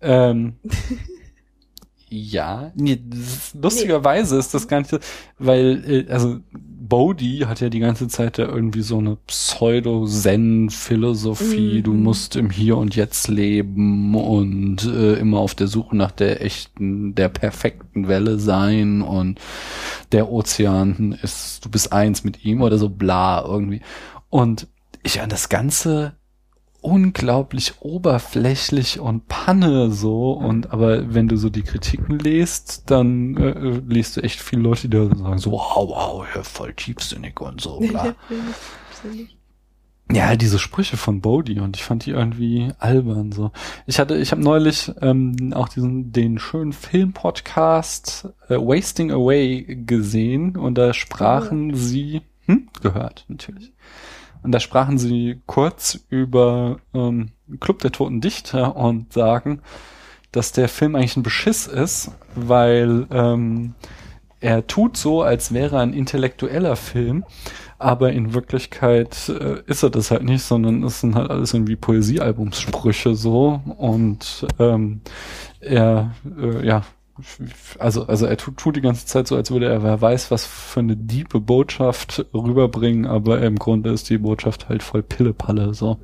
Ähm, 0.00 0.60
ja, 2.12 2.70
nee, 2.74 3.00
ist, 3.12 3.54
lustigerweise 3.54 4.36
ist 4.36 4.52
das 4.52 4.68
gar 4.68 4.76
nicht 4.78 4.90
so, 4.90 4.98
weil, 5.38 5.82
äh, 5.86 6.04
also 6.12 6.40
Bodhi 6.50 7.44
hat 7.46 7.60
ja 7.60 7.70
die 7.70 7.78
ganze 7.78 8.08
Zeit 8.08 8.38
da 8.38 8.42
irgendwie 8.42 8.82
so 8.82 8.98
eine 8.98 9.16
Pseudo-Zen-Philosophie, 9.26 11.80
du 11.80 11.94
musst 11.94 12.36
im 12.36 12.50
Hier 12.50 12.76
und 12.76 12.94
Jetzt 12.94 13.28
leben 13.28 14.14
und 14.14 14.84
äh, 14.84 15.14
immer 15.14 15.38
auf 15.38 15.54
der 15.54 15.68
Suche 15.68 15.96
nach 15.96 16.10
der 16.10 16.44
echten, 16.44 17.14
der 17.14 17.30
perfekten 17.30 18.08
Welle 18.08 18.38
sein 18.38 19.00
und 19.00 19.40
der 20.12 20.30
Ozean 20.30 21.18
ist, 21.22 21.64
du 21.64 21.70
bist 21.70 21.94
eins 21.94 22.24
mit 22.24 22.44
ihm 22.44 22.60
oder 22.60 22.76
so 22.76 22.90
bla 22.90 23.42
irgendwie. 23.42 23.80
Und 24.28 24.68
ich 25.02 25.22
an 25.22 25.30
das 25.30 25.48
Ganze 25.48 26.16
unglaublich 26.82 27.80
oberflächlich 27.80 29.00
und 29.00 29.28
Panne 29.28 29.90
so 29.90 30.32
und 30.32 30.72
aber 30.72 31.14
wenn 31.14 31.28
du 31.28 31.36
so 31.36 31.48
die 31.48 31.62
Kritiken 31.62 32.18
liest, 32.18 32.90
dann 32.90 33.36
äh, 33.36 33.50
äh, 33.50 33.82
liest 33.86 34.16
du 34.16 34.22
echt 34.22 34.40
viele 34.40 34.62
Leute, 34.62 34.88
die 34.88 34.96
da 34.96 35.06
sagen 35.16 35.38
so 35.38 35.52
wow, 35.52 35.88
wow, 35.88 36.26
ja, 36.34 36.42
voll 36.42 36.74
tiefsinnig 36.74 37.40
und 37.40 37.60
so 37.60 37.78
bla. 37.78 38.14
Ja, 40.10 40.36
diese 40.36 40.58
Sprüche 40.58 40.98
von 40.98 41.22
Bodhi 41.22 41.60
und 41.60 41.76
ich 41.76 41.84
fand 41.84 42.04
die 42.04 42.10
irgendwie 42.10 42.70
albern 42.78 43.32
so. 43.32 43.50
Ich 43.86 43.98
hatte, 43.98 44.16
ich 44.16 44.30
habe 44.30 44.42
neulich 44.42 44.92
ähm, 45.00 45.54
auch 45.54 45.70
diesen 45.70 46.12
den 46.12 46.38
schönen 46.38 46.74
Filmpodcast 46.74 48.28
äh, 48.48 48.56
Wasting 48.56 49.10
Away 49.10 49.62
gesehen 49.86 50.58
und 50.58 50.76
da 50.76 50.92
sprachen 50.92 51.74
sie 51.74 52.20
hm, 52.44 52.68
gehört 52.82 53.24
natürlich. 53.28 53.72
Und 54.42 54.52
da 54.52 54.60
sprachen 54.60 54.98
sie 54.98 55.40
kurz 55.46 56.04
über 56.08 56.78
ähm, 56.94 57.30
Club 57.60 57.80
der 57.80 57.92
Toten 57.92 58.20
Dichter 58.20 58.76
und 58.76 59.12
sagen, 59.12 59.60
dass 60.32 60.52
der 60.52 60.68
Film 60.68 60.96
eigentlich 60.96 61.16
ein 61.16 61.22
Beschiss 61.22 61.66
ist, 61.66 62.10
weil 62.34 63.06
ähm, 63.10 63.74
er 64.40 64.66
tut 64.66 64.96
so, 64.96 65.22
als 65.22 65.52
wäre 65.52 65.76
er 65.76 65.82
ein 65.82 65.92
intellektueller 65.92 66.74
Film, 66.74 67.24
aber 67.78 68.12
in 68.12 68.34
Wirklichkeit 68.34 69.28
äh, 69.28 69.62
ist 69.66 69.82
er 69.82 69.90
das 69.90 70.10
halt 70.10 70.24
nicht, 70.24 70.42
sondern 70.42 70.82
es 70.82 71.00
sind 71.00 71.14
halt 71.14 71.30
alles 71.30 71.54
irgendwie 71.54 71.76
Poesiealbumssprüche 71.76 73.14
so 73.14 73.60
und 73.76 74.46
ähm, 74.58 75.02
er 75.60 76.12
äh, 76.38 76.66
ja 76.66 76.82
Also, 77.78 78.06
also 78.06 78.26
er 78.26 78.36
tut, 78.36 78.56
tut 78.56 78.76
die 78.76 78.80
ganze 78.80 79.06
Zeit 79.06 79.26
so, 79.26 79.36
als 79.36 79.50
würde 79.50 79.66
er, 79.66 79.82
wer 79.82 80.00
weiß, 80.00 80.30
was 80.30 80.46
für 80.46 80.80
eine 80.80 80.96
diepe 80.96 81.40
Botschaft 81.40 82.24
rüberbringen, 82.34 83.06
aber 83.06 83.42
im 83.42 83.56
Grunde 83.56 83.90
ist 83.90 84.08
die 84.10 84.18
Botschaft 84.18 84.68
halt 84.68 84.82
voll 84.82 85.02
Pillepalle, 85.02 85.74
so. 85.74 85.98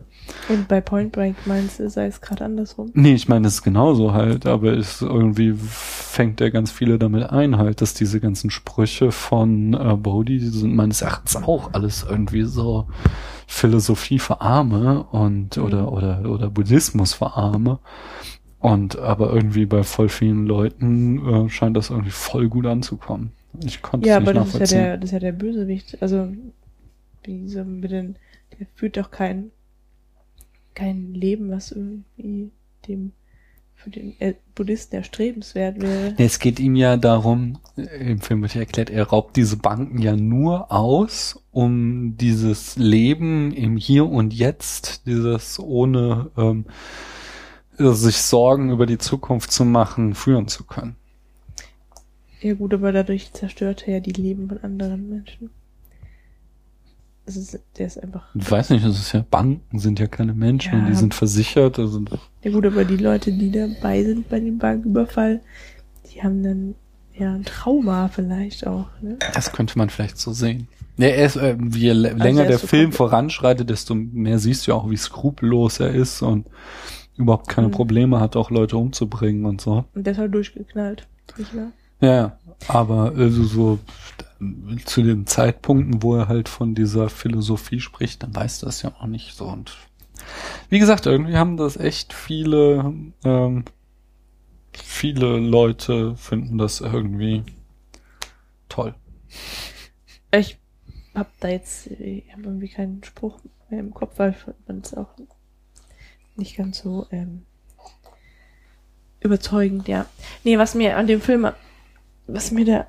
Und 0.50 0.68
bei 0.68 0.82
Point 0.82 1.12
Break 1.12 1.34
meinst 1.46 1.80
du, 1.80 1.88
sei 1.88 2.04
es 2.06 2.20
gerade 2.20 2.44
andersrum? 2.44 2.90
Nee, 2.92 3.14
ich 3.14 3.28
meine, 3.28 3.46
es 3.46 3.54
ist 3.54 3.62
genauso 3.62 4.12
halt, 4.12 4.44
aber 4.44 4.74
es 4.76 5.00
irgendwie 5.00 5.54
fängt 5.56 6.42
er 6.42 6.50
ganz 6.50 6.70
viele 6.70 6.98
damit 6.98 7.30
ein, 7.30 7.56
halt, 7.56 7.80
dass 7.80 7.94
diese 7.94 8.20
ganzen 8.20 8.50
Sprüche 8.50 9.10
von 9.10 9.72
äh, 9.72 9.96
Bodhi, 9.96 10.38
die 10.38 10.48
sind 10.48 10.74
meines 10.76 11.00
Erachtens 11.00 11.36
auch 11.36 11.72
alles 11.72 12.04
irgendwie 12.06 12.42
so 12.42 12.88
Philosophie 13.46 14.18
für 14.18 14.42
Arme 14.42 15.04
und 15.04 15.56
Mhm. 15.56 15.64
oder 15.64 15.92
oder 15.92 16.22
oder 16.28 16.50
Buddhismus 16.50 17.14
für 17.14 17.34
Arme. 17.34 17.78
Und 18.60 18.98
aber 18.98 19.32
irgendwie 19.32 19.66
bei 19.66 19.84
voll 19.84 20.08
vielen 20.08 20.46
Leuten 20.46 21.46
äh, 21.46 21.48
scheint 21.48 21.76
das 21.76 21.90
irgendwie 21.90 22.10
voll 22.10 22.48
gut 22.48 22.66
anzukommen. 22.66 23.32
Ich 23.64 23.82
konnte 23.82 24.08
Ja, 24.08 24.16
es 24.16 24.20
nicht 24.20 24.28
aber 24.28 24.40
das 24.40 24.54
ist 24.54 24.72
ja 24.72 24.78
der, 24.78 24.96
das 24.96 25.04
ist 25.06 25.12
ja 25.12 25.20
der 25.20 25.32
Bösewicht. 25.32 26.02
Also, 26.02 26.32
wie 27.24 27.48
so 27.48 27.64
mit 27.64 27.90
den, 27.90 28.16
der 28.58 28.66
führt 28.74 28.96
doch 28.96 29.10
kein, 29.10 29.50
kein 30.74 31.14
Leben, 31.14 31.50
was 31.50 31.72
irgendwie 31.72 32.50
dem, 32.88 33.12
für 33.76 33.90
den 33.90 34.20
äh, 34.20 34.34
Buddhisten 34.56 34.96
erstrebenswert 34.96 35.80
wäre. 35.80 36.14
Es 36.18 36.40
geht 36.40 36.58
ihm 36.58 36.74
ja 36.74 36.96
darum, 36.96 37.58
äh, 37.76 38.10
im 38.10 38.20
Film 38.20 38.42
wird 38.42 38.54
ja 38.54 38.62
erklärt, 38.62 38.90
er 38.90 39.04
raubt 39.04 39.36
diese 39.36 39.56
Banken 39.56 39.98
ja 39.98 40.16
nur 40.16 40.72
aus, 40.72 41.40
um 41.52 42.16
dieses 42.16 42.76
Leben 42.76 43.52
im 43.52 43.76
Hier 43.76 44.06
und 44.06 44.34
Jetzt, 44.34 45.06
dieses 45.06 45.60
ohne 45.60 46.30
ähm, 46.36 46.64
sich 47.78 48.16
Sorgen 48.22 48.70
über 48.70 48.86
die 48.86 48.98
Zukunft 48.98 49.52
zu 49.52 49.64
machen, 49.64 50.14
führen 50.14 50.48
zu 50.48 50.64
können. 50.64 50.96
Ja 52.40 52.54
gut, 52.54 52.72
aber 52.74 52.92
dadurch 52.92 53.32
zerstört 53.32 53.84
er 53.86 53.94
ja 53.94 54.00
die 54.00 54.12
Leben 54.12 54.48
von 54.48 54.58
anderen 54.62 55.08
Menschen. 55.08 55.50
Das 57.26 57.36
ist, 57.36 57.58
der 57.76 57.86
ist 57.86 58.02
einfach. 58.02 58.24
Ich 58.34 58.50
weiß 58.50 58.70
nicht, 58.70 58.84
das 58.86 58.98
ist 58.98 59.12
ja 59.12 59.22
Banken 59.28 59.78
sind 59.78 59.98
ja 60.00 60.06
keine 60.06 60.32
Menschen, 60.32 60.78
Ja. 60.80 60.86
die 60.88 60.94
sind 60.94 61.14
versichert. 61.14 61.78
Also, 61.78 62.02
Ja 62.42 62.50
gut, 62.50 62.64
aber 62.64 62.84
die 62.84 62.96
Leute, 62.96 63.32
die 63.32 63.50
dabei 63.50 64.02
sind 64.02 64.28
bei 64.30 64.40
dem 64.40 64.58
Banküberfall, 64.58 65.40
die 66.10 66.22
haben 66.22 66.42
dann 66.42 66.74
ja 67.14 67.34
ein 67.34 67.44
Trauma 67.44 68.08
vielleicht 68.08 68.66
auch, 68.66 68.86
ne? 69.02 69.18
das 69.34 69.52
könnte 69.52 69.76
man 69.76 69.90
vielleicht 69.90 70.16
so 70.18 70.32
sehen. 70.32 70.68
Ja, 70.96 71.08
er 71.08 71.26
ist, 71.26 71.36
äh, 71.36 71.56
je 71.74 71.92
lä- 71.92 72.14
länger 72.16 72.42
er 72.44 72.48
der 72.48 72.58
Film 72.58 72.92
voranschreitet, 72.92 73.68
desto 73.68 73.94
mehr 73.94 74.38
siehst 74.38 74.66
du 74.66 74.72
auch, 74.72 74.88
wie 74.88 74.96
skrupellos 74.96 75.80
er 75.80 75.90
ist 75.94 76.22
und 76.22 76.46
überhaupt 77.18 77.48
keine 77.48 77.68
Mhm. 77.68 77.72
Probleme 77.72 78.20
hat, 78.20 78.36
auch 78.36 78.50
Leute 78.50 78.76
umzubringen 78.78 79.44
und 79.44 79.60
so. 79.60 79.84
Und 79.94 80.04
der 80.04 80.12
ist 80.12 80.18
halt 80.18 80.34
durchgeknallt, 80.34 81.06
nicht 81.36 81.54
wahr? 81.54 81.72
Ja, 82.00 82.38
aber 82.68 83.12
also 83.16 83.42
so 83.44 83.78
zu 84.84 85.02
den 85.02 85.26
Zeitpunkten, 85.26 86.02
wo 86.02 86.14
er 86.14 86.28
halt 86.28 86.48
von 86.48 86.74
dieser 86.74 87.08
Philosophie 87.08 87.80
spricht, 87.80 88.22
dann 88.22 88.34
weiß 88.34 88.60
das 88.60 88.82
ja 88.82 88.92
auch 88.98 89.06
nicht 89.06 89.36
so. 89.36 89.46
Und 89.46 89.76
wie 90.68 90.78
gesagt, 90.78 91.06
irgendwie 91.06 91.36
haben 91.36 91.56
das 91.56 91.76
echt 91.76 92.12
viele, 92.12 92.94
ähm, 93.24 93.64
viele 94.72 95.38
Leute 95.38 96.14
finden 96.16 96.56
das 96.58 96.80
irgendwie 96.80 97.42
toll. 98.68 98.94
Ich 100.32 100.58
hab 101.14 101.28
da 101.40 101.48
jetzt, 101.48 101.88
ich 101.88 102.32
habe 102.32 102.42
irgendwie 102.44 102.68
keinen 102.68 103.02
Spruch 103.02 103.40
mehr 103.70 103.80
im 103.80 103.92
Kopf, 103.92 104.18
weil 104.18 104.36
man 104.68 104.78
es 104.80 104.94
auch 104.94 105.08
nicht 106.38 106.56
ganz 106.56 106.78
so 106.78 107.06
ähm, 107.10 107.42
überzeugend, 109.20 109.88
ja. 109.88 110.06
Nee, 110.44 110.58
was 110.58 110.74
mir 110.74 110.96
an 110.96 111.06
dem 111.06 111.20
Film, 111.20 111.48
was 112.26 112.50
mir 112.50 112.64
da 112.64 112.86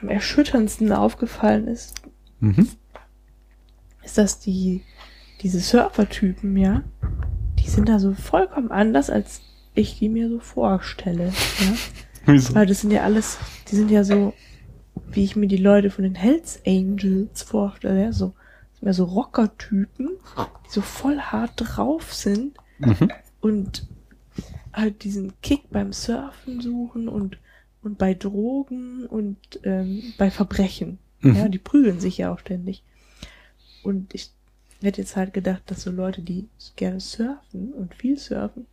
am 0.00 0.08
erschütterndsten 0.08 0.92
aufgefallen 0.92 1.68
ist, 1.68 1.94
Mhm. 2.40 2.68
ist, 4.04 4.18
dass 4.18 4.40
die, 4.40 4.82
diese 5.40 5.60
Surfer-Typen, 5.60 6.56
ja, 6.56 6.82
die 7.58 7.68
sind 7.68 7.88
da 7.88 7.98
so 7.98 8.12
vollkommen 8.14 8.70
anders, 8.70 9.08
als 9.10 9.40
ich 9.74 9.98
die 9.98 10.08
mir 10.08 10.28
so 10.28 10.38
vorstelle, 10.40 11.26
ja. 11.60 11.72
Wieso? 12.26 12.54
Weil 12.54 12.66
das 12.66 12.80
sind 12.80 12.90
ja 12.90 13.04
alles, 13.04 13.38
die 13.70 13.76
sind 13.76 13.90
ja 13.90 14.02
so, 14.04 14.34
wie 15.10 15.22
ich 15.24 15.36
mir 15.36 15.46
die 15.46 15.56
Leute 15.56 15.90
von 15.90 16.02
den 16.04 16.14
Hells 16.16 16.60
Angels 16.66 17.42
vorstelle, 17.42 18.02
ja, 18.04 18.12
so, 18.12 18.34
sind 18.78 18.86
ja 18.88 18.92
so 18.92 19.04
Rocker-Typen, 19.04 20.08
die 20.66 20.70
so 20.70 20.80
voll 20.82 21.18
hart 21.20 21.52
drauf 21.56 22.12
sind 22.12 22.56
Mhm. 22.78 23.10
und 23.40 23.86
halt 24.72 25.04
diesen 25.04 25.32
Kick 25.40 25.70
beim 25.70 25.92
Surfen 25.92 26.60
suchen 26.60 27.08
und, 27.08 27.38
und 27.82 27.96
bei 27.98 28.12
Drogen 28.14 29.06
und 29.06 29.38
ähm, 29.62 30.12
bei 30.18 30.30
Verbrechen. 30.30 30.98
Mhm. 31.20 31.34
Ja, 31.34 31.48
die 31.48 31.58
prügeln 31.58 32.00
sich 32.00 32.18
ja 32.18 32.32
auch 32.32 32.38
ständig. 32.38 32.82
Und 33.82 34.14
ich 34.14 34.30
hätte 34.82 35.00
jetzt 35.00 35.16
halt 35.16 35.32
gedacht, 35.32 35.62
dass 35.66 35.82
so 35.82 35.90
Leute, 35.90 36.20
die 36.20 36.48
gerne 36.76 37.00
surfen 37.00 37.72
und 37.72 37.94
viel 37.94 38.18
surfen, 38.18 38.66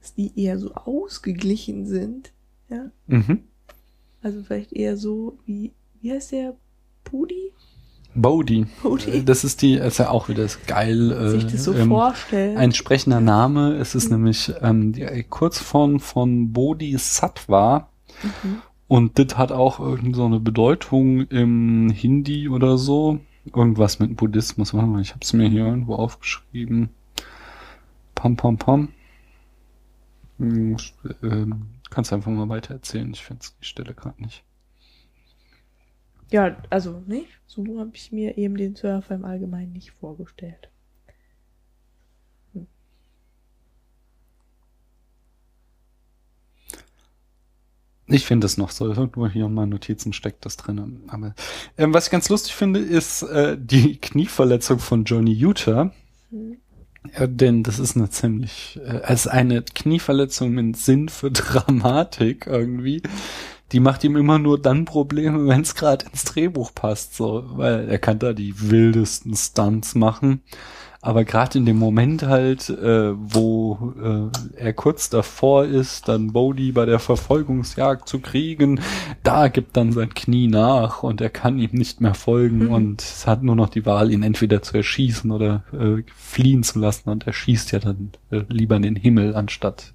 dass 0.00 0.14
die 0.14 0.32
eher 0.38 0.58
so 0.58 0.74
ausgeglichen 0.74 1.86
sind. 1.86 2.32
Ja, 2.68 2.90
Mhm. 3.06 3.44
also 4.22 4.42
vielleicht 4.42 4.72
eher 4.72 4.96
so 4.96 5.38
wie, 5.46 5.72
wie 6.00 6.12
heißt 6.12 6.32
der? 6.32 6.56
Pudi? 7.04 7.52
Bodhi. 8.16 8.66
Bodhi. 8.82 9.24
Das 9.24 9.44
ist 9.44 9.62
die, 9.62 9.74
ist 9.74 9.98
ja 9.98 10.10
auch 10.10 10.28
wieder 10.28 10.42
das 10.42 10.66
geil. 10.66 11.12
Äh, 11.12 11.30
Sich 11.30 11.46
das 11.46 11.64
so 11.64 11.74
ähm, 11.74 11.88
vorstellen. 11.88 12.56
Ein 12.56 12.72
sprechender 12.72 13.20
Name. 13.20 13.74
Es 13.74 13.94
ist 13.94 14.10
nämlich 14.10 14.52
ähm, 14.62 14.92
die 14.92 15.24
Kurzform 15.28 16.00
von 16.00 16.52
Bodhisattva. 16.52 17.88
Mhm. 18.22 18.62
Und 18.88 19.18
das 19.18 19.36
hat 19.36 19.52
auch 19.52 19.80
irgend 19.80 20.16
so 20.16 20.24
eine 20.26 20.40
Bedeutung 20.40 21.22
im 21.28 21.90
Hindi 21.90 22.48
oder 22.48 22.78
so. 22.78 23.20
Irgendwas 23.44 23.98
mit 23.98 24.16
Buddhismus. 24.16 24.74
Warte 24.74 24.86
mal, 24.86 25.02
ich 25.02 25.10
habe 25.10 25.20
es 25.22 25.32
mir 25.32 25.48
hier 25.48 25.66
irgendwo 25.66 25.94
aufgeschrieben. 25.96 26.90
Pam, 28.14 28.36
pam, 28.36 28.56
pam. 28.56 28.88
Hm, 30.38 30.76
ähm, 31.22 31.66
kannst 31.90 32.12
einfach 32.12 32.30
mal 32.30 32.48
weiter 32.48 32.74
erzählen. 32.74 33.10
Ich 33.12 33.24
finde 33.24 33.46
die 33.60 33.64
Stelle 33.64 33.94
gerade 33.94 34.20
nicht. 34.22 34.42
Ja, 36.30 36.56
also, 36.70 37.02
ne? 37.06 37.24
So 37.46 37.64
habe 37.78 37.92
ich 37.94 38.12
mir 38.12 38.36
eben 38.36 38.56
den 38.56 38.74
Surfer 38.74 39.14
im 39.14 39.24
Allgemeinen 39.24 39.72
nicht 39.72 39.92
vorgestellt. 39.92 40.68
Ich 48.08 48.24
finde 48.24 48.46
es 48.46 48.56
noch 48.56 48.70
so. 48.70 48.86
Irgendwo 48.86 49.26
hier 49.26 49.46
in 49.46 49.54
meinen 49.54 49.70
Notizen 49.70 50.12
steckt 50.12 50.44
das 50.44 50.56
drin. 50.56 51.02
Aber 51.08 51.34
ähm, 51.76 51.92
was 51.92 52.06
ich 52.06 52.12
ganz 52.12 52.28
lustig 52.28 52.54
finde, 52.54 52.80
ist 52.80 53.22
äh, 53.22 53.56
die 53.58 53.96
Knieverletzung 53.96 54.78
von 54.78 55.04
Johnny 55.04 55.32
Utah. 55.32 55.92
Hm. 56.30 56.58
Ja, 57.18 57.26
denn 57.26 57.62
das 57.62 57.78
ist 57.78 57.96
eine 57.96 58.10
ziemlich, 58.10 58.80
äh, 58.84 59.12
ist 59.12 59.28
eine 59.28 59.62
Knieverletzung 59.62 60.50
mit 60.52 60.76
Sinn 60.76 61.08
für 61.08 61.30
Dramatik 61.30 62.46
irgendwie. 62.46 63.02
Die 63.72 63.80
macht 63.80 64.04
ihm 64.04 64.16
immer 64.16 64.38
nur 64.38 64.60
dann 64.60 64.84
Probleme, 64.84 65.46
wenn 65.48 65.62
es 65.62 65.74
gerade 65.74 66.06
ins 66.06 66.24
Drehbuch 66.24 66.72
passt, 66.74 67.16
so, 67.16 67.44
weil 67.56 67.88
er 67.88 67.98
kann 67.98 68.18
da 68.18 68.32
die 68.32 68.70
wildesten 68.70 69.34
Stunts 69.34 69.94
machen. 69.94 70.42
Aber 71.02 71.24
gerade 71.24 71.58
in 71.58 71.66
dem 71.66 71.78
Moment 71.78 72.24
halt, 72.24 72.68
äh, 72.68 73.12
wo 73.14 73.92
äh, 74.02 74.60
er 74.60 74.72
kurz 74.72 75.08
davor 75.08 75.64
ist, 75.64 76.08
dann 76.08 76.32
Bodhi 76.32 76.72
bei 76.72 76.84
der 76.84 76.98
Verfolgungsjagd 76.98 78.08
zu 78.08 78.18
kriegen, 78.18 78.80
da 79.22 79.46
gibt 79.46 79.76
dann 79.76 79.92
sein 79.92 80.14
Knie 80.14 80.48
nach 80.48 81.04
und 81.04 81.20
er 81.20 81.30
kann 81.30 81.60
ihm 81.60 81.70
nicht 81.72 82.00
mehr 82.00 82.14
folgen 82.14 82.64
Mhm. 82.64 82.72
und 82.72 83.02
es 83.02 83.24
hat 83.24 83.44
nur 83.44 83.54
noch 83.54 83.68
die 83.68 83.86
Wahl, 83.86 84.10
ihn 84.10 84.24
entweder 84.24 84.62
zu 84.62 84.78
erschießen 84.78 85.30
oder 85.30 85.62
äh, 85.72 86.02
fliehen 86.16 86.64
zu 86.64 86.80
lassen 86.80 87.08
und 87.08 87.24
er 87.24 87.32
schießt 87.34 87.70
ja 87.70 87.78
dann 87.78 88.10
äh, 88.32 88.42
lieber 88.48 88.74
in 88.74 88.82
den 88.82 88.96
Himmel, 88.96 89.36
anstatt 89.36 89.92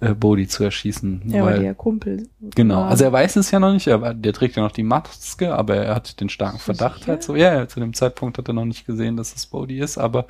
äh, 0.00 0.14
Bodhi 0.14 0.48
zu 0.48 0.64
erschießen. 0.64 1.22
Ja, 1.26 1.44
weil 1.44 1.58
weil, 1.58 1.64
ja 1.64 1.74
Kumpel. 1.74 2.28
Genau, 2.40 2.76
waren. 2.76 2.88
also 2.88 3.04
er 3.04 3.12
weiß 3.12 3.36
es 3.36 3.50
ja 3.50 3.60
noch 3.60 3.72
nicht, 3.72 3.86
er, 3.86 4.14
der 4.14 4.32
trägt 4.32 4.56
ja 4.56 4.62
noch 4.62 4.72
die 4.72 4.82
Maske, 4.82 5.54
aber 5.54 5.76
er 5.76 5.94
hat 5.94 6.20
den 6.20 6.28
starken 6.28 6.58
Verdacht 6.58 7.00
sicher? 7.00 7.12
halt 7.12 7.22
so. 7.22 7.36
Ja, 7.36 7.54
ja, 7.54 7.68
zu 7.68 7.80
dem 7.80 7.94
Zeitpunkt 7.94 8.38
hat 8.38 8.48
er 8.48 8.54
noch 8.54 8.64
nicht 8.64 8.86
gesehen, 8.86 9.16
dass 9.16 9.34
es 9.34 9.46
Bodhi 9.46 9.78
ist, 9.78 9.98
aber 9.98 10.26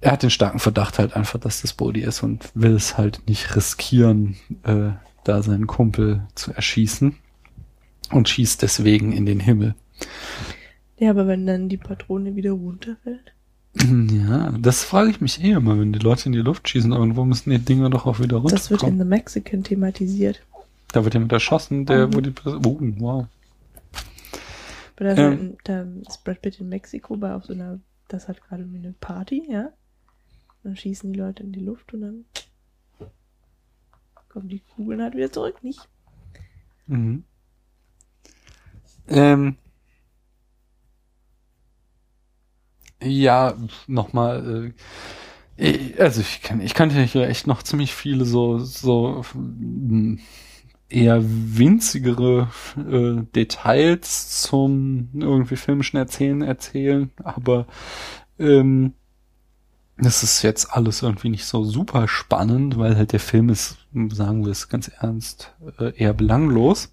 er 0.00 0.12
hat 0.12 0.22
den 0.22 0.30
starken 0.30 0.58
Verdacht 0.58 0.98
halt 0.98 1.16
einfach, 1.16 1.38
dass 1.38 1.62
das 1.62 1.72
Bodhi 1.72 2.00
ist 2.00 2.22
und 2.22 2.50
will 2.54 2.74
es 2.74 2.98
halt 2.98 3.22
nicht 3.28 3.56
riskieren, 3.56 4.36
äh, 4.64 4.90
da 5.24 5.42
seinen 5.42 5.66
Kumpel 5.66 6.22
zu 6.34 6.52
erschießen 6.52 7.16
und 8.10 8.28
schießt 8.28 8.62
deswegen 8.62 9.12
in 9.12 9.26
den 9.26 9.40
Himmel. 9.40 9.74
Ja, 10.98 11.10
aber 11.10 11.26
wenn 11.26 11.46
dann 11.46 11.68
die 11.68 11.76
Patrone 11.76 12.36
wieder 12.36 12.52
runterfällt. 12.52 13.32
Ja, 13.84 14.52
das 14.58 14.84
frage 14.84 15.10
ich 15.10 15.20
mich 15.20 15.42
eh 15.42 15.50
immer, 15.52 15.78
wenn 15.78 15.92
die 15.92 15.98
Leute 15.98 16.26
in 16.26 16.32
die 16.32 16.38
Luft 16.38 16.68
schießen, 16.68 16.92
irgendwo 16.92 17.24
müssen 17.24 17.50
die 17.50 17.58
Dinger 17.58 17.90
doch 17.90 18.06
auch 18.06 18.20
wieder 18.20 18.40
Das 18.40 18.70
wird 18.70 18.82
in. 18.82 18.98
The 18.98 19.04
Mexican 19.04 19.62
thematisiert. 19.64 20.40
Da 20.92 21.04
wird 21.04 21.14
jemand 21.14 21.32
erschossen, 21.32 21.84
der, 21.84 22.06
Mhm. 22.06 22.14
wo 22.14 22.20
die, 22.20 22.32
oh, 22.46 22.60
wow. 23.00 23.26
Aber 24.98 25.14
da, 25.14 25.30
Ähm. 25.32 25.56
da 25.64 25.82
ist 26.08 26.24
Brad 26.24 26.40
Pitt 26.40 26.58
in 26.58 26.70
Mexiko 26.70 27.16
bei 27.16 27.34
auf 27.34 27.44
so 27.44 27.52
einer, 27.52 27.78
das 28.08 28.28
hat 28.28 28.40
gerade 28.42 28.66
wie 28.72 28.78
eine 28.78 28.94
Party, 28.98 29.42
ja. 29.50 29.70
Dann 30.62 30.76
schießen 30.76 31.12
die 31.12 31.18
Leute 31.18 31.42
in 31.42 31.52
die 31.52 31.60
Luft 31.60 31.92
und 31.92 32.00
dann 32.00 32.24
kommen 34.30 34.48
die 34.48 34.60
Kugeln 34.74 35.02
halt 35.02 35.14
wieder 35.14 35.30
zurück, 35.30 35.62
nicht? 35.62 35.86
Mhm. 36.86 37.24
Ähm, 39.08 39.56
ja, 43.06 43.54
nochmal, 43.86 44.72
äh, 45.58 46.00
also 46.00 46.20
ich 46.20 46.42
kann, 46.42 46.60
ich 46.60 46.74
kannte 46.74 47.00
hier 47.02 47.28
echt 47.28 47.46
noch 47.46 47.62
ziemlich 47.62 47.94
viele 47.94 48.24
so, 48.24 48.58
so 48.58 49.24
mm, 49.34 50.16
eher 50.88 51.22
winzigere 51.22 52.48
äh, 52.76 53.22
Details 53.34 54.42
zum 54.42 55.10
irgendwie 55.14 55.56
filmischen 55.56 55.98
Erzählen 55.98 56.42
erzählen, 56.42 57.10
aber 57.24 57.66
ähm, 58.38 58.94
das 59.98 60.22
ist 60.22 60.42
jetzt 60.42 60.72
alles 60.72 61.02
irgendwie 61.02 61.30
nicht 61.30 61.46
so 61.46 61.64
super 61.64 62.06
spannend, 62.06 62.78
weil 62.78 62.96
halt 62.96 63.12
der 63.12 63.20
Film 63.20 63.48
ist, 63.48 63.78
sagen 64.10 64.44
wir 64.44 64.52
es 64.52 64.68
ganz 64.68 64.88
ernst, 64.88 65.54
äh, 65.78 65.96
eher 65.96 66.12
belanglos. 66.12 66.92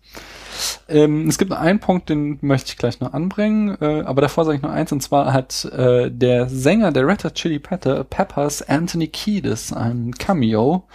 Ähm, 0.87 1.27
es 1.27 1.37
gibt 1.37 1.51
noch 1.51 1.59
einen 1.59 1.79
Punkt, 1.79 2.09
den 2.09 2.37
möchte 2.41 2.71
ich 2.71 2.77
gleich 2.77 2.99
noch 2.99 3.13
anbringen, 3.13 3.77
äh, 3.81 4.03
aber 4.05 4.21
davor 4.21 4.45
sage 4.45 4.57
ich 4.57 4.63
nur 4.63 4.71
eins, 4.71 4.91
und 4.91 5.01
zwar 5.01 5.33
hat 5.33 5.65
äh, 5.65 6.11
der 6.11 6.49
Sänger 6.49 6.91
der 6.91 7.07
Red 7.07 7.23
Hot 7.23 7.35
Chili 7.35 7.59
Peppers, 7.59 8.61
Anthony 8.61 9.07
Kiedis, 9.07 9.73
ein 9.73 10.13
Cameo, 10.13 10.87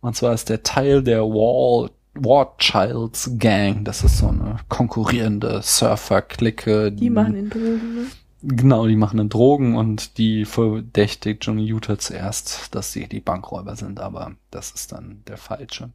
und 0.00 0.16
zwar 0.16 0.34
ist 0.34 0.48
der 0.48 0.62
Teil 0.62 1.02
der 1.02 1.22
Wall 1.22 1.90
War 2.14 2.56
Childs 2.58 3.32
Gang, 3.38 3.84
das 3.84 4.04
ist 4.04 4.18
so 4.18 4.28
eine 4.28 4.56
konkurrierende 4.68 5.60
Surfer-Clique. 5.62 6.92
Die 6.92 7.10
machen 7.10 7.34
in 7.34 7.50
Drogen, 7.50 7.94
ne? 7.94 8.06
Genau, 8.40 8.86
die 8.86 8.94
machen 8.94 9.16
dann 9.16 9.28
Drogen 9.28 9.74
und 9.74 10.16
die 10.16 10.44
verdächtigt 10.44 11.44
Johnny 11.44 11.64
Utah 11.64 11.98
zuerst, 11.98 12.72
dass 12.72 12.92
sie 12.92 13.08
die 13.08 13.18
Bankräuber 13.18 13.74
sind, 13.74 13.98
aber 13.98 14.32
das 14.52 14.70
ist 14.70 14.92
dann 14.92 15.22
der 15.26 15.38
falsche. 15.38 15.90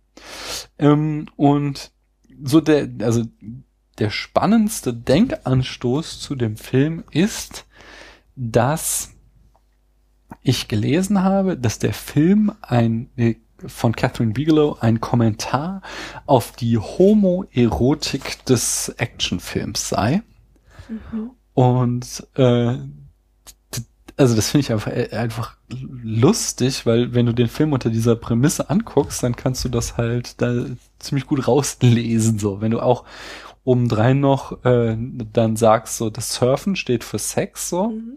Ähm, 0.77 1.27
und 1.37 1.92
so 2.43 2.61
der, 2.61 2.89
also 3.01 3.23
der 3.99 4.09
spannendste 4.09 4.93
Denkanstoß 4.93 6.19
zu 6.19 6.35
dem 6.35 6.57
Film 6.57 7.03
ist, 7.11 7.65
dass 8.35 9.11
ich 10.41 10.67
gelesen 10.67 11.23
habe, 11.23 11.57
dass 11.57 11.79
der 11.79 11.93
Film 11.93 12.51
ein 12.61 13.09
von 13.65 13.95
Catherine 13.95 14.33
Bigelow 14.33 14.77
ein 14.81 14.99
Kommentar 14.99 15.81
auf 16.25 16.51
die 16.51 16.77
Homoerotik 16.77 18.43
des 18.45 18.89
Actionfilms 18.97 19.87
sei. 19.87 20.21
Mhm. 20.89 21.31
Und 21.53 22.27
äh, 22.35 22.77
also 24.23 24.37
das 24.37 24.51
finde 24.51 24.61
ich 24.61 24.71
einfach, 24.71 24.89
äh, 24.89 25.09
einfach 25.11 25.57
lustig, 26.01 26.85
weil 26.85 27.13
wenn 27.13 27.25
du 27.25 27.33
den 27.33 27.49
Film 27.49 27.73
unter 27.73 27.89
dieser 27.89 28.15
Prämisse 28.15 28.69
anguckst, 28.69 29.21
dann 29.21 29.35
kannst 29.35 29.65
du 29.65 29.69
das 29.69 29.97
halt 29.97 30.41
da 30.41 30.65
ziemlich 30.97 31.27
gut 31.27 31.45
rauslesen. 31.45 32.39
So, 32.39 32.61
wenn 32.61 32.71
du 32.71 32.79
auch 32.79 33.03
obendrein 33.65 34.21
noch 34.21 34.63
äh, 34.63 34.95
dann 35.33 35.57
sagst, 35.57 35.97
so 35.97 36.09
das 36.09 36.35
Surfen 36.35 36.77
steht 36.77 37.03
für 37.03 37.19
Sex, 37.19 37.69
so, 37.69 37.89
mhm. 37.89 38.13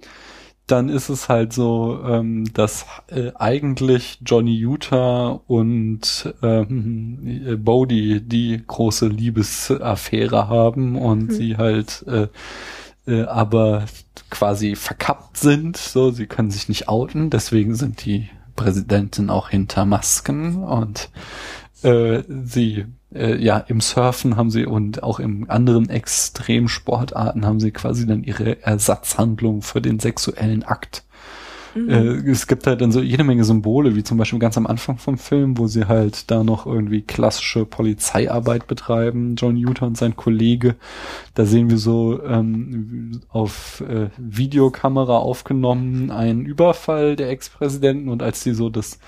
dann 0.68 0.90
ist 0.90 1.08
es 1.08 1.28
halt 1.28 1.52
so, 1.52 1.98
ähm, 2.06 2.52
dass 2.54 2.86
äh, 3.08 3.32
eigentlich 3.34 4.20
Johnny 4.24 4.54
Utah 4.54 5.40
und 5.48 6.32
ähm, 6.40 7.42
äh, 7.44 7.56
Bodie 7.56 8.20
die 8.20 8.62
große 8.64 9.08
Liebesaffäre 9.08 10.46
haben 10.46 10.96
und 10.96 11.30
mhm. 11.30 11.30
sie 11.32 11.56
halt 11.56 12.04
äh, 12.06 12.28
äh, 13.06 13.22
aber 13.22 13.86
quasi 14.30 14.74
verkappt 14.74 15.36
sind, 15.36 15.76
so 15.76 16.10
sie 16.10 16.26
können 16.26 16.50
sich 16.50 16.68
nicht 16.68 16.88
outen, 16.88 17.30
deswegen 17.30 17.74
sind 17.74 18.04
die 18.04 18.28
Präsidentin 18.56 19.30
auch 19.30 19.50
hinter 19.50 19.84
Masken 19.84 20.62
und 20.64 21.10
äh, 21.82 22.22
sie 22.44 22.86
äh, 23.14 23.36
ja 23.36 23.58
im 23.58 23.80
Surfen 23.80 24.36
haben 24.36 24.50
sie 24.50 24.66
und 24.66 25.02
auch 25.02 25.20
im 25.20 25.48
anderen 25.50 25.88
Extremsportarten 25.88 27.46
haben 27.46 27.60
sie 27.60 27.70
quasi 27.70 28.06
dann 28.06 28.24
ihre 28.24 28.62
Ersatzhandlung 28.62 29.62
für 29.62 29.80
den 29.80 30.00
sexuellen 30.00 30.62
Akt 30.62 31.04
Mhm. 31.76 31.90
Äh, 31.90 32.30
es 32.30 32.46
gibt 32.46 32.66
halt 32.66 32.80
dann 32.80 32.90
so 32.90 33.00
jede 33.00 33.22
Menge 33.22 33.44
Symbole, 33.44 33.94
wie 33.94 34.02
zum 34.02 34.16
Beispiel 34.16 34.38
ganz 34.38 34.56
am 34.56 34.66
Anfang 34.66 34.96
vom 34.96 35.18
Film, 35.18 35.58
wo 35.58 35.66
sie 35.66 35.86
halt 35.86 36.30
da 36.30 36.42
noch 36.42 36.66
irgendwie 36.66 37.02
klassische 37.02 37.66
Polizeiarbeit 37.66 38.66
betreiben, 38.66 39.36
John 39.36 39.56
Utah 39.56 39.86
und 39.86 39.98
sein 39.98 40.16
Kollege. 40.16 40.76
Da 41.34 41.44
sehen 41.44 41.68
wir 41.68 41.78
so 41.78 42.22
ähm, 42.24 43.20
auf 43.28 43.82
äh, 43.86 44.08
Videokamera 44.16 45.18
aufgenommen 45.18 46.10
einen 46.10 46.46
Überfall 46.46 47.16
der 47.16 47.28
Ex-Präsidenten 47.30 48.08
und 48.08 48.22
als 48.22 48.42
die 48.42 48.52
so 48.52 48.70
das 48.70 48.98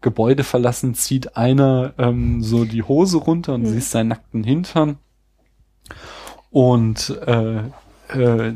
Gebäude 0.00 0.44
verlassen, 0.44 0.94
zieht 0.94 1.36
einer 1.36 1.94
ähm, 1.98 2.42
so 2.42 2.64
die 2.64 2.82
Hose 2.82 3.18
runter 3.18 3.54
und 3.54 3.62
mhm. 3.62 3.68
siehst 3.68 3.90
seinen 3.92 4.08
nackten 4.08 4.44
Hintern. 4.44 4.98
Und 6.50 7.16
äh, 7.26 7.58
äh, 8.08 8.52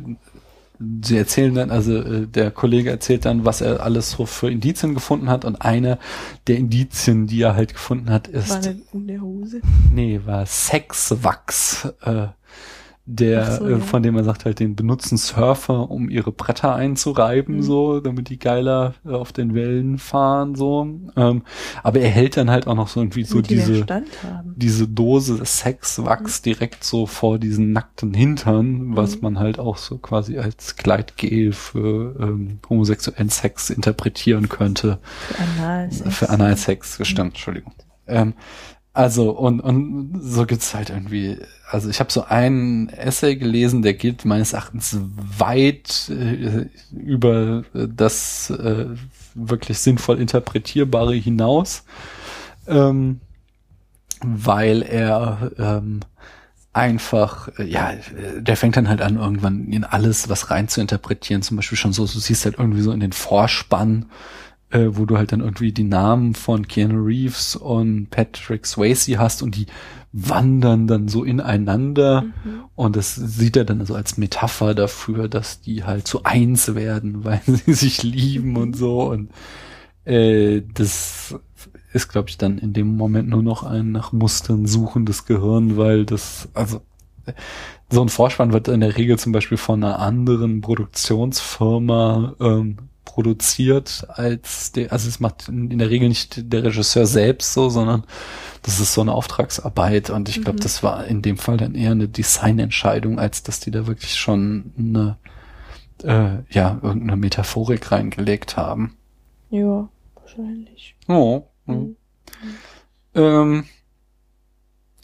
sie 0.79 1.17
erzählen 1.17 1.55
dann, 1.55 1.71
also 1.71 1.97
äh, 1.97 2.27
der 2.27 2.51
Kollege 2.51 2.91
erzählt 2.91 3.25
dann, 3.25 3.45
was 3.45 3.61
er 3.61 3.83
alles 3.83 4.11
so 4.11 4.27
für 4.27 4.51
Indizien 4.51 4.95
gefunden 4.95 5.29
hat 5.29 5.45
und 5.45 5.57
eine 5.57 5.99
der 6.47 6.57
Indizien, 6.59 7.27
die 7.27 7.41
er 7.43 7.55
halt 7.55 7.75
gefunden 7.75 8.11
hat, 8.11 8.29
ist. 8.29 8.51
War 8.51 8.75
in 8.93 9.07
der 9.07 9.21
Hose? 9.21 9.61
Nee, 9.93 10.21
war 10.25 10.45
Sexwachs. 10.47 11.89
Äh, 12.03 12.29
der, 13.09 13.53
so, 13.53 13.67
äh, 13.67 13.71
ja. 13.73 13.79
von 13.79 14.03
dem 14.03 14.17
er 14.17 14.25
sagt 14.25 14.45
halt, 14.45 14.59
den 14.59 14.75
benutzen 14.75 15.17
Surfer, 15.17 15.91
um 15.91 16.11
ihre 16.11 16.33
Bretter 16.33 16.75
einzureiben, 16.75 17.57
mhm. 17.57 17.63
so, 17.63 18.01
damit 18.01 18.29
die 18.29 18.39
geiler 18.39 18.95
äh, 19.07 19.11
auf 19.11 19.33
den 19.33 19.55
Wellen 19.55 19.99
fahren, 19.99 20.57
so. 20.57 20.89
Ähm, 21.17 21.43
aber 21.85 22.01
er 22.01 22.11
hält 22.11 22.37
dann 22.37 22.51
halt 22.51 22.67
auch 22.67 22.75
noch 22.75 22.89
so 22.89 23.01
irgendwie 23.01 23.23
so 23.23 23.41
die 23.41 23.57
diese, 23.57 23.87
diese 24.45 24.89
Dose 24.89 25.45
Sexwachs 25.45 26.41
mhm. 26.41 26.45
direkt 26.45 26.83
so 26.83 27.07
vor 27.07 27.39
diesen 27.39 27.73
nackten 27.73 28.13
Hintern, 28.13 28.97
was 28.97 29.17
mhm. 29.17 29.23
man 29.23 29.39
halt 29.39 29.61
auch 29.61 29.77
so 29.77 29.99
quasi 29.99 30.39
als 30.39 30.75
Gleitgel 30.75 31.53
für 31.53 32.17
ähm, 32.21 32.59
homosexuellen 32.69 33.31
Sex 33.31 33.71
interpretieren 33.71 34.49
könnte. 34.49 34.99
Für 35.29 35.43
Analsex. 35.43 36.17
Für 36.17 36.31
Analsex, 36.31 36.99
gestimmt, 36.99 37.35
Entschuldigung. 37.35 37.73
Ähm, 38.09 38.35
also 38.97 39.31
und 39.31 39.61
und 39.61 40.21
so 40.23 40.47
gibt's 40.47 40.75
halt 40.75 40.89
irgendwie. 40.89 41.37
Also 41.71 41.91
ich 41.91 42.01
habe 42.01 42.11
so 42.11 42.25
einen 42.25 42.89
Essay 42.89 43.37
gelesen, 43.37 43.83
der 43.83 43.93
geht 43.93 44.25
meines 44.25 44.55
Erachtens 44.55 44.99
weit 45.39 46.09
äh, 46.09 46.67
über 46.97 47.65
das 47.75 48.51
äh, 48.51 48.87
wirklich 49.35 49.79
sinnvoll 49.81 50.19
interpretierbare 50.19 51.15
hinaus, 51.15 51.85
ähm, 52.67 53.21
weil 54.23 54.83
er 54.83 55.51
ähm, 55.59 56.01
einfach, 56.73 57.49
äh, 57.59 57.65
ja, 57.65 57.93
der 58.39 58.57
fängt 58.57 58.77
dann 58.79 58.89
halt 58.89 59.03
an, 59.03 59.17
irgendwann 59.17 59.73
in 59.73 59.85
alles 59.85 60.31
was 60.31 60.51
rein 60.51 60.69
zu 60.69 60.81
interpretieren. 60.81 61.43
Zum 61.43 61.57
Beispiel 61.57 61.77
schon 61.77 61.93
so, 61.93 62.07
du 62.07 62.19
siehst 62.19 62.47
halt 62.47 62.59
irgendwie 62.59 62.81
so 62.81 62.93
in 62.93 63.01
den 63.01 63.13
Vorspann 63.13 64.07
äh, 64.71 64.87
wo 64.91 65.07
du 65.07 65.17
halt 65.17 65.33
dann 65.33 65.41
irgendwie 65.41 65.73
die 65.73 65.85
Namen 65.85 66.35
von 66.35 66.67
Keanu 66.67 67.05
Reeves 67.05 67.57
und 67.57 68.11
Patrick 68.11 68.67
Swayze 68.67 69.19
hast 69.19 69.43
und 69.43 69.57
die 69.57 69.67
wandern 70.13 70.87
dann 70.87 71.09
so 71.09 71.25
ineinander 71.25 72.23
mhm. 72.23 72.65
und 72.75 72.97
das 72.97 73.15
sieht 73.15 73.57
er 73.57 73.65
dann 73.65 73.85
so 73.85 73.95
als 73.95 74.17
Metapher 74.17 74.75
dafür, 74.75 75.29
dass 75.29 75.61
die 75.61 75.85
halt 75.85 76.07
zu 76.07 76.25
eins 76.25 76.75
werden, 76.75 77.25
weil 77.25 77.43
sie 77.47 77.75
sich 77.75 78.03
lieben 78.03 78.57
und 78.57 78.77
so 78.77 79.11
und 79.11 79.31
äh, 80.05 80.63
das 80.75 81.39
ist, 81.93 82.09
glaube 82.09 82.29
ich, 82.29 82.39
dann 82.39 82.59
in 82.59 82.73
dem 82.73 82.97
Moment 82.97 83.29
nur 83.29 83.43
noch 83.43 83.63
ein 83.63 83.91
nach 83.93 84.13
Mustern 84.13 84.67
suchendes 84.67 85.27
Gehirn, 85.27 85.77
weil 85.77 86.05
das, 86.05 86.49
also 86.55 86.83
so 87.91 88.03
ein 88.03 88.09
Vorspann 88.09 88.53
wird 88.53 88.69
in 88.69 88.81
der 88.81 88.97
Regel 88.97 89.19
zum 89.19 89.33
Beispiel 89.33 89.59
von 89.59 89.83
einer 89.83 89.99
anderen 89.99 90.61
Produktionsfirma 90.61 92.35
ähm, 92.41 92.77
produziert 93.07 94.07
als 94.11 94.73
der, 94.73 94.93
also 94.93 95.09
es 95.09 95.21
macht 95.21 95.49
in 95.49 95.79
der 95.79 95.89
Regel 95.89 96.09
nicht 96.09 96.53
der 96.53 96.65
Regisseur 96.65 97.07
selbst 97.07 97.55
so, 97.55 97.71
sondern 97.71 98.05
das 98.63 98.79
ist 98.79 98.93
so 98.93 99.01
eine 99.01 99.15
Auftragsarbeit 99.15 100.11
und 100.11 100.29
ich 100.29 100.43
glaube, 100.43 100.59
mhm. 100.59 100.63
das 100.63 100.83
war 100.83 101.07
in 101.07 101.23
dem 101.23 101.39
Fall 101.39 101.57
dann 101.57 101.75
eher 101.75 101.93
eine 101.93 102.09
Designentscheidung, 102.09 103.19
als 103.19 103.43
dass 103.43 103.61
die 103.61 103.71
da 103.71 103.87
wirklich 103.87 104.17
schon 104.17 104.73
eine, 104.77 105.17
äh, 106.03 106.43
ja, 106.51 106.79
irgendeine 106.83 107.17
Metaphorik 107.17 107.91
reingelegt 107.91 108.59
haben. 108.59 108.97
Ja, 109.49 109.89
wahrscheinlich. 110.17 110.97
Oh. 111.09 111.45
Mhm. 111.65 111.75
mhm. 111.75 111.97
Ähm, 113.15 113.65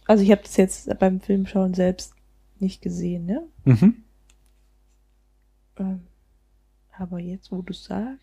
also 0.07 0.23
ich 0.23 0.31
habe 0.31 0.43
das 0.43 0.57
jetzt 0.59 0.99
beim 0.99 1.21
Filmschauen 1.21 1.73
selbst 1.73 2.13
nicht 2.59 2.83
gesehen, 2.83 3.25
ne? 3.25 3.43
Mhm. 3.65 4.03
Ähm, 5.79 6.01
aber 7.03 7.19
jetzt, 7.19 7.51
wo 7.51 7.63
du 7.63 7.73
sagst, 7.73 8.19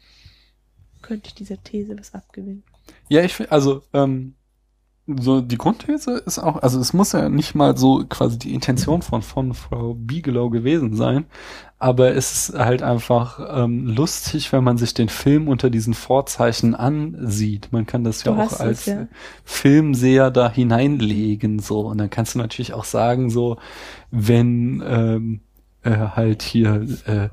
könnte 1.01 1.27
ich 1.27 1.35
dieser 1.35 1.61
These 1.61 1.97
was 1.97 2.13
abgewinnen. 2.13 2.63
Ja, 3.09 3.23
ich 3.23 3.33
finde, 3.35 3.51
also, 3.51 3.83
ähm, 3.93 4.35
so 5.17 5.41
die 5.41 5.57
Grundthese 5.57 6.21
ist 6.25 6.37
auch, 6.37 6.57
also 6.57 6.79
es 6.79 6.93
muss 6.93 7.13
ja 7.13 7.29
nicht 7.29 7.55
mal 7.55 7.75
so 7.75 8.05
quasi 8.07 8.37
die 8.37 8.53
Intention 8.53 9.01
von, 9.01 9.21
von 9.23 9.53
Frau 9.55 9.95
Bigelow 9.95 10.49
gewesen 10.51 10.95
sein, 10.95 11.25
aber 11.79 12.13
es 12.13 12.49
ist 12.49 12.59
halt 12.59 12.83
einfach 12.83 13.39
ähm, 13.63 13.87
lustig, 13.87 14.51
wenn 14.51 14.63
man 14.63 14.77
sich 14.77 14.93
den 14.93 15.09
Film 15.09 15.47
unter 15.47 15.69
diesen 15.69 15.95
Vorzeichen 15.95 16.75
ansieht. 16.75 17.69
Man 17.71 17.87
kann 17.87 18.03
das 18.03 18.23
ja 18.23 18.33
Du 18.33 18.39
auch 18.39 18.59
als 18.59 18.81
es, 18.81 18.85
ja. 18.85 19.07
Filmseher 19.45 20.29
da 20.29 20.51
hineinlegen 20.51 21.59
so 21.59 21.87
und 21.87 21.97
dann 21.97 22.11
kannst 22.11 22.35
du 22.35 22.39
natürlich 22.39 22.73
auch 22.73 22.85
sagen 22.85 23.31
so, 23.31 23.57
wenn 24.11 24.83
ähm, 24.85 25.41
äh, 25.83 25.91
halt 25.91 26.43
hier 26.43 26.85
äh, 27.05 27.29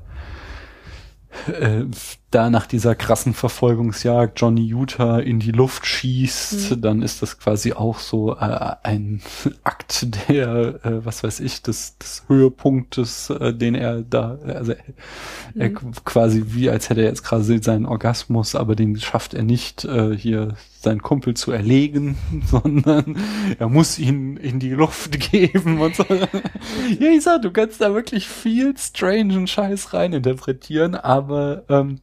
w 1.47 2.17
da 2.29 2.49
nach 2.49 2.67
dieser 2.67 2.93
krassen 2.93 3.33
Verfolgungsjagd 3.33 4.39
Johnny 4.39 4.65
Utah 4.65 5.19
in 5.19 5.39
die 5.39 5.53
Luft 5.53 5.85
schießt, 5.85 6.83
dann 6.83 7.01
ist 7.01 7.21
das 7.21 7.39
quasi 7.39 7.71
auch 7.71 7.99
so 7.99 8.35
äh, 8.35 8.75
ein 8.83 9.21
Akt 9.63 10.07
der, 10.27 10.83
äh, 10.83 11.05
was 11.05 11.23
weiß 11.23 11.39
ich, 11.39 11.61
des, 11.61 11.97
des 11.97 12.25
Höhepunktes, 12.27 13.29
äh, 13.29 13.53
den 13.53 13.75
er 13.75 14.01
da, 14.01 14.37
also 14.45 14.73
er 15.55 15.69
quasi 15.69 16.43
wie 16.47 16.69
als 16.69 16.89
hätte 16.89 17.01
er 17.01 17.07
jetzt 17.07 17.23
gerade 17.23 17.43
seinen 17.63 17.85
Orgasmus, 17.85 18.55
aber 18.55 18.75
den 18.75 18.99
schafft 18.99 19.33
er 19.33 19.43
nicht, 19.43 19.85
äh, 19.85 20.15
hier 20.15 20.55
seinen 20.81 21.01
Kumpel 21.01 21.33
zu 21.33 21.51
erlegen, 21.51 22.17
sondern 22.45 23.17
er 23.57 23.69
muss 23.69 23.99
ihn 23.99 24.37
in 24.37 24.59
die 24.59 24.71
Luft 24.71 25.19
geben 25.31 25.79
und 25.79 25.95
so. 25.95 26.03
ja, 26.03 27.09
ich 27.09 27.23
sag, 27.23 27.41
du 27.41 27.51
kannst 27.51 27.81
da 27.81 27.93
wirklich 27.93 28.27
viel 28.27 28.77
strangen 28.77 29.47
Scheiß 29.47 29.93
reininterpretieren, 29.93 30.95
aber 30.95 31.63
ähm, 31.69 31.99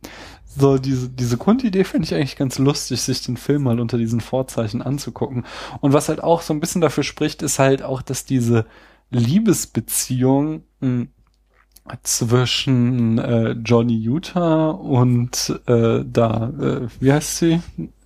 so 0.57 0.79
diese, 0.79 1.09
diese 1.09 1.37
Grundidee 1.37 1.85
finde 1.85 2.07
ich 2.07 2.15
eigentlich 2.15 2.37
ganz 2.37 2.59
lustig, 2.59 3.03
sich 3.03 3.23
den 3.23 3.37
Film 3.37 3.65
mal 3.65 3.81
unter 3.81 3.99
diesen 3.99 4.21
Vorzeichen 4.21 4.83
anzugucken. 4.83 5.45
Und 5.81 5.93
was 5.93 6.09
halt 6.09 6.23
auch 6.23 6.43
so 6.43 6.55
ein 6.55 6.61
bisschen 6.61 6.81
dafür 6.81 7.05
spricht, 7.05 7.43
ist 7.43 7.59
halt 7.59 7.83
auch, 7.83 8.03
dass 8.03 8.25
diese 8.25 8.67
Liebesbeziehung 9.11 10.63
mh, 10.81 11.07
zwischen 12.03 13.19
äh, 13.19 13.51
Johnny 13.53 13.97
Utah 13.97 14.71
und 14.71 15.61
äh, 15.67 16.05
da, 16.05 16.53
äh, 16.59 16.89
wie 17.01 17.13
heißt 17.13 17.39
sie? 17.39 17.61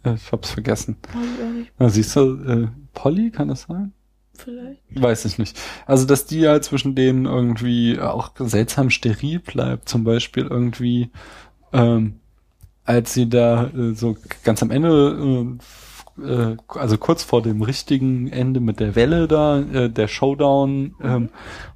Äh, 0.04 0.14
ich 0.14 0.32
hab's 0.32 0.50
vergessen. 0.50 0.96
Na, 1.78 1.88
siehst 1.88 2.16
du, 2.16 2.34
äh, 2.44 2.68
Polly, 2.92 3.30
kann 3.30 3.48
das 3.48 3.62
sein? 3.62 3.92
vielleicht. 4.38 4.80
Weiß 4.90 5.24
ich 5.24 5.38
nicht. 5.38 5.58
Also, 5.86 6.06
dass 6.06 6.26
die 6.26 6.40
ja 6.40 6.60
zwischen 6.60 6.94
denen 6.94 7.26
irgendwie 7.26 7.98
auch 7.98 8.32
seltsam 8.38 8.90
steril 8.90 9.40
bleibt, 9.40 9.88
zum 9.88 10.04
Beispiel 10.04 10.44
irgendwie, 10.44 11.10
ähm, 11.72 12.20
als 12.88 13.12
sie 13.12 13.28
da 13.28 13.66
äh, 13.66 13.92
so 13.94 14.16
ganz 14.44 14.62
am 14.62 14.70
Ende, 14.70 14.88
äh, 14.88 15.62
äh, 16.24 16.56
also 16.68 16.98
kurz 16.98 17.22
vor 17.22 17.42
dem 17.42 17.62
richtigen 17.62 18.28
Ende 18.28 18.60
mit 18.60 18.80
der 18.80 18.94
Welle 18.96 19.28
da, 19.28 19.60
äh, 19.60 19.90
der 19.90 20.08
Showdown, 20.08 20.94
ähm, 21.02 21.28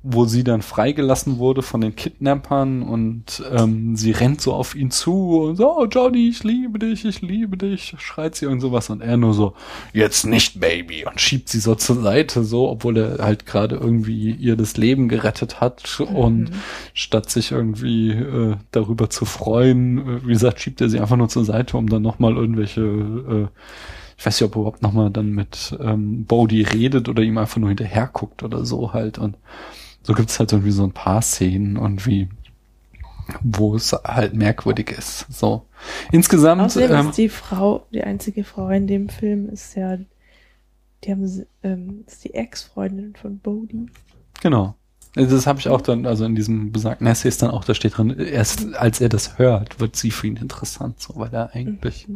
wo 0.02 0.24
sie 0.24 0.44
dann 0.44 0.62
freigelassen 0.62 1.38
wurde 1.38 1.62
von 1.62 1.80
den 1.80 1.94
Kidnappern 1.96 2.82
und 2.82 3.42
ähm, 3.50 3.96
sie 3.96 4.10
rennt 4.10 4.40
so 4.40 4.52
auf 4.52 4.74
ihn 4.74 4.90
zu 4.90 5.40
und 5.40 5.56
so, 5.56 5.78
oh 5.78 5.86
Johnny, 5.86 6.28
ich 6.28 6.42
liebe 6.44 6.78
dich, 6.78 7.04
ich 7.04 7.22
liebe 7.22 7.56
dich, 7.56 7.94
schreit 7.98 8.34
sie 8.34 8.46
und 8.46 8.60
sowas 8.60 8.90
und 8.90 9.00
er 9.00 9.16
nur 9.16 9.34
so, 9.34 9.54
jetzt 9.92 10.24
nicht, 10.24 10.60
Baby, 10.60 11.04
und 11.06 11.20
schiebt 11.20 11.48
sie 11.48 11.60
so 11.60 11.74
zur 11.74 12.02
Seite, 12.02 12.44
so, 12.44 12.68
obwohl 12.68 12.96
er 12.96 13.24
halt 13.24 13.46
gerade 13.46 13.76
irgendwie 13.76 14.30
ihr 14.32 14.56
das 14.56 14.76
Leben 14.76 15.08
gerettet 15.08 15.60
hat 15.60 16.00
und 16.00 16.50
statt 16.94 17.30
sich 17.30 17.52
irgendwie 17.52 18.10
äh, 18.10 18.56
darüber 18.70 19.10
zu 19.10 19.24
freuen, 19.24 19.98
äh, 19.98 20.26
wie 20.26 20.32
gesagt, 20.32 20.60
schiebt 20.60 20.80
er 20.80 20.88
sie 20.88 21.00
einfach 21.00 21.16
nur 21.16 21.28
zur 21.28 21.44
Seite, 21.44 21.76
um 21.76 21.88
dann 21.88 22.02
nochmal 22.02 22.36
irgendwelche, 22.36 22.80
äh, 22.82 23.46
ich 24.22 24.26
weiß 24.26 24.40
nicht, 24.40 24.46
ob 24.48 24.54
er 24.54 24.60
überhaupt 24.60 24.82
nochmal 24.82 25.10
dann 25.10 25.30
mit 25.32 25.76
ähm, 25.80 26.26
Bodhi 26.26 26.62
redet 26.62 27.08
oder 27.08 27.24
ihm 27.24 27.38
einfach 27.38 27.56
nur 27.56 27.70
hinterher 27.70 28.06
guckt 28.12 28.44
oder 28.44 28.64
so 28.64 28.92
halt 28.92 29.18
und 29.18 29.36
so 30.04 30.12
gibt's 30.14 30.38
halt 30.38 30.52
irgendwie 30.52 30.70
so 30.70 30.84
ein 30.84 30.92
paar 30.92 31.22
Szenen 31.22 31.76
und 31.76 32.06
wie 32.06 32.28
wo 33.42 33.74
es 33.74 33.92
halt 33.92 34.34
merkwürdig 34.34 34.90
ist. 34.92 35.26
So. 35.28 35.66
Insgesamt, 36.12 36.62
Außerdem 36.62 36.92
ähm, 36.96 37.08
ist 37.08 37.18
die 37.18 37.28
Frau, 37.28 37.84
die 37.92 38.04
einzige 38.04 38.44
Frau 38.44 38.68
in 38.68 38.86
dem 38.86 39.08
Film, 39.08 39.48
ist 39.48 39.74
ja, 39.74 39.96
die 41.02 41.10
haben, 41.10 41.26
sie- 41.26 41.46
ähm, 41.64 42.04
ist 42.06 42.22
die 42.22 42.34
Ex-Freundin 42.34 43.14
von 43.16 43.38
Bodhi. 43.38 43.86
Genau. 44.40 44.74
Also 45.14 45.36
Das 45.36 45.46
habe 45.46 45.58
ich 45.60 45.68
auch 45.68 45.80
dann, 45.80 46.06
also 46.06 46.24
in 46.24 46.34
diesem 46.34 46.72
besagten 46.72 47.06
Essay 47.06 47.28
ist 47.28 47.42
dann 47.42 47.50
auch, 47.50 47.64
da 47.64 47.74
steht 47.74 47.98
drin, 47.98 48.18
erst 48.18 48.74
als 48.74 49.00
er 49.00 49.10
das 49.10 49.38
hört, 49.38 49.78
wird 49.78 49.94
sie 49.94 50.10
für 50.10 50.26
ihn 50.26 50.36
interessant, 50.36 51.00
so, 51.00 51.14
weil 51.16 51.32
er 51.32 51.54
eigentlich 51.54 52.06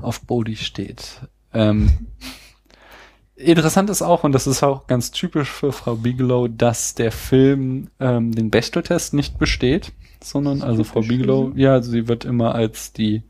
auf 0.00 0.22
Bodhi 0.22 0.56
steht. 0.56 1.20
Ähm, 1.52 1.90
interessant 3.36 3.90
ist 3.90 4.00
auch, 4.02 4.24
und 4.24 4.32
das 4.32 4.46
ist 4.46 4.62
auch 4.62 4.86
ganz 4.86 5.10
typisch 5.10 5.50
für 5.50 5.72
Frau 5.72 5.96
Bigelow, 5.96 6.48
dass 6.48 6.94
der 6.94 7.12
Film 7.12 7.88
ähm, 8.00 8.34
den 8.34 8.50
Bechteltest 8.50 9.12
nicht 9.12 9.38
besteht, 9.38 9.92
sondern 10.22 10.62
also 10.62 10.84
Frau 10.84 11.02
Bigelow, 11.02 11.52
ja, 11.56 11.82
sie 11.82 12.08
wird 12.08 12.24
immer 12.24 12.54
als 12.54 12.92
die 12.92 13.22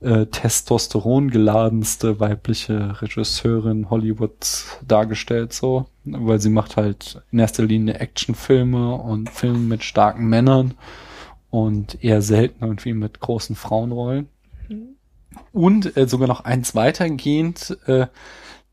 äh, 0.00 0.26
Testosteron 0.26 1.30
geladenste 1.30 2.20
weibliche 2.20 3.00
Regisseurin 3.02 3.90
Hollywoods 3.90 4.78
dargestellt, 4.86 5.52
so, 5.52 5.86
weil 6.04 6.40
sie 6.40 6.50
macht 6.50 6.76
halt 6.76 7.22
in 7.32 7.38
erster 7.38 7.64
Linie 7.64 7.94
Actionfilme 7.94 8.94
und 8.94 9.30
Filme 9.30 9.58
mit 9.58 9.82
starken 9.82 10.28
Männern 10.28 10.74
und 11.50 12.02
eher 12.04 12.22
selten 12.22 12.64
irgendwie 12.64 12.92
mit 12.92 13.20
großen 13.20 13.56
Frauenrollen. 13.56 14.28
Und 15.52 15.96
äh, 15.96 16.06
sogar 16.06 16.28
noch 16.28 16.44
eins 16.44 16.74
weitergehend, 16.74 17.76
äh, 17.86 18.06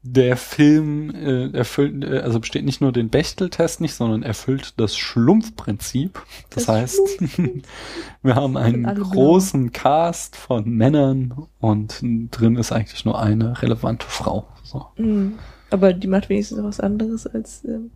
der 0.07 0.37
Film 0.37 1.09
äh, 1.15 1.49
erfüllt, 1.57 2.03
äh, 2.03 2.19
also 2.19 2.39
besteht 2.39 2.63
nicht 2.63 2.79
nur 2.79 2.91
den 2.91 3.09
Bechteltest 3.09 3.81
nicht, 3.81 3.95
sondern 3.95 4.21
erfüllt 4.21 4.75
das 4.77 4.95
Schlumpfprinzip. 4.95 6.21
Das, 6.51 6.65
Das 6.65 6.75
heißt, 6.75 6.99
wir 8.21 8.35
haben 8.35 8.55
einen 8.55 8.85
alle 8.85 8.99
blau. 9.01 9.09
großen 9.09 9.71
Cast 9.71 10.35
von 10.35 10.69
Männern 10.69 11.47
und 11.59 11.99
drin 12.31 12.55
ist 12.55 12.71
eigentlich 12.71 13.03
nur 13.03 13.19
eine 13.19 13.61
relevante 13.63 14.05
Frau. 14.05 14.47
So. 14.63 14.85
Mhm. 14.97 15.39
Aber 15.71 15.91
die 15.91 16.07
macht 16.07 16.29
wenigstens 16.29 16.61
was 16.63 16.79
anderes, 16.79 17.25
als 17.25 17.65
ähm, 17.65 17.89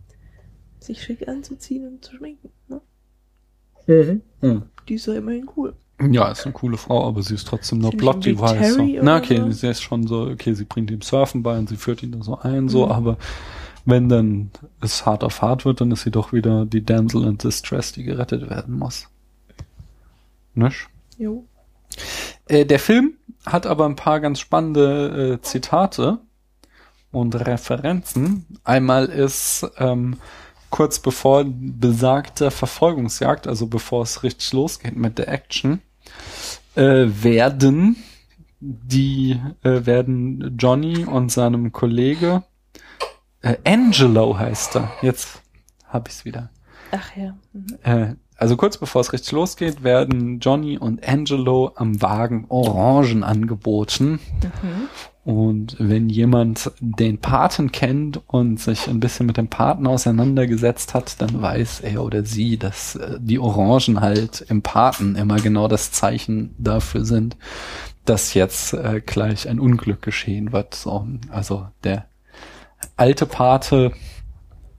sich 0.80 1.02
schick 1.02 1.28
anzuziehen 1.28 1.86
und 1.86 2.04
zu 2.04 2.16
schminken. 2.16 2.50
Ne? 2.68 2.80
Hm. 4.40 4.62
Die 4.88 4.94
ist 4.94 5.06
ja 5.06 5.14
immerhin 5.14 5.48
cool. 5.56 5.74
Ja, 6.10 6.30
ist 6.30 6.44
eine 6.44 6.52
coole 6.52 6.76
Frau, 6.78 7.06
aber 7.06 7.22
sie 7.22 7.34
ist 7.34 7.46
trotzdem 7.46 7.78
nur 7.78 7.90
Plot 7.90 8.24
Device. 8.24 8.74
So. 8.74 8.82
Na, 9.02 9.18
okay, 9.18 9.36
so? 9.38 9.50
sie 9.50 9.68
ist 9.68 9.82
schon 9.82 10.06
so, 10.06 10.22
okay, 10.22 10.54
sie 10.54 10.64
bringt 10.64 10.90
ihm 10.90 11.02
Surfen 11.02 11.42
bei 11.42 11.58
und 11.58 11.68
sie 11.68 11.76
führt 11.76 12.02
ihn 12.02 12.12
da 12.12 12.22
so 12.22 12.38
ein, 12.38 12.68
so, 12.68 12.86
Mhm. 12.86 12.92
aber 12.92 13.16
wenn 13.84 14.08
dann 14.08 14.50
es 14.80 15.04
hart 15.04 15.24
auf 15.24 15.42
hart 15.42 15.64
wird, 15.64 15.80
dann 15.80 15.90
ist 15.90 16.02
sie 16.02 16.10
doch 16.10 16.32
wieder 16.32 16.64
die 16.64 16.84
Damsel 16.84 17.24
in 17.26 17.38
Distress, 17.38 17.92
die 17.92 18.04
gerettet 18.04 18.48
werden 18.48 18.78
muss. 18.78 19.08
Nicht? 20.54 20.88
Jo. 21.18 21.44
Äh, 22.46 22.64
der 22.66 22.78
Film 22.78 23.14
hat 23.46 23.66
aber 23.66 23.86
ein 23.86 23.96
paar 23.96 24.20
ganz 24.20 24.40
spannende 24.40 25.38
äh, 25.38 25.42
Zitate 25.42 26.18
und 27.12 27.34
Referenzen. 27.34 28.46
Einmal 28.64 29.06
ist 29.06 29.66
ähm, 29.78 30.18
kurz 30.70 30.98
bevor 31.00 31.44
besagte 31.46 32.50
Verfolgungsjagd, 32.50 33.46
also 33.46 33.66
bevor 33.66 34.02
es 34.02 34.22
richtig 34.22 34.52
losgeht 34.52 34.96
mit 34.96 35.18
der 35.18 35.28
Action, 35.28 35.80
äh, 36.74 37.06
werden 37.06 37.96
die 38.60 39.40
äh, 39.62 39.86
werden 39.86 40.56
Johnny 40.58 41.04
und 41.04 41.32
seinem 41.32 41.72
Kollege 41.72 42.42
äh, 43.42 43.56
Angelo 43.64 44.38
heißt 44.38 44.76
er. 44.76 44.92
Jetzt 45.02 45.40
hab 45.86 46.08
ich's 46.08 46.24
wieder. 46.24 46.50
Ach 46.92 47.16
ja. 47.16 47.34
Mhm. 47.52 47.78
Äh, 47.82 48.14
also 48.36 48.56
kurz 48.56 48.78
bevor 48.78 49.02
es 49.02 49.12
richtig 49.12 49.32
losgeht, 49.32 49.82
werden 49.82 50.40
Johnny 50.40 50.78
und 50.78 51.06
Angelo 51.06 51.72
am 51.76 52.00
Wagen 52.00 52.46
Orangen 52.48 53.22
angeboten. 53.22 54.18
Und 55.30 55.76
wenn 55.78 56.08
jemand 56.08 56.72
den 56.80 57.18
Paten 57.18 57.70
kennt 57.70 58.20
und 58.26 58.58
sich 58.58 58.88
ein 58.88 58.98
bisschen 58.98 59.26
mit 59.26 59.36
dem 59.36 59.46
Paten 59.46 59.86
auseinandergesetzt 59.86 60.92
hat, 60.92 61.22
dann 61.22 61.40
weiß 61.40 61.80
er 61.80 62.02
oder 62.02 62.24
sie, 62.24 62.56
dass 62.58 62.96
äh, 62.96 63.16
die 63.20 63.38
Orangen 63.38 64.00
halt 64.00 64.44
im 64.48 64.62
Paten 64.62 65.14
immer 65.14 65.36
genau 65.36 65.68
das 65.68 65.92
Zeichen 65.92 66.52
dafür 66.58 67.04
sind, 67.04 67.36
dass 68.04 68.34
jetzt 68.34 68.72
äh, 68.74 69.00
gleich 69.04 69.48
ein 69.48 69.60
Unglück 69.60 70.02
geschehen 70.02 70.50
wird. 70.50 70.74
So, 70.74 71.06
also 71.30 71.68
der 71.84 72.06
alte 72.96 73.26
Pate 73.26 73.92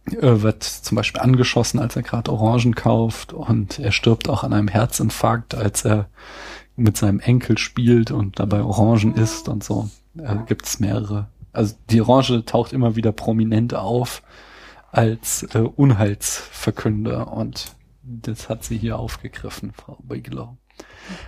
äh, 0.07 0.41
wird 0.41 0.63
zum 0.63 0.97
Beispiel 0.97 1.21
angeschossen, 1.21 1.79
als 1.79 1.95
er 1.95 2.01
gerade 2.01 2.29
Orangen 2.29 2.75
kauft 2.75 3.31
und 3.31 3.79
er 3.79 3.93
stirbt 3.93 4.27
auch 4.27 4.43
an 4.43 4.51
einem 4.51 4.67
Herzinfarkt, 4.67 5.55
als 5.55 5.85
er 5.85 6.09
mit 6.75 6.97
seinem 6.97 7.21
Enkel 7.21 7.57
spielt 7.57 8.11
und 8.11 8.37
dabei 8.37 8.63
Orangen 8.63 9.15
isst 9.15 9.47
und 9.47 9.63
so. 9.63 9.89
Äh, 10.17 10.37
Gibt 10.45 10.65
es 10.65 10.79
mehrere. 10.79 11.27
Also 11.53 11.75
die 11.89 12.01
Orange 12.01 12.45
taucht 12.45 12.73
immer 12.73 12.95
wieder 12.95 13.11
prominent 13.11 13.73
auf 13.73 14.23
als 14.91 15.43
äh, 15.53 15.59
Unheilsverkünder 15.59 17.31
und 17.31 17.75
das 18.03 18.49
hat 18.49 18.63
sie 18.63 18.77
hier 18.77 18.97
aufgegriffen, 18.97 19.73
Frau 19.73 19.97
Bigelow. 20.03 20.57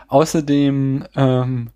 Außerdem 0.08 1.06
ähm, 1.16 1.70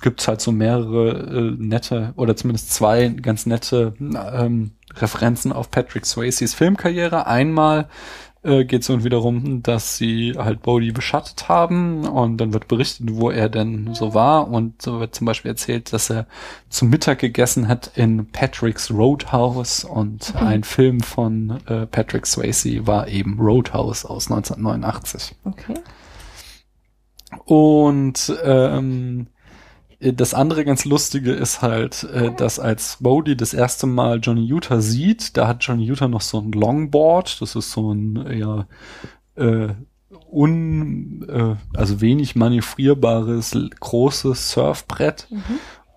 gibt 0.00 0.20
es 0.20 0.28
halt 0.28 0.40
so 0.40 0.52
mehrere 0.52 1.10
äh, 1.10 1.56
nette 1.56 2.12
oder 2.16 2.34
zumindest 2.34 2.72
zwei 2.72 3.08
ganz 3.08 3.46
nette 3.46 3.94
ähm, 4.00 4.72
Referenzen 4.96 5.52
auf 5.52 5.70
Patrick 5.70 6.06
Swayzes 6.06 6.54
Filmkarriere. 6.54 7.26
Einmal 7.26 7.88
äh, 8.44 8.64
geht 8.64 8.82
es 8.82 8.88
irgendwie 8.88 9.08
darum, 9.08 9.62
dass 9.62 9.96
sie 9.96 10.34
halt 10.36 10.62
Bodhi 10.62 10.92
beschattet 10.92 11.48
haben 11.48 12.06
und 12.06 12.36
dann 12.38 12.52
wird 12.52 12.68
berichtet, 12.68 13.06
wo 13.12 13.30
er 13.30 13.48
denn 13.48 13.94
so 13.94 14.14
war 14.14 14.48
und 14.48 14.82
so 14.82 15.00
wird 15.00 15.14
zum 15.14 15.26
Beispiel 15.26 15.50
erzählt, 15.50 15.92
dass 15.92 16.10
er 16.10 16.26
zum 16.68 16.90
Mittag 16.90 17.18
gegessen 17.20 17.68
hat 17.68 17.90
in 17.94 18.26
Patrick's 18.30 18.90
Roadhouse 18.90 19.84
und 19.84 20.34
Mhm. 20.34 20.46
ein 20.46 20.64
Film 20.64 21.00
von 21.00 21.58
äh, 21.66 21.86
Patrick 21.86 22.26
Swayze 22.26 22.86
war 22.86 23.08
eben 23.08 23.38
Roadhouse 23.40 24.04
aus 24.04 24.30
1989. 24.30 25.34
Okay. 25.44 25.74
Und 27.46 28.32
ähm, 28.44 29.26
das 30.00 30.34
andere 30.34 30.64
ganz 30.64 30.84
Lustige 30.84 31.32
ist 31.32 31.62
halt, 31.62 32.04
äh, 32.04 32.32
dass 32.34 32.58
als 32.58 32.98
Bodhi 33.00 33.36
das 33.36 33.54
erste 33.54 33.86
Mal 33.86 34.20
Johnny 34.20 34.44
Utah 34.44 34.80
sieht, 34.80 35.36
da 35.36 35.48
hat 35.48 35.64
Johnny 35.64 35.84
Utah 35.84 36.08
noch 36.08 36.20
so 36.20 36.38
ein 36.40 36.52
Longboard, 36.52 37.40
das 37.40 37.54
ist 37.54 37.72
so 37.72 37.92
ein 37.92 38.38
ja 38.38 38.66
äh, 39.36 39.74
un, 40.30 41.26
äh, 41.28 41.76
also 41.76 42.00
wenig 42.00 42.36
manövrierbares 42.36 43.56
großes 43.80 44.50
Surfbrett. 44.50 45.28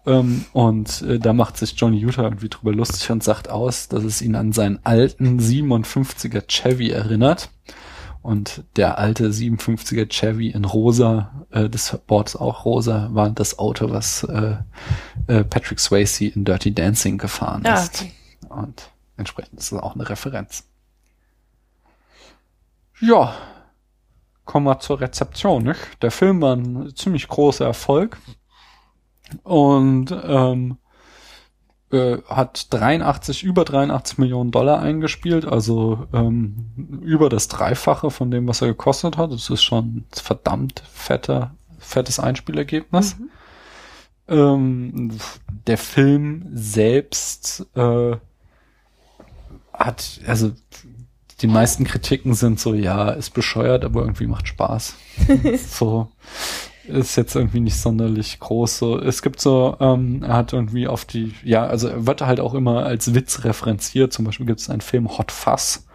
Ähm, 0.05 0.45
und 0.53 1.01
äh, 1.01 1.19
da 1.19 1.33
macht 1.33 1.57
sich 1.57 1.73
Johnny 1.75 1.97
Utah 1.97 2.23
irgendwie 2.23 2.49
drüber 2.49 2.71
lustig 2.71 3.11
und 3.11 3.23
sagt 3.23 3.49
aus, 3.49 3.89
dass 3.89 4.03
es 4.03 4.21
ihn 4.21 4.35
an 4.35 4.53
seinen 4.53 4.79
alten 4.83 5.39
57er 5.39 6.47
Chevy 6.47 6.89
erinnert. 6.89 7.49
Und 8.27 8.65
der 8.75 8.97
alte 8.97 9.29
57er 9.29 10.05
Chevy 10.09 10.49
in 10.49 10.65
rosa, 10.65 11.45
äh, 11.51 11.69
das 11.69 11.97
Board 12.07 12.27
ist 12.27 12.35
auch 12.35 12.65
rosa, 12.65 13.07
war 13.13 13.29
das 13.29 13.57
Auto, 13.57 13.89
was 13.89 14.23
äh, 14.25 14.57
äh, 15.27 15.45
Patrick 15.45 15.79
Swayze 15.79 16.25
in 16.25 16.43
Dirty 16.43 16.73
Dancing 16.75 17.17
gefahren 17.17 17.65
Ah, 17.65 17.75
ist. 17.75 18.01
okay. 18.01 18.11
Und 18.49 18.89
entsprechend 19.15 19.59
ist 19.61 19.71
das 19.71 19.79
auch 19.79 19.95
eine 19.95 20.09
Referenz. 20.09 20.65
Ja, 22.99 23.33
kommen 24.43 24.65
wir 24.65 24.77
zur 24.81 24.99
Rezeption. 24.99 25.63
Nicht? 25.63 25.79
Der 26.03 26.11
Film 26.11 26.41
war 26.41 26.53
ein 26.57 26.93
ziemlich 26.97 27.29
großer 27.29 27.63
Erfolg 27.65 28.17
und 29.43 30.11
ähm, 30.11 30.77
äh, 31.91 32.17
hat 32.27 32.73
83, 32.73 33.43
über 33.43 33.63
83 33.63 34.17
Millionen 34.17 34.51
Dollar 34.51 34.81
eingespielt, 34.81 35.45
also 35.45 36.07
ähm, 36.13 37.01
über 37.01 37.29
das 37.29 37.47
Dreifache 37.47 38.11
von 38.11 38.29
dem, 38.31 38.47
was 38.47 38.61
er 38.61 38.67
gekostet 38.67 39.17
hat. 39.17 39.31
Das 39.31 39.49
ist 39.49 39.63
schon 39.63 39.85
ein 39.85 40.05
verdammt 40.11 40.83
fetter, 40.91 41.55
fettes 41.79 42.19
Einspielergebnis. 42.19 43.15
Ähm, 44.27 45.17
der 45.67 45.77
Film 45.77 46.45
selbst 46.53 47.65
äh, 47.75 48.17
hat, 49.73 50.19
also 50.27 50.51
die 51.41 51.47
meisten 51.47 51.83
Kritiken 51.83 52.33
sind 52.33 52.59
so, 52.59 52.73
ja, 52.73 53.11
ist 53.11 53.29
bescheuert, 53.29 53.85
aber 53.85 54.01
irgendwie 54.01 54.27
macht 54.27 54.47
Spaß. 54.47 54.95
so 55.69 56.09
ist 56.87 57.15
jetzt 57.15 57.35
irgendwie 57.35 57.59
nicht 57.59 57.77
sonderlich 57.77 58.39
groß. 58.39 58.77
So, 58.77 58.99
es 58.99 59.21
gibt 59.21 59.39
so, 59.41 59.75
ähm, 59.79 60.23
er 60.23 60.33
hat 60.33 60.53
irgendwie 60.53 60.87
auf 60.87 61.05
die, 61.05 61.33
ja, 61.43 61.65
also 61.65 61.87
er 61.87 62.05
wird 62.07 62.21
halt 62.21 62.39
auch 62.39 62.53
immer 62.53 62.85
als 62.85 63.13
Witz 63.13 63.43
referenziert. 63.43 64.13
Zum 64.13 64.25
Beispiel 64.25 64.45
gibt 64.45 64.59
es 64.59 64.69
einen 64.69 64.81
Film 64.81 65.17
Hot 65.17 65.31
Fuzz. 65.31 65.85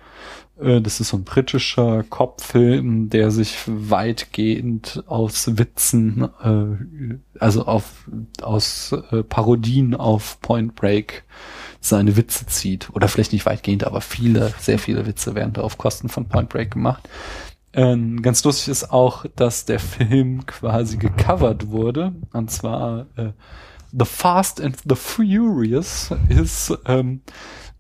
Äh, 0.61 0.81
Das 0.81 1.01
ist 1.01 1.09
so 1.09 1.17
ein 1.17 1.25
britischer 1.25 2.05
Cop-Film, 2.05 3.09
der 3.11 3.31
sich 3.31 3.57
weitgehend 3.67 5.03
aus 5.07 5.59
Witzen, 5.59 6.29
äh, 6.43 7.19
also 7.39 7.65
auf, 7.67 8.09
aus 8.43 8.93
äh, 9.11 9.23
Parodien 9.23 9.95
auf 9.95 10.41
Point 10.41 10.75
Break 10.75 11.25
seine 11.81 12.17
Witze 12.17 12.47
zieht. 12.47 12.91
Oder 12.93 13.09
vielleicht 13.09 13.33
nicht 13.33 13.47
weitgehend, 13.47 13.85
aber 13.85 14.01
viele, 14.01 14.55
sehr 14.59 14.79
viele 14.79 15.07
Witze 15.07 15.35
werden 15.35 15.53
da 15.55 15.63
auf 15.63 15.79
Kosten 15.79 16.09
von 16.09 16.29
Point 16.29 16.49
Break 16.49 16.71
gemacht. 16.71 17.09
Ähm, 17.75 18.21
ganz 18.23 18.45
lustig 18.45 18.69
ist 18.69 18.91
auch, 18.93 19.25
dass 19.37 19.65
der 19.65 19.79
Film 19.81 20.45
quasi 20.47 20.97
gecovert 20.99 21.69
wurde. 21.69 22.13
Und 22.33 22.51
zwar 22.51 23.07
äh, 23.17 23.31
The 23.93 24.05
Fast 24.07 24.61
and 24.61 24.77
the 24.89 24.95
Furious 24.95 26.11
ist, 26.29 26.77
ähm, 26.87 27.21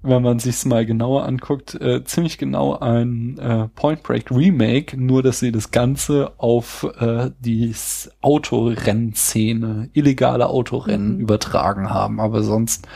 wenn 0.03 0.23
man 0.23 0.39
sich's 0.41 0.65
mal 0.65 0.85
genauer 0.85 1.25
anguckt, 1.27 1.75
äh, 1.81 2.03
ziemlich 2.05 2.37
genau 2.37 2.77
ein 2.79 3.39
äh, 3.39 3.69
Point 3.69 4.03
Break 4.03 4.31
Remake, 4.31 5.01
nur 5.01 5.23
dass 5.23 5.39
sie 5.39 5.53
das 5.53 5.71
Ganze 5.71 6.33
auf 6.39 6.85
äh, 6.99 7.31
die 7.41 7.73
Autorennszene, 8.21 9.91
illegale 9.93 10.49
Autorennen 10.49 11.15
Mhm. 11.15 11.21
übertragen 11.21 11.91
haben. 11.91 12.21
Aber 12.21 12.43
sonst 12.43 12.89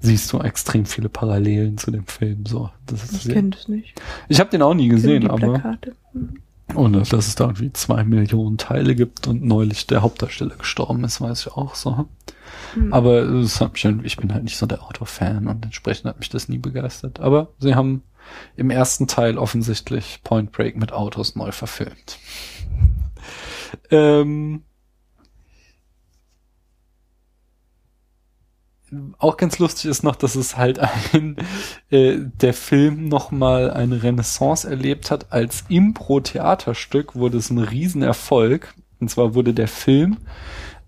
siehst 0.00 0.32
du 0.32 0.38
extrem 0.40 0.86
viele 0.86 1.08
Parallelen 1.08 1.78
zu 1.78 1.90
dem 1.90 2.06
Film. 2.06 2.46
So, 2.46 2.70
das 2.86 3.04
ist 3.04 3.26
Ich 3.26 3.32
kenne 3.32 3.50
das 3.50 3.68
nicht. 3.68 3.94
ich 4.28 4.40
habe 4.40 4.50
den 4.50 4.62
auch 4.62 4.74
nie 4.74 4.88
gesehen, 4.88 5.22
die 5.22 5.30
aber 5.30 5.54
Plakate. 5.58 5.94
Und 6.74 6.94
dass 7.12 7.26
es 7.26 7.34
da 7.34 7.44
irgendwie 7.44 7.72
zwei 7.72 8.04
Millionen 8.04 8.58
Teile 8.58 8.94
gibt 8.94 9.26
und 9.26 9.42
neulich 9.42 9.86
der 9.86 10.02
Hauptdarsteller 10.02 10.56
gestorben 10.56 11.02
ist, 11.04 11.20
weiß 11.20 11.46
ich 11.46 11.52
auch 11.52 11.74
so. 11.74 12.06
Mhm. 12.76 12.92
Aber 12.92 13.22
es 13.22 13.60
hat 13.60 13.72
mich, 13.72 13.84
halt- 13.86 14.00
ich 14.04 14.18
bin 14.18 14.32
halt 14.34 14.44
nicht 14.44 14.58
so 14.58 14.66
der 14.66 14.82
Autofan 14.84 15.46
und 15.46 15.64
entsprechend 15.64 16.04
hat 16.06 16.18
mich 16.18 16.28
das 16.28 16.48
nie 16.48 16.58
begeistert. 16.58 17.20
Aber 17.20 17.48
sie 17.58 17.74
haben 17.74 18.02
im 18.56 18.68
ersten 18.68 19.06
Teil 19.06 19.38
offensichtlich 19.38 20.20
Point 20.24 20.52
Break 20.52 20.76
mit 20.76 20.92
Autos 20.92 21.34
neu 21.36 21.52
verfilmt. 21.52 22.18
ähm, 23.90 24.62
auch 29.18 29.36
ganz 29.36 29.58
lustig 29.58 29.90
ist 29.90 30.02
noch, 30.02 30.16
dass 30.16 30.34
es 30.34 30.56
halt 30.56 30.78
ein, 31.12 31.36
äh, 31.90 32.18
der 32.18 32.54
Film 32.54 33.08
nochmal 33.08 33.70
eine 33.70 34.02
Renaissance 34.02 34.68
erlebt 34.68 35.10
hat. 35.10 35.32
Als 35.32 35.64
Impro-Theaterstück 35.68 37.14
wurde 37.14 37.38
es 37.38 37.50
ein 37.50 37.58
Riesenerfolg. 37.58 38.74
Und 39.00 39.10
zwar 39.10 39.34
wurde 39.34 39.54
der 39.54 39.68
Film 39.68 40.18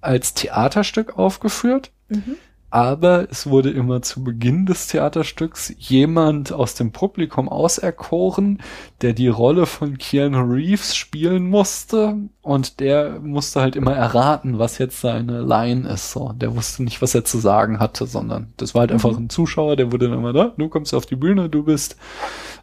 als 0.00 0.34
Theaterstück 0.34 1.18
aufgeführt, 1.18 1.92
Mhm. 2.10 2.36
Aber 2.70 3.28
es 3.30 3.48
wurde 3.48 3.70
immer 3.70 4.00
zu 4.00 4.22
Beginn 4.22 4.64
des 4.64 4.86
Theaterstücks 4.86 5.74
jemand 5.78 6.52
aus 6.52 6.74
dem 6.74 6.92
Publikum 6.92 7.48
auserkoren, 7.48 8.58
der 9.02 9.12
die 9.12 9.28
Rolle 9.28 9.66
von 9.66 9.98
Keanu 9.98 10.40
Reeves 10.40 10.94
spielen 10.94 11.48
musste. 11.48 12.16
Und 12.42 12.78
der 12.80 13.20
musste 13.20 13.60
halt 13.60 13.74
immer 13.74 13.94
erraten, 13.94 14.58
was 14.58 14.78
jetzt 14.78 15.00
seine 15.00 15.42
Line 15.42 15.88
ist. 15.88 16.12
So, 16.12 16.32
der 16.32 16.54
wusste 16.54 16.84
nicht, 16.84 17.02
was 17.02 17.14
er 17.14 17.24
zu 17.24 17.38
sagen 17.38 17.80
hatte, 17.80 18.06
sondern 18.06 18.52
das 18.56 18.74
war 18.74 18.80
halt 18.80 18.92
einfach 18.92 19.16
ein 19.16 19.30
Zuschauer, 19.30 19.76
der 19.76 19.90
wurde 19.90 20.08
dann 20.08 20.18
immer 20.18 20.32
da, 20.32 20.54
du 20.56 20.68
kommst 20.68 20.94
auf 20.94 21.06
die 21.06 21.16
Bühne, 21.16 21.48
du 21.48 21.64
bist 21.64 21.96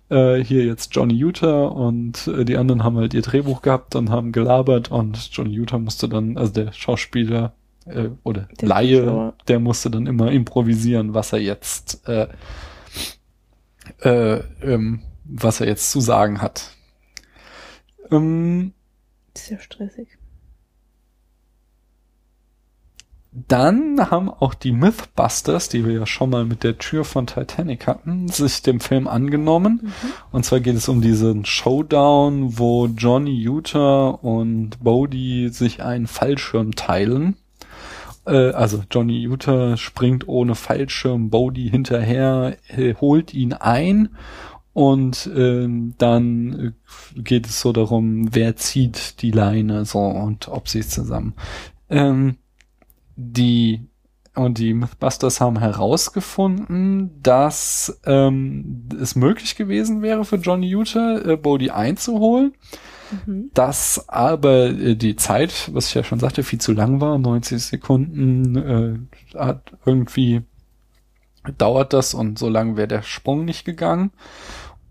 äh, 0.10 0.38
hier 0.44 0.66
jetzt 0.66 0.96
Johnny 0.96 1.16
Utah. 1.16 1.66
Und 1.66 2.28
äh, 2.28 2.46
die 2.46 2.58
anderen 2.58 2.84
haben 2.84 2.98
halt 2.98 3.14
ihr 3.14 3.22
Drehbuch 3.22 3.62
gehabt 3.62 3.96
und 3.96 4.10
haben 4.10 4.32
gelabert. 4.32 4.92
Und 4.92 5.30
Johnny 5.32 5.52
Utah 5.52 5.80
musste 5.80 6.08
dann, 6.10 6.38
also 6.38 6.54
der 6.54 6.72
Schauspieler 6.72 7.54
äh, 7.90 8.10
oder 8.24 8.48
Der 8.60 8.68
Laie, 8.68 9.34
der 9.48 9.60
musste 9.60 9.90
dann 9.90 10.08
immer 10.08 10.32
improvisieren, 10.32 11.14
was 11.14 11.34
er 11.34 11.40
jetzt 11.40 12.08
äh, 12.08 12.28
äh, 14.02 14.42
ähm, 14.62 15.02
was 15.24 15.60
er 15.60 15.68
jetzt 15.68 15.92
zu 15.92 16.00
sagen 16.00 16.42
hat. 16.42 16.72
Ähm, 18.12 18.74
Sehr 19.36 19.60
stressig. 19.60 20.18
Dann 23.48 24.10
haben 24.10 24.32
auch 24.32 24.56
die 24.56 24.72
Mythbusters, 24.72 25.70
die 25.70 25.86
wir 25.86 25.94
ja 25.94 26.06
schon 26.08 26.32
mal 26.32 26.44
mit 26.44 26.64
der 26.64 26.80
Tür 26.80 27.06
von 27.06 27.28
Titanic 27.28 27.86
hatten, 27.86 28.30
sich 28.30 28.64
dem 28.64 28.80
Film 28.80 29.08
angenommen. 29.08 29.94
Und 30.32 30.44
zwar 30.44 30.60
geht 30.60 30.76
es 30.76 30.90
um 30.90 31.02
diesen 31.02 31.46
Showdown, 31.46 32.58
wo 32.58 32.88
Johnny 32.88 33.36
Utah 33.36 34.10
und 34.10 34.84
Bodhi 34.84 35.50
sich 35.52 35.84
einen 35.84 36.08
Fallschirm 36.08 36.74
teilen. 36.74 37.36
Äh, 38.28 38.52
also 38.52 38.84
Johnny 38.92 39.20
Utah 39.20 39.78
springt 39.78 40.28
ohne 40.28 40.56
Fallschirm, 40.56 41.30
Bodhi 41.30 41.70
hinterher, 41.70 42.58
äh, 42.68 42.94
holt 42.96 43.34
ihn 43.34 43.54
ein. 43.54 44.10
Und 44.74 45.28
ähm, 45.36 45.96
dann 45.98 46.76
geht 47.16 47.48
es 47.48 47.62
so 47.62 47.74
darum, 47.74 48.36
wer 48.36 48.56
zieht 48.56 49.24
die 49.24 49.32
Leine 49.32 49.86
so 49.86 50.00
und 50.00 50.50
ob 50.50 50.68
sie 50.70 50.80
es 50.80 50.90
zusammen. 50.90 51.34
Ähm, 51.90 52.38
die 53.16 53.88
und 54.36 54.60
die 54.60 54.76
Mythbusters 54.76 55.42
haben 55.42 55.58
herausgefunden, 55.58 57.20
dass 57.24 58.00
ähm, 58.06 58.88
es 59.02 59.16
möglich 59.16 59.56
gewesen 59.56 60.04
wäre 60.04 60.26
für 60.26 60.36
Johnny 60.36 60.68
Utah, 60.68 61.18
äh, 61.18 61.38
Bodhi 61.38 61.72
einzuholen, 61.72 62.54
Mhm. 63.26 63.52
dass 63.54 64.10
aber 64.10 64.66
äh, 64.68 64.96
die 64.96 65.16
Zeit, 65.16 65.70
was 65.74 65.88
ich 65.88 65.94
ja 65.94 66.04
schon 66.04 66.20
sagte, 66.20 66.44
viel 66.44 66.60
zu 66.60 66.74
lang 66.74 67.00
war, 67.02 67.18
90 67.18 67.62
Sekunden, 67.64 68.56
äh, 69.34 69.38
hat 69.38 69.72
irgendwie 69.86 70.42
dauert 71.58 71.94
das 71.94 72.14
und 72.14 72.38
so 72.38 72.50
lang 72.50 72.76
wäre 72.76 72.88
der 72.88 73.04
Sprung 73.04 73.46
nicht 73.46 73.64
gegangen. 73.66 74.12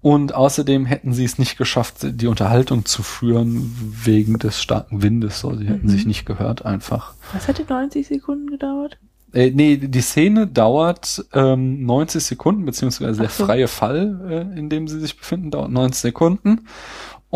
Und 0.01 0.35
außerdem 0.35 0.87
hätten 0.87 1.13
sie 1.13 1.25
es 1.25 1.39
nicht 1.39 1.59
geschafft, 1.59 1.97
die 2.03 2.29
Unterhaltung 2.29 2.85
zu 2.85 3.03
führen 3.03 3.75
wegen 4.05 4.39
des 4.39 4.63
starken 4.63 5.03
Windes. 5.03 5.41
So, 5.41 5.55
sie 5.57 5.67
hätten 5.67 5.87
Mhm. 5.87 5.91
sich 5.91 6.07
nicht 6.07 6.25
gehört 6.27 6.65
einfach. 6.65 7.15
Was 7.33 7.49
hat 7.49 7.59
die 7.59 7.65
90 7.69 8.07
Sekunden 8.07 8.47
gedauert? 8.49 8.99
Äh, 9.33 9.51
nee, 9.51 9.77
die 9.77 10.01
Szene 10.01 10.47
dauert 10.47 11.25
ähm, 11.33 11.85
90 11.85 12.23
Sekunden, 12.25 12.65
beziehungsweise 12.65 13.21
der 13.21 13.31
so. 13.31 13.45
freie 13.47 13.67
Fall, 13.69 14.21
äh, 14.55 14.59
in 14.59 14.71
dem 14.71 14.87
sie 14.87 15.01
sich 15.01 15.19
befinden, 15.19 15.51
dauert 15.51 15.73
90 15.73 16.01
Sekunden. 16.01 16.67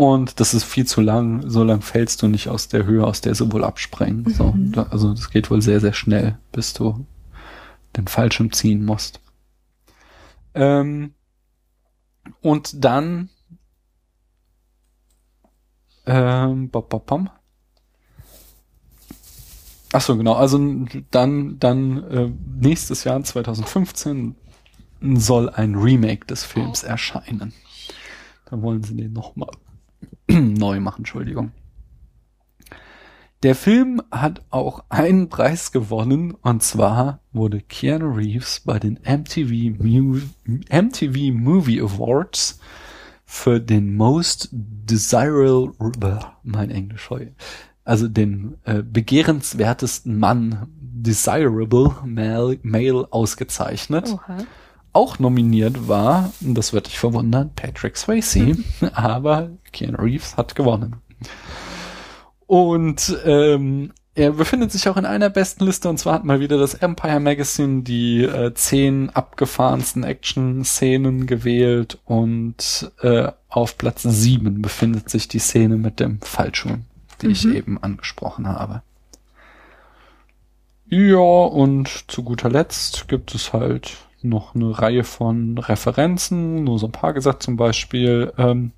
Und 0.01 0.39
das 0.39 0.55
ist 0.55 0.63
viel 0.63 0.87
zu 0.87 0.99
lang. 0.99 1.47
So 1.47 1.63
lang 1.63 1.83
fällst 1.83 2.23
du 2.23 2.27
nicht 2.27 2.47
aus 2.47 2.67
der 2.67 2.87
Höhe, 2.87 3.05
aus 3.05 3.21
der 3.21 3.35
sie 3.35 3.51
wohl 3.51 3.63
absprengen. 3.63 4.27
So, 4.33 4.55
da, 4.57 4.87
also 4.89 5.13
das 5.13 5.29
geht 5.29 5.51
wohl 5.51 5.61
sehr, 5.61 5.79
sehr 5.79 5.93
schnell, 5.93 6.39
bis 6.51 6.73
du 6.73 7.05
den 7.95 8.07
Fallschirm 8.07 8.51
ziehen 8.51 8.83
musst. 8.83 9.21
Ähm, 10.55 11.13
und 12.41 12.83
dann 12.83 13.29
ähm, 16.07 16.69
bop, 16.69 16.89
bop, 16.89 17.05
bom. 17.05 17.29
Ach 19.93 20.01
so, 20.01 20.17
genau. 20.17 20.33
Also 20.33 20.59
dann, 21.11 21.59
dann 21.59 22.09
äh, 22.09 22.31
nächstes 22.59 23.03
Jahr 23.03 23.23
2015 23.23 24.35
soll 25.13 25.51
ein 25.51 25.75
Remake 25.75 26.25
des 26.25 26.43
Films 26.43 26.81
erscheinen. 26.81 27.53
Da 28.49 28.59
wollen 28.63 28.81
sie 28.81 28.97
den 28.97 29.13
nochmal 29.13 29.51
neu 30.57 30.79
machen, 30.79 30.99
Entschuldigung. 30.99 31.51
Der 33.43 33.55
Film 33.55 34.03
hat 34.11 34.43
auch 34.51 34.83
einen 34.89 35.27
Preis 35.29 35.71
gewonnen 35.71 36.35
und 36.41 36.61
zwar 36.61 37.21
wurde 37.31 37.59
Keanu 37.59 38.13
Reeves 38.13 38.59
bei 38.59 38.77
den 38.77 38.99
MTV, 39.03 39.81
Mu 39.83 40.19
MTV 40.69 41.33
Movie 41.33 41.81
Awards 41.81 42.59
für 43.25 43.59
den 43.59 43.95
Most 43.95 44.49
Desirable, 44.51 46.19
mein 46.43 46.69
Englisch 46.69 47.09
heute, 47.09 47.33
also 47.83 48.07
den 48.07 48.57
äh, 48.65 48.83
begehrenswertesten 48.83 50.19
Mann, 50.19 50.67
Desirable 50.79 51.95
Male, 52.05 52.59
Male 52.61 53.07
ausgezeichnet. 53.09 54.07
Oha. 54.13 54.37
Auch 54.93 55.19
nominiert 55.19 55.87
war, 55.87 56.33
das 56.41 56.73
wird 56.73 56.87
dich 56.87 56.99
verwundern, 56.99 57.51
Patrick 57.55 57.95
Swayze, 57.95 58.57
aber 58.93 59.49
Keanu 59.71 60.01
Reeves 60.01 60.35
hat 60.35 60.55
gewonnen. 60.55 60.97
Und 62.45 63.17
ähm, 63.25 63.93
er 64.13 64.31
befindet 64.31 64.73
sich 64.73 64.89
auch 64.89 64.97
in 64.97 65.05
einer 65.05 65.29
besten 65.29 65.65
Liste, 65.65 65.87
und 65.87 65.97
zwar 65.97 66.15
hat 66.15 66.25
mal 66.25 66.41
wieder 66.41 66.57
das 66.57 66.73
Empire 66.73 67.21
Magazine 67.21 67.83
die 67.83 68.23
äh, 68.23 68.53
zehn 68.53 69.09
abgefahrensten 69.09 70.03
Action-Szenen 70.03 71.27
gewählt 71.27 71.97
und 72.03 72.91
äh, 73.01 73.31
auf 73.47 73.77
Platz 73.77 74.03
sieben 74.03 74.61
befindet 74.61 75.09
sich 75.09 75.29
die 75.29 75.39
Szene 75.39 75.77
mit 75.77 76.01
dem 76.01 76.19
Fallschirm, 76.19 76.83
die 77.21 77.27
ich 77.27 77.47
eben 77.47 77.81
angesprochen 77.81 78.49
habe. 78.49 78.81
Ja, 80.87 81.17
und 81.19 82.11
zu 82.11 82.23
guter 82.23 82.49
Letzt 82.49 83.07
gibt 83.07 83.33
es 83.33 83.53
halt 83.53 83.95
noch 84.23 84.55
eine 84.55 84.79
Reihe 84.79 85.03
von 85.03 85.57
Referenzen, 85.57 86.63
nur 86.63 86.79
so 86.79 86.87
ein 86.87 86.91
paar 86.91 87.13
gesagt, 87.13 87.43
zum 87.43 87.57
Beispiel, 87.57 88.33
ähm, 88.37 88.71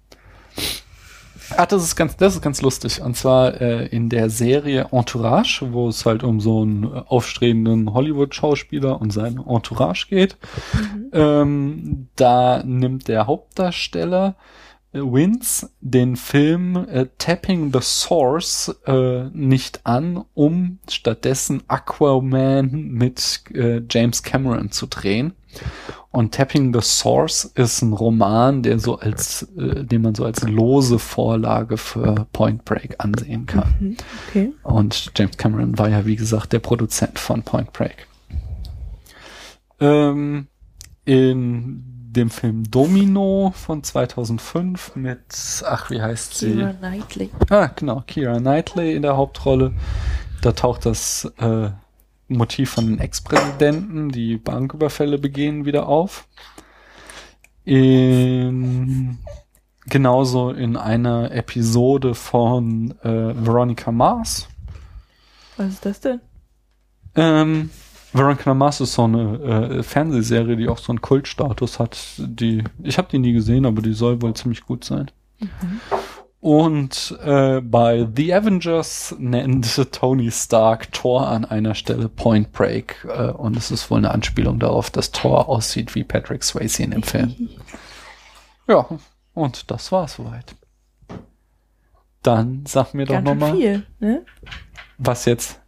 Ah, 1.58 1.66
das 1.66 1.84
ist 1.84 1.96
ganz, 1.96 2.16
das 2.18 2.36
ist 2.36 2.42
ganz 2.42 2.62
lustig. 2.62 3.02
Und 3.02 3.16
zwar 3.16 3.60
äh, 3.62 3.86
in 3.88 4.10
der 4.10 4.30
Serie 4.30 4.88
Entourage, 4.92 5.62
wo 5.72 5.88
es 5.90 6.06
halt 6.06 6.24
um 6.24 6.40
so 6.40 6.62
einen 6.62 6.86
aufstrebenden 6.86 7.94
Hollywood-Schauspieler 7.94 9.00
und 9.00 9.12
sein 9.12 9.40
Entourage 9.46 10.08
geht. 10.10 10.38
Ähm, 11.12 12.08
da 12.16 12.64
nimmt 12.64 13.08
der 13.08 13.28
Hauptdarsteller 13.28 14.36
Vince 14.94 15.70
den 15.82 16.16
Film 16.16 16.76
äh, 16.76 17.08
Tapping 17.18 17.74
the 17.74 17.80
Source 17.82 18.76
äh, 18.86 19.26
nicht 19.34 19.82
an, 19.86 20.24
um 20.36 20.80
stattdessen 20.88 21.64
Aquaman 21.68 22.70
mit 22.72 23.44
äh, 23.54 23.82
James 23.90 24.22
Cameron 24.22 24.72
zu 24.72 24.86
drehen. 24.86 25.34
Und 26.12 26.34
Tapping 26.36 26.74
the 26.74 26.82
Source 26.82 27.46
ist 27.56 27.82
ein 27.82 27.94
Roman, 27.94 28.62
der 28.62 28.78
so 28.78 29.00
als, 29.00 29.48
äh, 29.58 29.84
den 29.84 30.04
man 30.04 30.14
so 30.14 30.26
als 30.26 30.44
lose 30.44 31.00
Vorlage 31.00 31.78
für 31.78 32.28
Point 32.32 32.64
Break 32.66 32.96
ansehen 33.00 33.48
kann. 33.48 33.74
Mhm. 33.80 33.98
Okay. 34.30 34.54
Und 34.62 35.12
James 35.16 35.38
Cameron 35.38 35.78
war 35.80 35.90
ja, 35.90 36.06
wie 36.06 36.16
gesagt, 36.16 36.54
der 36.54 36.60
Produzent 36.60 37.18
von 37.18 37.42
Point 37.42 37.74
Break. 37.74 38.08
Ähm, 39.80 40.48
in 41.06 41.93
dem 42.14 42.30
Film 42.30 42.70
Domino 42.70 43.54
von 43.56 43.84
2005 43.84 44.96
mit, 44.96 45.64
ach, 45.66 45.90
wie 45.90 46.02
heißt 46.02 46.36
sie? 46.38 46.56
Keira 46.56 46.74
Knightley. 46.74 47.30
Ah, 47.50 47.68
genau, 47.76 48.04
Kira 48.06 48.38
Knightley 48.40 48.96
in 48.96 49.02
der 49.02 49.18
Hauptrolle. 49.18 49.74
Da 50.42 50.52
taucht 50.52 50.86
das 50.86 51.32
äh, 51.40 51.70
Motiv 52.28 52.72
von 52.72 52.88
den 52.88 53.00
Ex-Präsidenten, 53.00 54.10
die 54.10 54.38
Banküberfälle 54.38 55.18
begehen, 55.18 55.66
wieder 55.66 55.88
auf. 55.88 56.28
In, 57.66 59.18
genauso 59.88 60.52
in 60.52 60.76
einer 60.76 61.32
Episode 61.32 62.14
von 62.14 62.92
äh, 63.04 63.34
Veronica 63.46 63.92
Mars. 63.92 64.48
Was 65.58 65.70
ist 65.70 65.86
das 65.86 66.00
denn? 66.02 66.22
Ähm, 67.16 67.70
Veronica 68.14 68.54
Mars 68.54 68.80
ist 68.82 68.94
so 68.94 69.04
eine 69.04 69.40
äh, 69.40 69.84
Fernsehserie, 69.84 70.56
die 70.56 70.70
auch 70.70 70.78
so 70.78 70.92
einen 70.92 71.02
Kultstatus 71.02 71.80
hat. 71.80 71.98
Die, 72.18 72.64
ich 72.82 72.98
habe 72.98 73.08
die 73.12 73.20
nie 73.20 73.34
gesehen, 73.34 73.66
aber 73.66 73.82
die 73.82 73.94
soll 73.94 74.22
wohl 74.22 74.34
ziemlich 74.36 74.62
gut 74.62 74.84
sein. 74.84 75.10
Und 76.40 77.18
äh, 77.24 77.62
bei 77.62 78.06
The 78.16 78.34
Avengers 78.34 79.16
nennt 79.18 79.92
Tony 79.94 80.30
Stark 80.30 80.92
Thor 80.92 81.28
an 81.28 81.46
einer 81.46 81.74
Stelle 81.74 82.10
Point 82.10 82.52
Break. 82.52 83.08
Äh, 83.08 83.32
und 83.32 83.56
es 83.56 83.72
ist 83.72 83.90
wohl 83.90 84.00
eine 84.00 84.12
Anspielung 84.12 84.60
darauf, 84.60 84.92
dass 84.92 85.12
Thor 85.12 85.48
aussieht 85.48 85.96
wie 85.96 86.04
Patrick 86.04 86.44
Swayze 86.44 86.84
in 86.84 86.92
dem 86.92 87.04
Film. 87.04 87.50
Ja, 88.66 88.88
und 89.34 89.70
das 89.72 89.92
war's 89.92 90.16
soweit. 90.16 90.56
Dann 92.22 92.64
sag 92.66 92.94
mir 92.94 93.06
doch 93.06 93.16
Ganz 93.16 93.26
nochmal, 93.26 93.84
ne? 94.00 94.26
was 94.98 95.26
jetzt, 95.26 95.60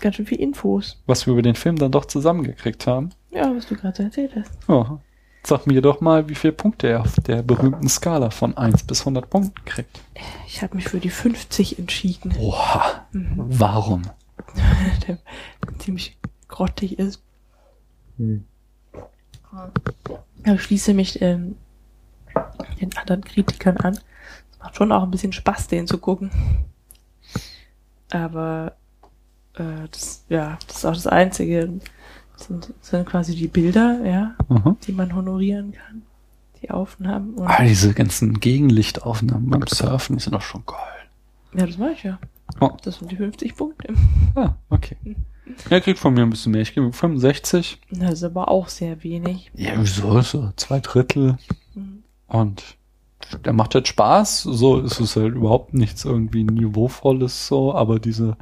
Ganz 0.00 0.16
schön 0.16 0.26
viel 0.26 0.40
Infos. 0.40 1.00
was 1.06 1.26
wir 1.26 1.32
über 1.32 1.42
den 1.42 1.54
Film 1.54 1.76
dann 1.76 1.92
doch 1.92 2.06
zusammengekriegt 2.06 2.86
haben. 2.86 3.10
Ja, 3.30 3.54
was 3.54 3.66
du 3.66 3.76
gerade 3.76 3.96
so 3.96 4.02
erzählt 4.02 4.32
hast. 4.34 4.50
Ja. 4.68 5.00
Sag 5.42 5.66
mir 5.66 5.80
doch 5.80 6.00
mal, 6.02 6.28
wie 6.28 6.34
viele 6.34 6.52
Punkte 6.52 6.88
er 6.88 7.00
auf 7.00 7.14
der 7.26 7.42
berühmten 7.42 7.88
Skala 7.88 8.28
von 8.30 8.56
1 8.56 8.82
bis 8.82 9.00
100 9.00 9.30
Punkten 9.30 9.64
kriegt. 9.64 10.00
Ich 10.46 10.62
habe 10.62 10.76
mich 10.76 10.88
für 10.88 11.00
die 11.00 11.08
50 11.08 11.78
entschieden, 11.78 12.34
Oha. 12.38 13.06
Warum? 13.12 14.02
der 15.08 15.18
ziemlich 15.78 16.18
grottig 16.48 16.98
ist. 16.98 17.22
Ja, 18.18 19.72
Ich 20.54 20.62
schließe 20.62 20.92
mich 20.92 21.22
ähm, 21.22 21.56
den 22.80 22.94
anderen 22.96 23.24
Kritikern 23.24 23.78
an. 23.78 23.98
Es 24.52 24.58
macht 24.58 24.76
schon 24.76 24.92
auch 24.92 25.02
ein 25.02 25.10
bisschen 25.10 25.32
Spaß, 25.32 25.68
den 25.68 25.86
zu 25.86 25.98
gucken. 25.98 26.30
Aber 28.10 28.76
äh, 29.60 29.88
das, 29.90 30.24
ja, 30.28 30.58
das 30.66 30.78
ist 30.78 30.84
auch 30.84 30.94
das 30.94 31.06
Einzige. 31.06 31.70
Das 32.36 32.46
sind, 32.46 32.72
das 32.80 32.90
sind 32.90 33.06
quasi 33.06 33.34
die 33.36 33.48
Bilder, 33.48 34.00
ja, 34.04 34.34
Mhm. 34.48 34.76
die 34.86 34.92
man 34.92 35.14
honorieren 35.14 35.72
kann. 35.72 36.02
Die 36.62 36.70
Aufnahmen. 36.70 37.34
Und, 37.34 37.46
Ah, 37.46 37.62
diese 37.64 37.94
ganzen 37.94 38.40
Gegenlichtaufnahmen 38.40 39.48
beim 39.48 39.66
Surfen, 39.66 40.16
die 40.16 40.22
sind 40.22 40.34
doch 40.34 40.42
schon 40.42 40.64
geil. 40.66 40.76
ja, 41.54 41.66
das 41.66 41.78
mache 41.78 41.92
ich 41.92 42.02
ja. 42.02 42.18
Oh. 42.60 42.70
Das 42.82 42.96
sind 42.98 43.10
die 43.12 43.16
50 43.16 43.54
Punkte. 43.56 43.94
Ah, 44.34 44.54
okay. 44.70 44.96
Er 45.68 45.80
kriegt 45.80 45.98
von 45.98 46.14
mir 46.14 46.22
ein 46.22 46.30
bisschen 46.30 46.52
mehr. 46.52 46.60
Ich 46.62 46.74
gebe 46.74 46.92
65. 46.92 47.78
Das 47.90 48.12
ist 48.14 48.24
aber 48.24 48.48
auch 48.48 48.68
sehr 48.68 49.02
wenig. 49.04 49.50
Ja, 49.54 49.72
wieso? 49.76 50.20
So 50.22 50.50
zwei 50.56 50.80
Drittel. 50.80 51.38
Mhm. 51.74 52.02
Und 52.28 52.62
der 53.44 53.52
macht 53.52 53.74
halt 53.74 53.86
Spaß. 53.88 54.42
So 54.42 54.80
ist 54.80 55.00
es 55.00 55.16
halt 55.16 55.34
überhaupt 55.34 55.74
nichts 55.74 56.04
irgendwie 56.04 56.44
Niveauvolles 56.44 57.46
so, 57.46 57.74
aber 57.74 57.98
diese, 58.00 58.36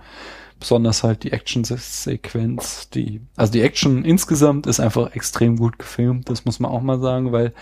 besonders 0.58 1.02
halt 1.02 1.24
die 1.24 1.32
Action-Sequenz, 1.32 2.90
die, 2.90 3.20
also 3.36 3.52
die 3.52 3.62
Action 3.62 4.04
insgesamt 4.04 4.66
ist 4.66 4.80
einfach 4.80 5.14
extrem 5.14 5.56
gut 5.56 5.78
gefilmt, 5.78 6.28
das 6.28 6.44
muss 6.44 6.60
man 6.60 6.70
auch 6.70 6.82
mal 6.82 7.00
sagen, 7.00 7.32
weil 7.32 7.52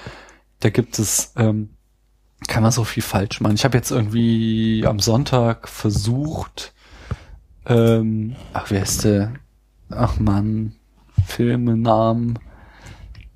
da 0.60 0.70
gibt 0.70 0.98
es, 0.98 1.32
ähm, 1.36 1.70
kann 2.48 2.62
man 2.62 2.72
so 2.72 2.84
viel 2.84 3.02
falsch 3.02 3.40
machen. 3.40 3.54
Ich 3.54 3.64
habe 3.64 3.76
jetzt 3.76 3.90
irgendwie 3.90 4.84
am 4.86 4.98
Sonntag 4.98 5.68
versucht, 5.68 6.74
ähm, 7.66 8.36
ach, 8.52 8.70
wer 8.70 8.82
ist 8.82 9.04
der? 9.04 9.34
Ach 9.90 10.18
man, 10.18 10.74
Filmenamen, 11.26 12.38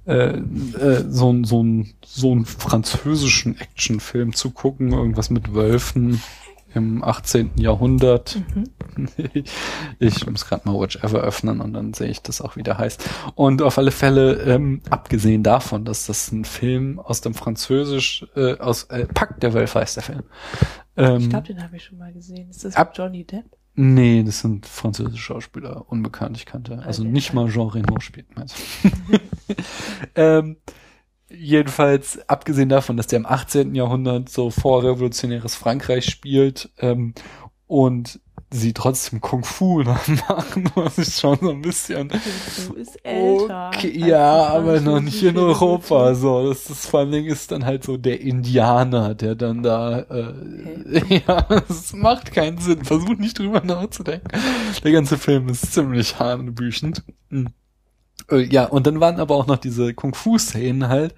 äh, 0.07 0.39
äh, 0.39 1.05
so 1.09 1.45
so 1.45 1.65
so 2.05 2.33
einen 2.33 2.47
französischen 2.47 3.59
Actionfilm 3.61 4.35
zu 4.35 4.51
gucken, 4.51 4.93
irgendwas 4.93 5.31
mit 5.31 5.55
Wölfen 5.55 6.23
im 6.75 7.03
18. 7.05 7.53
Jahrhundert. 7.57 8.41
Ich 9.99 10.27
muss 10.27 10.47
gerade 10.47 10.69
mal 10.69 10.79
Watch 10.79 10.97
Ever 11.03 11.21
öffnen 11.21 11.61
und 11.61 11.73
dann 11.73 11.95
sehe 11.95 12.09
ich 12.09 12.23
das 12.23 12.41
auch, 12.41 12.57
wie 12.57 12.63
der 12.63 12.79
heißt. 12.79 13.09
Und 13.35 13.63
auf 13.63 13.79
alle 13.79 13.91
Fälle, 13.91 14.35
ähm, 14.43 14.83
abgesehen 14.91 15.43
davon, 15.43 15.85
dass 15.85 16.07
das 16.07 16.33
ein 16.33 16.45
Film 16.45 16.99
aus 16.99 17.21
dem 17.21 17.35
Französisch, 17.35 18.27
äh, 18.37 18.59
aus 18.59 18.85
äh, 18.85 19.07
Pakt 19.07 19.43
der 19.43 19.55
Wölfe 19.55 19.81
heißt 19.81 19.97
der 19.97 20.03
Film. 20.03 20.23
Ähm, 20.97 21.17
Ich 21.19 21.31
glaube, 21.31 21.47
den 21.47 21.63
habe 21.63 21.77
ich 21.77 21.85
schon 21.85 21.99
mal 21.99 22.13
gesehen. 22.13 22.51
Ist 22.51 22.65
das 22.65 22.77
Ab- 22.77 22.93
Johnny 22.97 23.25
Depp? 23.25 23.45
Nee, 23.75 24.23
das 24.25 24.41
sind 24.41 24.67
französische 24.67 25.23
Schauspieler, 25.23 25.85
unbekannt, 25.89 26.37
ich 26.37 26.45
kannte. 26.45 26.81
Also 26.85 27.03
Okay. 27.03 27.13
nicht 27.13 27.33
mal 27.33 27.49
Jean 27.49 27.69
Reno 27.69 28.01
spielt 28.01 28.37
mit. 28.37 28.53
ähm, 30.17 30.57
jedenfalls, 31.31 32.19
abgesehen 32.29 32.69
davon, 32.69 32.97
dass 32.97 33.07
der 33.07 33.19
im 33.19 33.27
18. 33.27 33.75
Jahrhundert 33.75 34.29
so 34.29 34.51
vorrevolutionäres 34.51 35.55
Frankreich 35.55 36.07
spielt 36.07 36.71
ähm, 36.79 37.15
und 37.67 38.21
sie 38.53 38.73
trotzdem 38.73 39.21
Kung 39.21 39.45
Fu 39.45 39.83
machen, 39.85 40.71
was 40.75 40.99
ich 40.99 41.15
schon 41.15 41.39
so 41.41 41.51
ein 41.51 41.63
bisschen 41.63 42.09
Du 42.09 42.75
ist 42.75 42.99
älter. 43.05 43.71
Okay, 43.73 43.97
ja, 43.97 44.49
aber 44.49 44.81
noch 44.81 45.01
nicht 45.01 45.23
in 45.23 45.39
Europa. 45.39 46.15
So, 46.15 46.49
das, 46.49 46.65
das 46.65 46.87
vor 46.87 47.01
allen 47.01 47.13
Dingen 47.13 47.29
ist 47.29 47.53
dann 47.53 47.65
halt 47.65 47.85
so 47.85 47.97
der 47.97 48.21
Indianer, 48.21 49.15
der 49.15 49.37
dann 49.37 49.63
da, 49.63 50.01
äh, 50.01 50.35
ja, 51.27 51.47
es 51.69 51.93
macht 51.93 52.33
keinen 52.33 52.59
Sinn. 52.59 52.85
Versuch 52.85 53.17
nicht 53.19 53.39
drüber 53.39 53.61
nachzudenken. 53.61 54.29
Der 54.83 54.93
ganze 54.93 55.17
Film 55.17 55.49
ist 55.49 55.73
ziemlich 55.73 56.19
hanebüchend. 56.19 57.05
Hm. 57.31 57.51
Äh, 58.31 58.43
Ja, 58.51 58.67
und 58.67 58.87
dann 58.87 59.01
waren 59.01 59.19
aber 59.21 59.35
auch 59.37 59.47
noch 59.47 59.59
diese 59.59 59.95
Kung-Fu-Szenen 59.95 60.89
halt 60.89 61.15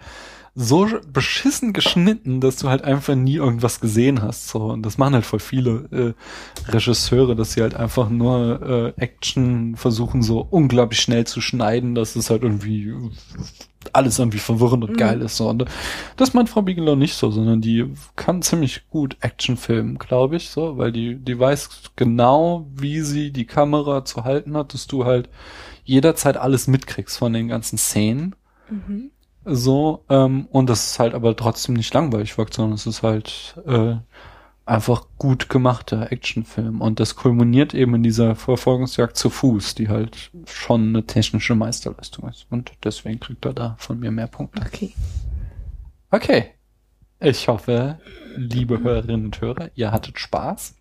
so 0.55 0.87
beschissen 1.11 1.73
geschnitten, 1.73 2.43
dass 2.43 2.57
du 2.57 2.69
halt 2.69 2.85
einfach 2.85 3.15
nie 3.15 3.37
irgendwas 3.37 3.81
gesehen 3.81 4.21
hast. 4.21 4.49
So, 4.49 4.65
und 4.67 4.83
das 4.83 4.99
machen 4.99 5.15
halt 5.15 5.25
voll 5.25 5.39
viele 5.41 6.15
äh, 6.69 6.71
Regisseure, 6.71 7.35
dass 7.35 7.55
sie 7.55 7.63
halt 7.63 7.75
einfach 7.75 8.11
nur 8.11 8.95
äh, 8.99 9.03
Action 9.03 9.77
versuchen, 9.77 10.23
so 10.23 10.47
unglaublich 10.51 11.01
schnell 11.01 11.27
zu 11.27 11.41
schneiden, 11.41 11.95
dass 11.95 12.17
es 12.17 12.29
halt 12.29 12.43
irgendwie 12.43 12.93
alles 13.95 14.19
irgendwie 14.19 14.39
verwirrend 14.39 14.85
und 14.85 14.91
Mhm. 14.93 14.97
geil 14.97 15.23
ist. 15.23 15.37
So. 15.39 15.49
Und 15.49 15.65
das 16.17 16.35
meint 16.35 16.49
Frau 16.51 16.63
Bigelow 16.63 16.97
nicht 16.97 17.15
so, 17.15 17.31
sondern 17.31 17.61
die 17.61 17.87
kann 18.15 18.43
ziemlich 18.43 18.89
gut 18.91 19.17
Action 19.21 19.57
filmen, 19.57 19.99
glaube 19.99 20.37
ich, 20.37 20.51
so, 20.51 20.77
weil 20.79 20.93
die, 20.93 21.17
die 21.17 21.39
weiß 21.39 21.69
genau, 21.97 22.67
wie 22.75 23.01
sie 23.01 23.33
die 23.33 23.47
Kamera 23.47 24.05
zu 24.05 24.25
halten 24.25 24.57
hat, 24.57 24.75
dass 24.75 24.87
du 24.87 25.05
halt 25.05 25.29
jederzeit 25.93 26.37
alles 26.37 26.67
mitkriegst 26.67 27.19
von 27.19 27.33
den 27.33 27.49
ganzen 27.49 27.79
Szenen. 27.79 28.35
Mhm. 28.71 29.11
So, 29.45 30.05
ähm, 30.09 30.47
und 30.51 30.71
das 30.71 30.87
ist 30.87 30.99
halt 30.99 31.15
aber 31.15 31.37
trotzdem 31.37 31.75
nicht 31.75 31.93
langweilig 31.93 32.39
wirkt, 32.39 32.55
sondern 32.55 32.75
es 32.75 32.87
ist 32.87 33.03
halt 33.03 33.61
äh, 33.67 33.97
einfach 34.65 35.07
gut 35.19 35.49
gemachter 35.49 36.11
Actionfilm. 36.13 36.81
Und 36.81 37.01
das 37.01 37.17
kulminiert 37.17 37.75
eben 37.75 37.97
in 37.97 38.03
dieser 38.03 38.37
Verfolgungsjagd 38.37 39.17
zu 39.17 39.31
Fuß, 39.31 39.75
die 39.75 39.89
halt 39.89 40.31
schon 40.47 40.89
eine 40.89 41.05
technische 41.05 41.55
Meisterleistung 41.55 42.29
ist. 42.29 42.47
Und 42.51 42.73
deswegen 42.85 43.21
kriegt 43.21 43.45
er 43.45 43.53
da 43.53 43.77
von 43.79 43.99
mir 43.99 44.11
mehr 44.11 44.29
Punkte. 44.29 44.63
Okay. 44.65 44.95
Okay. 46.11 46.45
Ich 47.21 47.49
hoffe, 47.49 47.99
liebe 48.37 48.81
Hörerinnen 48.81 49.27
und 49.27 49.41
Hörer, 49.41 49.71
ihr 49.75 49.93
hattet 49.93 50.19
Spaß. 50.19 50.75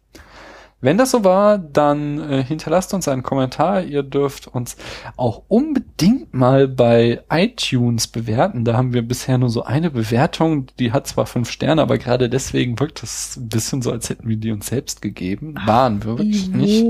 Wenn 0.81 0.97
das 0.97 1.11
so 1.11 1.23
war, 1.23 1.59
dann 1.59 2.19
äh, 2.19 2.43
hinterlasst 2.43 2.93
uns 2.93 3.07
einen 3.07 3.21
Kommentar. 3.21 3.83
Ihr 3.83 4.01
dürft 4.01 4.47
uns 4.47 4.77
auch 5.15 5.43
unbedingt 5.47 6.33
mal 6.33 6.67
bei 6.67 7.23
iTunes 7.29 8.07
bewerten. 8.07 8.65
Da 8.65 8.73
haben 8.75 8.93
wir 8.93 9.03
bisher 9.03 9.37
nur 9.37 9.49
so 9.49 9.63
eine 9.63 9.91
Bewertung, 9.91 10.67
die 10.79 10.91
hat 10.91 11.05
zwar 11.07 11.27
fünf 11.27 11.51
Sterne, 11.51 11.83
aber 11.83 11.99
gerade 11.99 12.29
deswegen 12.29 12.79
wirkt 12.79 13.03
es 13.03 13.37
ein 13.37 13.49
bisschen 13.49 13.83
so, 13.83 13.91
als 13.91 14.09
hätten 14.09 14.27
wir 14.27 14.37
die 14.37 14.51
uns 14.51 14.67
selbst 14.67 15.01
gegeben. 15.01 15.55
Waren 15.65 16.03
wir 16.03 16.17
wirklich 16.17 16.49
nicht. 16.49 16.85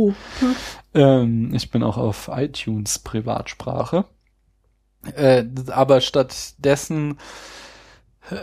Ähm, 0.93 1.53
ich 1.53 1.69
bin 1.69 1.83
auch 1.83 1.97
auf 1.97 2.29
iTunes 2.33 2.99
Privatsprache. 2.99 4.05
Äh, 5.15 5.45
aber 5.67 5.99
stattdessen, 5.99 7.17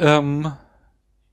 ähm, 0.00 0.52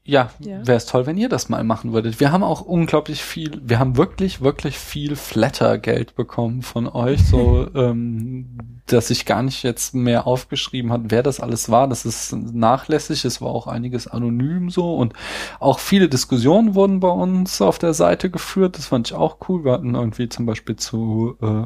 ja, 0.07 0.29
Ja. 0.39 0.65
wäre 0.67 0.77
es 0.77 0.85
toll, 0.85 1.07
wenn 1.07 1.17
ihr 1.17 1.29
das 1.29 1.49
mal 1.49 1.63
machen 1.63 1.91
würdet. 1.91 2.19
Wir 2.19 2.31
haben 2.31 2.43
auch 2.43 2.61
unglaublich 2.61 3.23
viel, 3.23 3.59
wir 3.63 3.79
haben 3.79 3.97
wirklich, 3.97 4.39
wirklich 4.41 4.77
viel 4.77 5.15
Flatter-Geld 5.15 6.15
bekommen 6.15 6.61
von 6.61 6.87
euch, 6.87 7.25
so, 7.25 7.67
ähm, 7.75 8.57
dass 8.85 9.09
ich 9.09 9.25
gar 9.25 9.41
nicht 9.41 9.63
jetzt 9.63 9.95
mehr 9.95 10.27
aufgeschrieben 10.27 10.91
hat, 10.91 11.01
wer 11.05 11.23
das 11.23 11.39
alles 11.39 11.69
war. 11.69 11.87
Das 11.87 12.05
ist 12.05 12.33
nachlässig, 12.33 13.25
es 13.25 13.41
war 13.41 13.49
auch 13.49 13.65
einiges 13.65 14.07
anonym 14.07 14.69
so 14.69 14.95
und 14.95 15.13
auch 15.59 15.79
viele 15.79 16.07
Diskussionen 16.07 16.75
wurden 16.75 16.99
bei 16.99 17.09
uns 17.09 17.59
auf 17.61 17.79
der 17.79 17.95
Seite 17.95 18.29
geführt. 18.29 18.77
Das 18.77 18.85
fand 18.85 19.07
ich 19.07 19.15
auch 19.15 19.37
cool. 19.49 19.65
Wir 19.65 19.71
hatten 19.71 19.95
irgendwie 19.95 20.29
zum 20.29 20.45
Beispiel 20.45 20.75
zu 20.75 21.35
äh, 21.41 21.65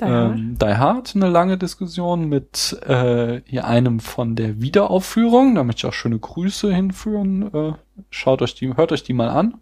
Die 0.00 0.04
Hard. 0.04 0.36
ähm, 0.38 0.56
Die 0.60 0.76
Hard 0.76 1.12
eine 1.14 1.28
lange 1.28 1.58
Diskussion 1.58 2.28
mit 2.28 2.80
äh, 2.86 3.40
hier 3.44 3.66
einem 3.66 4.00
von 4.00 4.36
der 4.36 4.60
Wiederaufführung. 4.60 5.54
Da 5.54 5.64
möchte 5.64 5.80
ich 5.80 5.86
auch 5.86 5.94
schöne 5.94 6.18
Grüße 6.18 6.72
hinführen. 6.74 7.54
Äh, 7.54 7.72
schaut 8.10 8.42
euch 8.42 8.54
die, 8.54 8.76
hört 8.76 8.92
euch 8.92 9.02
die 9.02 9.12
mal 9.12 9.28
an. 9.28 9.54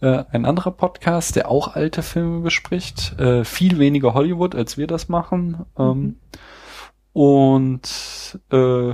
Äh, 0.00 0.24
ein 0.32 0.44
anderer 0.44 0.70
Podcast, 0.70 1.36
der 1.36 1.50
auch 1.50 1.74
alte 1.74 2.02
Filme 2.02 2.40
bespricht. 2.40 3.18
Äh, 3.18 3.44
viel 3.44 3.78
weniger 3.78 4.14
Hollywood, 4.14 4.54
als 4.54 4.78
wir 4.78 4.86
das 4.86 5.08
machen. 5.08 5.66
Ähm, 5.78 6.16
Und 7.12 8.38
äh, 8.52 8.90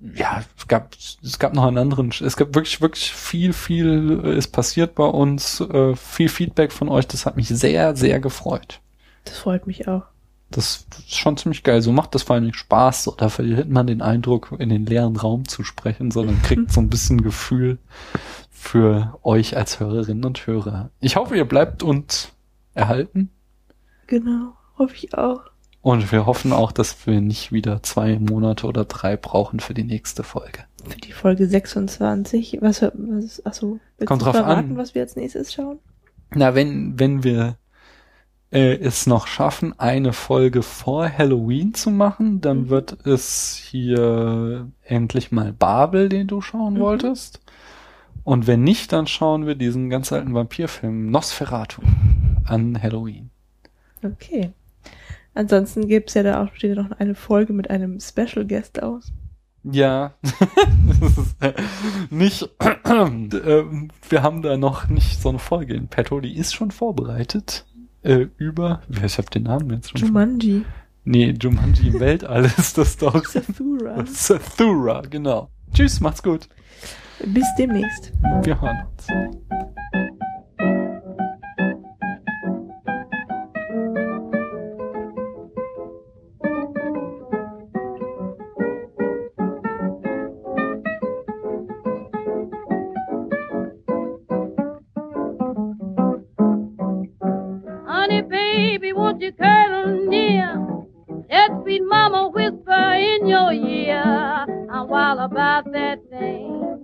ja, 0.00 0.42
es 0.56 0.68
gab, 0.68 0.94
es 0.94 1.38
gab 1.38 1.54
noch 1.54 1.64
einen 1.66 1.78
anderen, 1.78 2.10
es 2.20 2.36
gab 2.36 2.54
wirklich, 2.54 2.80
wirklich 2.80 3.12
viel, 3.12 3.52
viel 3.52 4.22
äh, 4.24 4.38
ist 4.38 4.48
passiert 4.48 4.94
bei 4.94 5.04
uns, 5.04 5.60
äh, 5.60 5.94
viel 5.96 6.28
Feedback 6.28 6.72
von 6.72 6.88
euch, 6.88 7.06
das 7.08 7.26
hat 7.26 7.36
mich 7.36 7.48
sehr, 7.48 7.96
sehr 7.96 8.20
gefreut. 8.20 8.80
Das 9.28 9.38
freut 9.38 9.66
mich 9.66 9.88
auch. 9.88 10.04
Das 10.50 10.86
ist 10.98 11.14
schon 11.14 11.36
ziemlich 11.36 11.62
geil. 11.62 11.82
So 11.82 11.92
macht 11.92 12.14
das 12.14 12.22
vor 12.22 12.36
allem 12.36 12.52
Spaß. 12.52 13.04
So, 13.04 13.14
da 13.14 13.28
verliert 13.28 13.68
man 13.68 13.86
den 13.86 14.00
Eindruck, 14.00 14.54
in 14.58 14.70
den 14.70 14.86
leeren 14.86 15.16
Raum 15.16 15.46
zu 15.46 15.62
sprechen, 15.62 16.10
sondern 16.10 16.40
kriegt 16.42 16.72
so 16.72 16.80
ein 16.80 16.88
bisschen 16.88 17.22
Gefühl 17.22 17.78
für 18.50 19.18
euch 19.22 19.56
als 19.56 19.78
Hörerinnen 19.78 20.24
und 20.24 20.46
Hörer. 20.46 20.90
Ich 21.00 21.16
hoffe, 21.16 21.36
ihr 21.36 21.44
bleibt 21.44 21.82
uns 21.82 22.32
erhalten. 22.74 23.30
Genau. 24.06 24.54
Hoffe 24.78 24.94
ich 24.94 25.14
auch. 25.14 25.42
Und 25.80 26.10
wir 26.10 26.26
hoffen 26.26 26.52
auch, 26.52 26.72
dass 26.72 27.06
wir 27.06 27.20
nicht 27.20 27.52
wieder 27.52 27.82
zwei 27.82 28.18
Monate 28.18 28.66
oder 28.66 28.84
drei 28.84 29.16
brauchen 29.16 29.60
für 29.60 29.74
die 29.74 29.84
nächste 29.84 30.22
Folge. 30.22 30.64
Für 30.88 30.98
die 30.98 31.12
Folge 31.12 31.46
26. 31.46 32.58
Was, 32.60 32.82
was 32.82 33.46
achso, 33.46 33.78
willst 33.96 34.08
Kommt 34.08 34.22
du 34.22 34.26
drauf 34.26 34.36
verraten, 34.36 34.72
an. 34.72 34.76
was 34.76 34.94
wir 34.94 35.02
als 35.02 35.16
nächstes 35.16 35.52
schauen? 35.52 35.78
Na, 36.34 36.54
wenn, 36.54 36.98
wenn 36.98 37.22
wir 37.22 37.56
äh, 38.50 38.74
es 38.76 39.06
noch 39.06 39.26
schaffen, 39.26 39.78
eine 39.78 40.12
Folge 40.12 40.62
vor 40.62 41.08
Halloween 41.10 41.74
zu 41.74 41.90
machen, 41.90 42.40
dann 42.40 42.62
Mhm. 42.62 42.68
wird 42.70 43.06
es 43.06 43.56
hier 43.56 44.68
endlich 44.84 45.32
mal 45.32 45.52
Babel, 45.52 46.08
den 46.08 46.26
du 46.26 46.40
schauen 46.40 46.74
Mhm. 46.74 46.80
wolltest. 46.80 47.40
Und 48.24 48.46
wenn 48.46 48.62
nicht, 48.62 48.92
dann 48.92 49.06
schauen 49.06 49.46
wir 49.46 49.54
diesen 49.54 49.88
ganz 49.90 50.12
alten 50.12 50.34
Vampirfilm 50.34 51.10
Nosferatu 51.10 51.80
an 52.44 52.80
Halloween. 52.82 53.30
Okay. 54.02 54.50
Ansonsten 55.34 55.86
gibt's 55.88 56.14
ja 56.14 56.22
da 56.22 56.42
auch 56.42 56.54
steht 56.54 56.76
ja 56.76 56.82
noch 56.82 56.98
eine 56.98 57.14
Folge 57.14 57.52
mit 57.52 57.70
einem 57.70 58.00
Special 58.00 58.44
Guest 58.46 58.82
aus. 58.82 59.12
Ja, 59.64 60.14
äh, 61.40 61.52
nicht, 62.10 62.48
ähm, 62.84 63.90
wir 64.08 64.22
haben 64.22 64.42
da 64.42 64.56
noch 64.56 64.88
nicht 64.88 65.20
so 65.20 65.28
eine 65.28 65.38
Folge 65.38 65.74
in 65.74 65.88
petto, 65.88 66.20
die 66.20 66.36
ist 66.36 66.54
schon 66.54 66.70
vorbereitet. 66.70 67.66
Äh, 68.08 68.28
über, 68.38 68.80
ich 69.04 69.18
habe 69.18 69.28
den 69.28 69.42
Namen 69.42 69.68
jetzt 69.70 69.90
schon. 69.90 70.00
Jumanji. 70.00 70.64
Nee, 71.04 71.34
Jumanji 71.38 71.88
im 71.88 72.00
Weltall 72.00 72.46
ist 72.46 72.78
das 72.78 72.96
doch. 72.96 73.22
Zathura. 73.28 74.06
Zathura, 74.06 75.02
genau. 75.02 75.50
Tschüss, 75.74 76.00
macht's 76.00 76.22
gut. 76.22 76.48
Bis 77.26 77.44
demnächst. 77.58 78.14
Wir 78.44 78.58
hören 78.58 78.78
uns. 78.86 80.07
I'm 105.18 105.32
about 105.32 105.72
that 105.72 105.98
thing. 106.10 106.78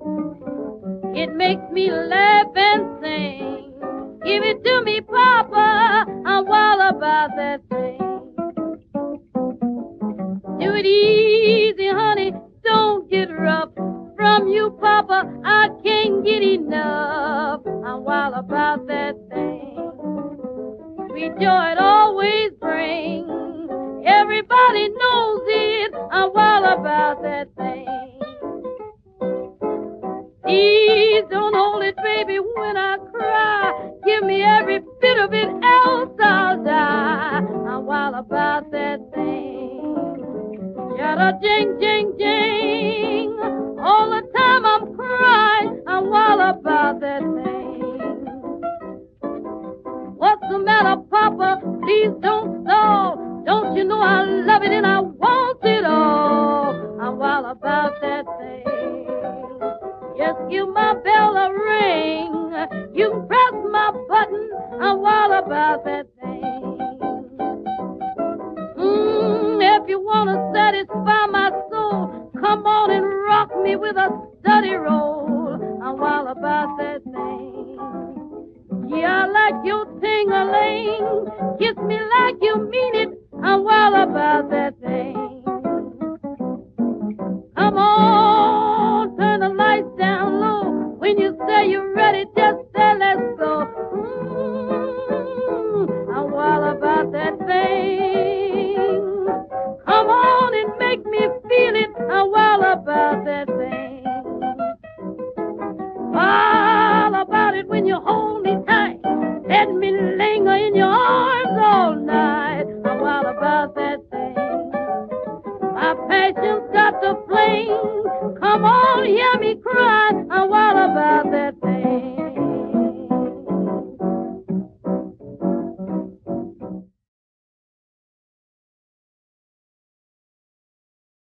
It 1.15 1.33
makes 1.37 1.63
me 1.71 1.89
laugh 1.93 2.49
and 2.57 3.01
sing. 3.01 3.73
Give 4.25 4.43
it 4.43 4.65
to 4.65 4.83
me, 4.85 5.03